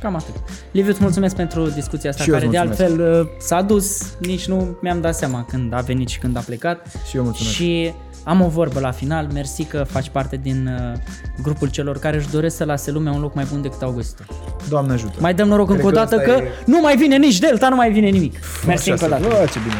Cam 0.05 0.14
atât. 0.14 0.34
Liviu, 0.70 0.90
îți 0.90 1.02
mulțumesc 1.02 1.36
pentru 1.36 1.68
discuția 1.68 2.11
asta, 2.11 2.22
Și 2.22 2.28
eu 2.28 2.34
care 2.34 2.46
îți 2.46 2.55
de 2.57 2.62
mulțumesc. 2.66 2.92
altfel 3.00 3.20
uh, 3.20 3.26
s-a 3.38 3.62
dus, 3.62 4.02
nici 4.18 4.46
nu 4.46 4.76
mi-am 4.80 5.00
dat 5.00 5.14
seama 5.14 5.44
când 5.48 5.72
a 5.74 5.80
venit 5.80 6.09
și 6.09 6.18
când 6.18 6.36
a 6.36 6.40
plecat. 6.40 6.86
Și 7.09 7.16
eu 7.16 7.22
mulțumesc. 7.22 7.55
Și 7.55 7.92
am 8.24 8.40
o 8.40 8.48
vorbă 8.48 8.80
la 8.80 8.90
final, 8.90 9.28
mersi 9.32 9.64
că 9.64 9.84
faci 9.88 10.09
parte 10.09 10.36
din 10.42 10.66
uh, 10.92 10.98
grupul 11.42 11.68
celor 11.68 11.98
care 11.98 12.16
își 12.16 12.30
doresc 12.30 12.57
să 12.57 12.64
lase 12.64 12.90
lumea 12.90 13.12
un 13.12 13.20
loc 13.20 13.34
mai 13.34 13.46
bun 13.50 13.62
decât 13.62 13.82
au 13.82 13.90
găsit-o. 13.90 14.22
Doamne 14.68 14.92
ajută. 14.92 15.14
Mai 15.20 15.34
dăm 15.34 15.48
noroc 15.48 15.66
Cred 15.66 15.78
încă 15.78 15.88
o 15.90 15.92
că 15.94 16.05
dată 16.05 16.14
asta 16.16 16.32
că 16.32 16.42
e- 16.42 16.48
nu 16.66 16.80
mai 16.80 16.96
vine 16.96 17.16
nici 17.16 17.38
Delta, 17.38 17.68
nu 17.68 17.76
mai 17.76 17.92
vine 17.92 18.09
nimic. 18.09 18.34
Mersi 18.66 18.90
Așa 18.90 19.05
încă 19.07 19.14
o 19.14 19.18
să- 19.18 19.22
dată. 19.30 19.36
Bă, 19.42 19.48
ce 19.52 19.59
bine. 19.59 19.74